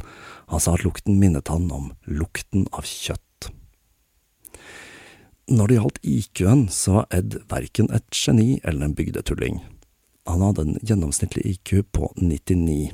Han 0.52 0.60
sa 0.60 0.74
at 0.76 0.84
lukten 0.84 1.20
minnet 1.20 1.48
han 1.52 1.70
om 1.72 1.92
lukten 2.04 2.66
av 2.72 2.84
kjøtt. 2.88 3.25
Når 5.46 5.68
det 5.68 5.74
gjaldt 5.78 5.98
IQ-en, 6.02 6.66
så 6.74 6.92
var 6.96 7.04
Ed 7.14 7.36
verken 7.46 7.86
et 7.94 8.06
geni 8.10 8.56
eller 8.64 8.88
en 8.88 8.94
bygdetulling. 8.98 9.60
Han 10.26 10.42
hadde 10.42 10.64
en 10.64 10.78
gjennomsnittlig 10.82 11.44
IQ 11.46 11.84
på 11.94 12.08
99, 12.18 12.90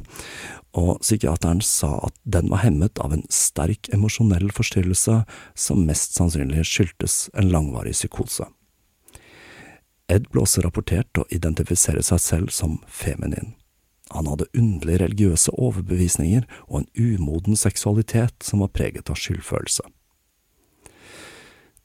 og 0.76 0.98
psykiateren 1.00 1.62
sa 1.64 1.94
at 2.10 2.18
den 2.28 2.50
var 2.52 2.60
hemmet 2.66 3.00
av 3.00 3.14
en 3.16 3.24
sterk 3.32 3.88
emosjonell 3.96 4.52
forstyrrelse 4.52 5.22
som 5.56 5.86
mest 5.88 6.18
sannsynlig 6.18 6.66
skyldtes 6.68 7.30
en 7.32 7.48
langvarig 7.54 7.94
psykose. 7.96 8.50
Ed 10.12 10.28
ble 10.28 10.44
også 10.44 10.66
rapportert 10.66 11.16
å 11.16 11.24
identifisere 11.32 12.04
seg 12.04 12.20
selv 12.20 12.52
som 12.52 12.82
feminin. 12.84 13.54
Han 14.12 14.28
hadde 14.28 14.50
underlige 14.52 15.06
religiøse 15.06 15.56
overbevisninger 15.56 16.44
og 16.68 16.82
en 16.82 16.90
umoden 17.00 17.56
seksualitet 17.56 18.44
som 18.44 18.60
var 18.60 18.74
preget 18.76 19.08
av 19.08 19.16
skyldfølelse. 19.16 19.88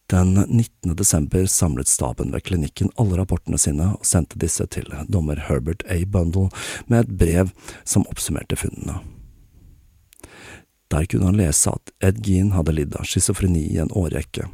Den 0.07 0.33
19. 0.33 0.95
desember 0.95 1.45
samlet 1.45 1.87
staben 1.87 2.31
ved 2.31 2.43
klinikken 2.43 2.89
alle 2.95 3.17
rapportene 3.19 3.57
sine 3.59 3.89
og 3.97 4.05
sendte 4.07 4.39
disse 4.39 4.63
til 4.71 4.87
dommer 5.11 5.41
Herbert 5.49 5.83
A. 5.91 5.97
Bundle 6.07 6.47
med 6.87 7.01
et 7.01 7.17
brev 7.19 7.49
som 7.83 8.05
oppsummerte 8.07 8.55
funnene. 8.55 9.01
Der 10.87 11.03
kunne 11.11 11.27
han 11.27 11.39
lese 11.41 11.73
at 11.75 11.91
Ed 11.99 12.21
Gean 12.23 12.53
hadde 12.55 12.77
lidd 12.77 12.95
av 12.95 13.03
schizofreni 13.03 13.65
i 13.73 13.81
en 13.83 13.91
årrekke. 13.91 14.47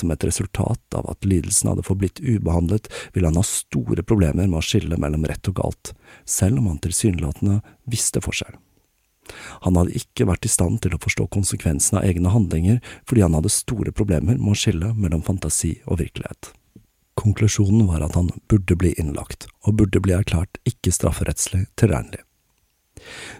Som 0.00 0.14
et 0.14 0.24
resultat 0.24 0.96
av 0.96 1.10
at 1.12 1.28
lidelsen 1.28 1.68
hadde 1.68 1.84
forblitt 1.84 2.22
ubehandlet, 2.24 2.88
ville 3.12 3.28
han 3.28 3.36
ha 3.36 3.44
store 3.44 4.00
problemer 4.06 4.48
med 4.48 4.62
å 4.62 4.64
skille 4.64 4.96
mellom 4.96 5.28
rett 5.28 5.52
og 5.52 5.58
galt, 5.60 5.92
selv 6.24 6.62
om 6.62 6.72
han 6.72 6.80
tilsynelatende 6.80 7.60
visste 7.84 8.24
forskjell. 8.24 8.56
Han 9.66 9.78
hadde 9.78 9.96
ikke 9.98 10.28
vært 10.28 10.46
i 10.46 10.52
stand 10.52 10.80
til 10.84 10.94
å 10.94 11.00
forstå 11.02 11.28
konsekvensene 11.34 12.02
av 12.02 12.08
egne 12.08 12.32
handlinger 12.34 12.78
fordi 13.08 13.24
han 13.24 13.36
hadde 13.36 13.52
store 13.52 13.94
problemer 13.94 14.38
med 14.38 14.54
å 14.54 14.58
skille 14.58 14.94
mellom 14.94 15.24
fantasi 15.26 15.78
og 15.86 16.00
virkelighet. 16.02 16.52
Konklusjonen 17.18 17.88
var 17.88 18.04
at 18.06 18.14
han 18.14 18.30
burde 18.46 18.76
bli 18.78 18.92
innlagt, 18.94 19.48
og 19.66 19.80
burde 19.80 19.98
bli 19.98 20.14
erklært 20.14 20.60
ikke 20.68 20.92
strafferettslig 20.94 21.64
tilregnelig. 21.80 22.22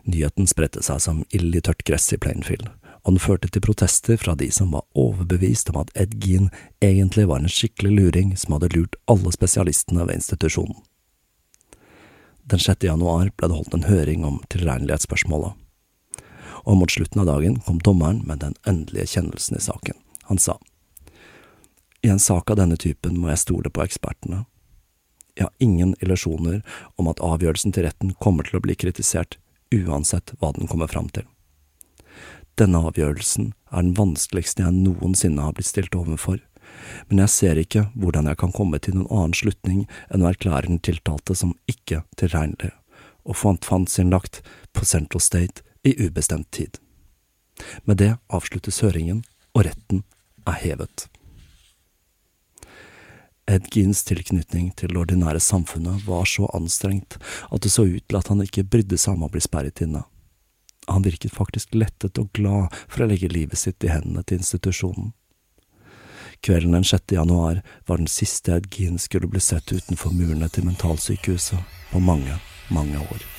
Nyheten 0.02 0.48
spredte 0.50 0.82
seg 0.82 0.98
som 1.02 1.22
ild 1.34 1.54
i 1.54 1.62
tørt 1.62 1.84
gress 1.86 2.10
i 2.14 2.18
Plainfield, 2.18 2.66
og 3.06 3.14
den 3.14 3.22
førte 3.22 3.50
til 3.52 3.62
protester 3.62 4.18
fra 4.18 4.34
de 4.38 4.50
som 4.54 4.74
var 4.74 4.86
overbevist 4.98 5.70
om 5.70 5.78
at 5.82 5.92
Ed 5.94 6.18
Gean 6.24 6.50
egentlig 6.82 7.28
var 7.30 7.42
en 7.42 7.52
skikkelig 7.52 7.94
luring 7.94 8.34
som 8.36 8.56
hadde 8.56 8.72
lurt 8.74 8.98
alle 9.06 9.32
spesialistene 9.34 10.06
ved 10.08 10.20
institusjonen. 10.20 10.82
Den 12.48 12.62
6. 12.64 12.82
januar 12.88 13.30
ble 13.36 13.48
det 13.48 13.56
holdt 13.60 13.74
en 13.76 13.88
høring 13.90 14.26
om 14.26 14.42
tilregnelighetsspørsmålet 14.50 15.57
og 16.68 16.76
mot 16.76 16.92
slutten 16.92 17.22
av 17.22 17.30
dagen 17.30 17.56
kom 17.64 17.80
dommeren 17.80 18.20
med 18.28 18.42
den 18.44 18.54
endelige 18.68 19.14
kjennelsen 19.14 19.56
i 19.56 19.64
saken. 19.64 19.96
Han 20.28 20.38
sa, 20.38 20.58
I 22.04 22.12
en 22.12 22.20
sak 22.20 22.50
av 22.50 22.58
denne 22.60 22.76
typen 22.76 23.16
må 23.18 23.32
jeg 23.32 23.42
stole 23.46 23.72
på 23.72 23.82
ekspertene. 23.86 24.44
Jeg 25.38 25.48
har 25.48 25.64
ingen 25.64 25.94
illusjoner 26.02 26.60
om 27.00 27.08
at 27.08 27.22
avgjørelsen 27.24 27.72
til 27.72 27.86
retten 27.86 28.12
kommer 28.20 28.44
til 28.44 28.58
å 28.58 28.62
bli 28.62 28.76
kritisert, 28.76 29.38
uansett 29.72 30.34
hva 30.38 30.52
den 30.56 30.68
kommer 30.68 30.90
fram 30.90 31.08
til. 31.14 31.24
Denne 32.58 32.82
avgjørelsen 32.90 33.52
er 33.70 33.84
den 33.86 33.96
vanskeligste 33.96 34.64
jeg 34.64 34.76
noensinne 34.76 35.44
har 35.46 35.56
blitt 35.56 35.70
stilt 35.70 35.96
overfor, 35.96 36.42
Men 37.08 37.18
jeg 37.24 37.32
ser 37.32 37.58
ikke 37.58 37.86
hvordan 37.96 38.26
jeg 38.28 38.38
kan 38.38 38.52
komme 38.52 38.78
til 38.78 38.94
noen 38.94 39.08
annen 39.10 39.34
slutning 39.34 39.86
enn 40.12 40.22
å 40.22 40.28
erklære 40.28 40.68
den 40.68 40.82
tiltalte 40.84 41.34
som 41.34 41.56
ikke 41.66 42.02
tilregnelig, 42.20 42.70
og 43.24 43.38
fant 43.40 43.90
sin 43.90 44.12
lagt 44.12 44.42
på 44.76 44.84
Central 44.84 45.24
State 45.24 45.64
i 45.88 45.96
ubestemt 46.06 46.50
tid. 46.50 46.78
Med 47.84 47.98
det 48.02 48.14
avsluttes 48.28 48.82
høringen, 48.84 49.24
og 49.56 49.66
retten 49.66 50.04
er 50.46 50.60
hevet. 50.62 51.08
Ed 53.48 53.70
Geens 53.72 54.02
tilknytning 54.04 54.74
til 54.76 54.92
det 54.92 55.00
ordinære 55.00 55.40
samfunnet 55.40 56.04
var 56.04 56.28
så 56.28 56.50
anstrengt 56.54 57.16
at 57.48 57.62
det 57.64 57.72
så 57.72 57.86
ut 57.88 58.04
til 58.04 58.18
at 58.18 58.28
han 58.28 58.44
ikke 58.44 58.66
brydde 58.68 58.98
seg 59.00 59.16
om 59.16 59.24
å 59.24 59.30
bli 59.32 59.40
sperret 59.40 59.80
inne. 59.84 60.02
Han 60.88 61.04
virket 61.04 61.32
faktisk 61.32 61.72
lettet 61.76 62.20
og 62.20 62.28
glad 62.36 62.74
for 62.88 63.04
å 63.04 63.08
legge 63.08 63.32
livet 63.32 63.60
sitt 63.60 63.84
i 63.84 63.92
hendene 63.92 64.24
til 64.24 64.42
institusjonen. 64.42 65.14
Kvelden 66.44 66.76
den 66.76 66.84
6. 66.86 67.16
januar 67.16 67.62
var 67.88 67.98
den 67.98 68.12
siste 68.12 68.54
Ed 68.56 68.68
Gein 68.72 69.00
skulle 69.00 69.28
bli 69.32 69.40
sett 69.42 69.72
utenfor 69.72 70.12
murene 70.14 70.48
til 70.52 70.68
mentalsykehuset 70.68 71.76
på 71.90 72.04
mange, 72.04 72.36
mange 72.68 73.00
år. 73.00 73.37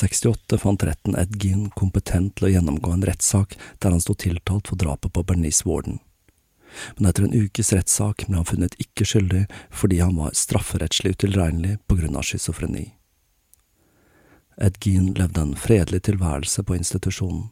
1968 0.00 0.58
fant 0.58 0.82
retten 0.82 1.16
Ed 1.16 1.34
Gein 1.42 1.66
kompetent 1.76 2.38
til 2.38 2.48
å 2.48 2.52
gjennomgå 2.54 2.92
en 2.94 3.04
rettssak 3.04 3.56
der 3.84 3.92
han 3.92 4.00
sto 4.00 4.14
tiltalt 4.16 4.70
for 4.70 4.80
drapet 4.80 5.12
på 5.12 5.24
Bernice 5.28 5.66
Warden. 5.68 5.98
Men 6.96 7.10
etter 7.10 7.26
en 7.26 7.36
ukes 7.36 7.72
rettssak 7.74 8.24
ble 8.28 8.38
han 8.38 8.48
funnet 8.48 8.78
ikke 8.80 9.04
skyldig 9.04 9.44
fordi 9.68 10.00
han 10.00 10.16
var 10.16 10.32
strafferettslig 10.38 11.18
utilregnelig 11.18 11.76
på 11.84 12.00
grunn 12.00 12.16
av 12.16 12.24
schizofreni. 12.24 12.86
Ed 14.60 14.80
Gein 14.80 15.12
levde 15.18 15.44
en 15.44 15.56
fredelig 15.56 16.06
tilværelse 16.08 16.64
på 16.64 16.76
institusjonen. 16.80 17.48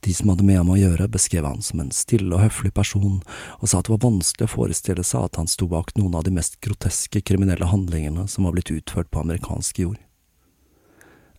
De 0.00 0.14
som 0.14 0.30
hadde 0.30 0.46
med 0.46 0.56
ham 0.56 0.70
å 0.72 0.78
gjøre, 0.78 1.10
beskrev 1.12 1.44
han 1.44 1.62
som 1.62 1.82
en 1.82 1.90
stille 1.92 2.30
og 2.32 2.40
høflig 2.46 2.72
person, 2.74 3.18
og 3.60 3.68
sa 3.68 3.82
at 3.82 3.88
det 3.88 3.92
var 3.98 4.06
vanskelig 4.06 4.46
å 4.46 4.54
forestille 4.54 5.04
seg 5.04 5.26
at 5.26 5.36
han 5.42 5.50
sto 5.50 5.68
bak 5.68 5.92
noen 5.98 6.16
av 6.16 6.24
de 6.24 6.32
mest 6.38 6.56
groteske 6.64 7.20
kriminelle 7.20 7.68
handlingene 7.68 8.24
som 8.32 8.48
var 8.48 8.56
blitt 8.56 8.72
utført 8.72 9.10
på 9.12 9.26
amerikansk 9.26 9.82
jord. 9.84 10.00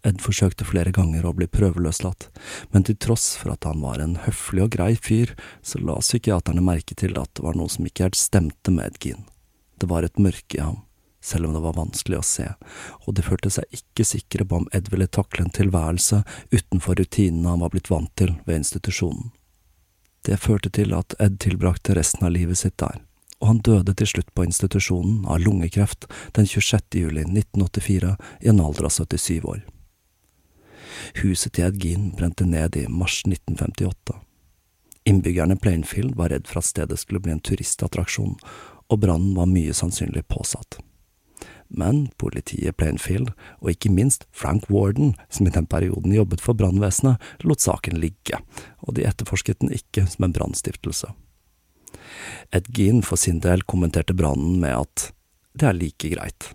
Ed 0.08 0.22
forsøkte 0.24 0.64
flere 0.64 0.94
ganger 0.96 1.26
å 1.28 1.34
bli 1.36 1.48
prøveløslatt, 1.52 2.30
men 2.72 2.86
til 2.88 2.96
tross 2.96 3.34
for 3.40 3.52
at 3.52 3.66
han 3.68 3.82
var 3.84 4.00
en 4.00 4.16
høflig 4.24 4.64
og 4.64 4.76
grei 4.78 4.94
fyr, 4.96 5.34
så 5.62 5.82
la 5.84 5.98
psykiaterne 6.00 6.64
merke 6.64 6.96
til 6.96 7.18
at 7.20 7.34
det 7.36 7.44
var 7.44 7.58
noe 7.60 7.72
som 7.72 7.88
ikke 7.88 8.08
helt 8.08 8.20
stemte 8.20 8.72
med 8.72 8.94
Ed 8.94 9.02
Gein. 9.04 9.26
Det 9.80 9.90
var 9.92 10.08
et 10.08 10.20
mørke 10.20 10.56
i 10.56 10.64
ham, 10.64 10.82
selv 11.20 11.50
om 11.50 11.56
det 11.56 11.64
var 11.66 11.76
vanskelig 11.76 12.20
å 12.20 12.26
se, 12.26 12.48
og 13.06 13.16
de 13.16 13.26
følte 13.26 13.52
seg 13.52 13.76
ikke 13.76 14.08
sikre 14.08 14.48
på 14.48 14.62
om 14.62 14.70
Ed 14.76 14.88
ville 14.94 15.08
takle 15.08 15.44
en 15.44 15.56
tilværelse 15.56 16.22
utenfor 16.52 17.00
rutinene 17.00 17.52
han 17.52 17.66
var 17.66 17.74
blitt 17.76 17.92
vant 17.92 18.12
til 18.20 18.38
ved 18.46 18.62
institusjonen. 18.62 19.34
Det 20.24 20.40
førte 20.40 20.72
til 20.76 20.96
at 20.96 21.16
Ed 21.20 21.40
tilbrakte 21.44 21.96
resten 21.96 22.24
av 22.28 22.36
livet 22.36 22.60
sitt 22.60 22.78
der, 22.80 23.02
og 23.40 23.52
han 23.52 23.60
døde 23.68 23.96
til 24.00 24.12
slutt 24.14 24.32
på 24.36 24.48
institusjonen 24.48 25.26
av 25.28 25.44
lungekreft 25.44 26.08
den 26.36 26.48
26. 26.48 26.88
juli 27.04 27.28
1984 27.28 28.16
i 28.44 28.52
en 28.52 28.64
alder 28.64 28.88
av 28.88 28.96
77 28.96 29.44
år. 29.44 29.62
Huset 31.22 31.54
til 31.56 31.70
Ed 31.70 31.80
Gein 31.84 32.10
brente 32.18 32.48
ned 32.48 32.78
i 32.80 32.88
mars 32.88 33.22
1958. 33.26 34.20
Innbyggerne 35.10 35.58
Plainfield 35.58 36.16
var 36.20 36.30
redd 36.34 36.48
for 36.48 36.62
at 36.62 36.70
stedet 36.70 37.00
skulle 37.00 37.22
bli 37.24 37.34
en 37.34 37.42
turistattraksjon, 37.42 38.38
og 38.90 39.02
brannen 39.02 39.36
var 39.38 39.50
mye 39.50 39.74
sannsynlig 39.74 40.26
påsatt. 40.30 40.80
Men 41.70 42.08
politiet 42.18 42.78
Plainfield, 42.78 43.32
og 43.62 43.72
ikke 43.74 43.92
minst 43.94 44.26
Frank 44.34 44.66
Warden, 44.74 45.14
som 45.30 45.48
i 45.48 45.54
den 45.54 45.68
perioden 45.70 46.14
jobbet 46.16 46.42
for 46.42 46.58
brannvesenet, 46.58 47.22
lot 47.46 47.62
saken 47.62 48.00
ligge, 48.02 48.42
og 48.82 48.98
de 48.98 49.06
etterforsket 49.06 49.62
den 49.62 49.74
ikke 49.76 50.08
som 50.10 50.26
en 50.26 50.34
brannstiftelse. 50.34 51.14
Ed 52.54 52.72
Gein 52.74 53.04
for 53.06 53.22
sin 53.22 53.42
del 53.44 53.62
kommenterte 53.70 54.18
brannen 54.18 54.58
med 54.62 54.76
at 54.82 55.12
det 55.54 55.70
er 55.70 55.78
like 55.78 56.10
greit. 56.10 56.52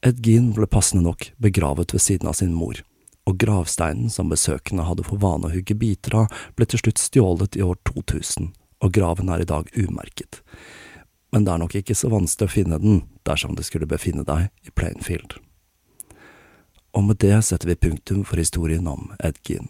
Ed 0.00 0.20
Gein 0.22 0.52
ble 0.54 0.66
passende 0.70 1.02
nok 1.02 1.32
begravet 1.42 1.94
ved 1.94 2.02
siden 2.02 2.28
av 2.30 2.36
sin 2.38 2.52
mor, 2.54 2.78
og 3.26 3.38
gravsteinen 3.42 4.10
som 4.10 4.30
besøkende 4.30 4.86
hadde 4.86 5.02
for 5.06 5.18
vane 5.18 5.48
å 5.48 5.52
hugge 5.52 5.74
biter 5.74 6.14
av, 6.20 6.36
ble 6.54 6.68
til 6.70 6.84
slutt 6.84 7.02
stjålet 7.02 7.58
i 7.58 7.64
år 7.66 7.80
2000, 7.90 8.52
og 8.78 8.92
graven 8.94 9.32
er 9.34 9.42
i 9.42 9.48
dag 9.48 9.66
umerket. 9.74 10.38
Men 11.34 11.44
det 11.44 11.52
er 11.52 11.62
nok 11.64 11.74
ikke 11.80 11.96
så 11.98 12.12
vanskelig 12.12 12.46
å 12.46 12.54
finne 12.54 12.78
den 12.78 13.02
dersom 13.26 13.58
du 13.58 13.64
skulle 13.66 13.90
befinne 13.90 14.22
deg 14.28 14.48
i 14.64 14.70
Plainfield. 14.70 15.40
Og 16.94 17.04
med 17.10 17.18
det 17.20 17.34
setter 17.44 17.68
vi 17.68 17.80
punktum 17.88 18.22
for 18.24 18.40
historien 18.40 18.86
om 18.88 19.10
Ed 19.18 19.42
Gein. 19.44 19.66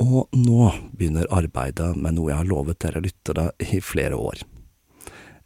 Og 0.00 0.32
nå 0.32 0.72
begynner 0.96 1.28
arbeidet 1.28 1.92
med 2.00 2.16
noe 2.16 2.32
jeg 2.32 2.40
har 2.40 2.48
lovet 2.48 2.80
dere 2.80 3.04
lyttere 3.04 3.50
i 3.60 3.84
flere 3.84 4.16
år. 4.16 4.40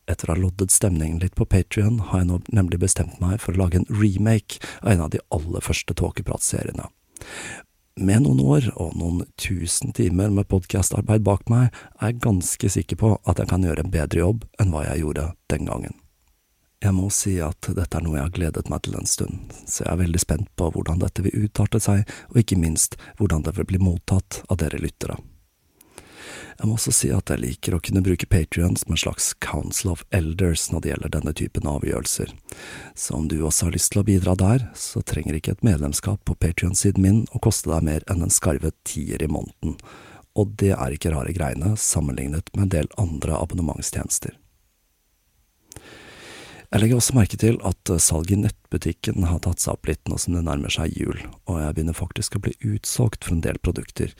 Etter 0.07 0.31
å 0.31 0.37
ha 0.37 0.39
loddet 0.39 0.71
stemningen 0.71 1.19
litt 1.23 1.35
på 1.35 1.49
Patrion, 1.51 1.99
har 2.11 2.23
jeg 2.23 2.31
nå 2.31 2.41
nemlig 2.55 2.79
bestemt 2.83 3.19
meg 3.23 3.41
for 3.43 3.55
å 3.55 3.65
lage 3.65 3.81
en 3.81 3.89
remake 3.91 4.61
av 4.83 4.93
en 4.93 5.07
av 5.09 5.13
de 5.15 5.23
aller 5.35 5.65
første 5.65 5.97
tåkepratseriene. 5.99 6.87
Med 7.97 8.27
noen 8.27 8.43
år 8.45 8.67
og 8.77 8.95
noen 9.01 9.23
tusen 9.41 9.95
timer 9.97 10.29
med 10.29 10.51
podkastarbeid 10.53 11.25
bak 11.25 11.47
meg, 11.49 11.71
er 11.97 12.13
jeg 12.13 12.21
ganske 12.27 12.71
sikker 12.75 13.01
på 13.01 13.15
at 13.25 13.41
jeg 13.41 13.51
kan 13.51 13.65
gjøre 13.65 13.87
en 13.87 13.95
bedre 13.95 14.21
jobb 14.21 14.45
enn 14.61 14.75
hva 14.75 14.85
jeg 14.85 15.01
gjorde 15.03 15.31
den 15.51 15.71
gangen. 15.71 15.97
Jeg 16.85 16.93
må 16.93 17.09
si 17.11 17.39
at 17.41 17.71
dette 17.73 17.97
er 17.97 18.05
noe 18.05 18.19
jeg 18.19 18.29
har 18.29 18.35
gledet 18.37 18.69
meg 18.69 18.85
til 18.85 18.99
en 18.99 19.09
stund, 19.09 19.55
så 19.65 19.87
jeg 19.87 19.95
er 19.95 20.03
veldig 20.03 20.21
spent 20.21 20.51
på 20.61 20.69
hvordan 20.75 21.01
dette 21.01 21.25
vil 21.25 21.49
utarte 21.49 21.81
seg, 21.81 22.05
og 22.31 22.43
ikke 22.43 22.61
minst 22.61 22.99
hvordan 23.17 23.47
det 23.47 23.57
vil 23.57 23.67
bli 23.73 23.81
mottatt 23.81 24.43
av 24.53 24.61
dere 24.61 24.79
lyttere. 24.83 25.17
Jeg 26.59 26.69
må 26.69 26.77
også 26.77 26.95
si 26.95 27.11
at 27.15 27.31
jeg 27.33 27.43
liker 27.43 27.77
å 27.77 27.81
kunne 27.85 28.03
bruke 28.05 28.29
Patrion 28.31 28.77
som 28.79 28.95
en 28.95 29.01
slags 29.01 29.33
Council 29.45 29.93
of 29.93 30.05
Elders 30.15 30.69
når 30.73 30.83
det 30.83 30.93
gjelder 30.93 31.15
denne 31.17 31.35
typen 31.37 31.69
avgjørelser. 31.71 32.33
Så 32.95 33.17
om 33.19 33.29
du 33.29 33.39
også 33.43 33.69
har 33.69 33.77
lyst 33.77 33.93
til 33.93 34.03
å 34.03 34.07
bidra 34.09 34.37
der, 34.39 34.67
så 34.77 35.03
trenger 35.05 35.39
ikke 35.39 35.57
et 35.57 35.67
medlemskap 35.67 36.23
på 36.25 36.39
Patrion-siden 36.41 37.03
min 37.03 37.23
å 37.33 37.43
koste 37.45 37.73
deg 37.73 37.87
mer 37.89 38.07
enn 38.13 38.25
en 38.25 38.33
skarve 38.33 38.73
tier 38.89 39.23
i 39.23 39.31
måneden, 39.31 39.77
og 40.37 40.57
det 40.61 40.75
er 40.77 40.93
ikke 40.93 41.15
rare 41.15 41.33
greiene 41.33 41.77
sammenlignet 41.81 42.53
med 42.55 42.67
en 42.67 42.75
del 42.75 42.91
andre 43.01 43.39
abonnementstjenester. 43.41 44.37
Jeg 46.77 46.83
legger 46.83 46.99
også 47.01 47.15
merke 47.17 47.39
til 47.41 47.55
at 47.65 47.89
eh, 47.89 48.01
salget 48.05 48.35
i 48.35 48.37
nettbutikken 48.43 49.25
har 49.25 49.39
tatt 49.47 49.63
seg 49.63 49.79
opp 49.79 49.89
litt 49.89 50.11
nå 50.11 50.19
som 50.21 50.35
det 50.37 50.43
nærmer 50.45 50.69
seg 50.75 50.93
jul, 50.93 51.23
og 51.49 51.61
jeg 51.63 51.73
begynner 51.73 51.97
faktisk 51.97 52.35
å 52.37 52.41
bli 52.45 52.53
utsolgt 52.69 53.25
for 53.25 53.33
en 53.33 53.41
del 53.47 53.57
produkter, 53.65 54.13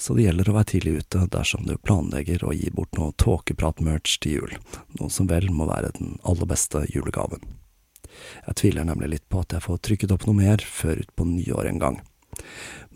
så 0.00 0.16
det 0.16 0.24
gjelder 0.24 0.48
å 0.48 0.54
være 0.56 0.70
tidlig 0.70 0.94
ute 1.02 1.26
dersom 1.34 1.66
du 1.68 1.74
planlegger 1.76 2.46
å 2.48 2.54
gi 2.56 2.70
bort 2.72 2.96
noe 2.96 3.12
tåkeprat-merch 3.20 4.14
til 4.24 4.38
jul, 4.38 4.56
noe 4.96 5.12
som 5.12 5.28
vel 5.28 5.50
må 5.52 5.68
være 5.68 5.92
den 5.98 6.16
aller 6.24 6.48
beste 6.48 6.86
julegaven. 6.94 7.44
Jeg 8.46 8.56
tviler 8.62 8.88
nemlig 8.88 9.12
litt 9.12 9.26
på 9.28 9.44
at 9.44 9.52
jeg 9.58 9.66
får 9.68 9.84
trykket 9.84 10.16
opp 10.16 10.24
noe 10.30 10.40
mer 10.40 10.64
før 10.64 11.04
utpå 11.04 11.28
nyår 11.28 11.72
en 11.74 11.84
gang. 11.84 12.00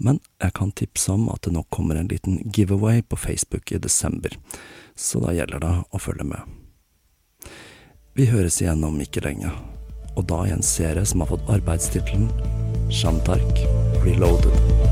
Men 0.01 0.25
jeg 0.41 0.57
kan 0.57 0.73
tipse 0.73 1.13
om 1.13 1.29
at 1.37 1.45
det 1.45 1.53
nok 1.53 1.69
kommer 1.69 2.01
en 2.01 2.09
liten 2.09 2.41
giveaway 2.49 3.05
på 3.05 3.21
Facebook 3.21 3.77
i 3.77 3.85
desember, 3.91 4.41
så 4.97 5.21
da 5.21 5.37
gjelder 5.37 5.67
det 5.69 5.77
å 5.93 6.01
følge 6.01 6.31
med. 6.33 6.62
Vi 8.13 8.27
høres 8.29 8.59
igjen 8.61 8.83
om 8.85 8.99
ikke 9.01 9.23
lenge, 9.25 9.49
og 10.21 10.27
da 10.29 10.43
i 10.45 10.53
en 10.53 10.61
serie 10.61 11.01
som 11.09 11.25
har 11.25 11.31
fått 11.31 11.49
arbeidstittelen 11.55 12.29
Shantark 12.93 13.65
Reloaded. 14.05 14.92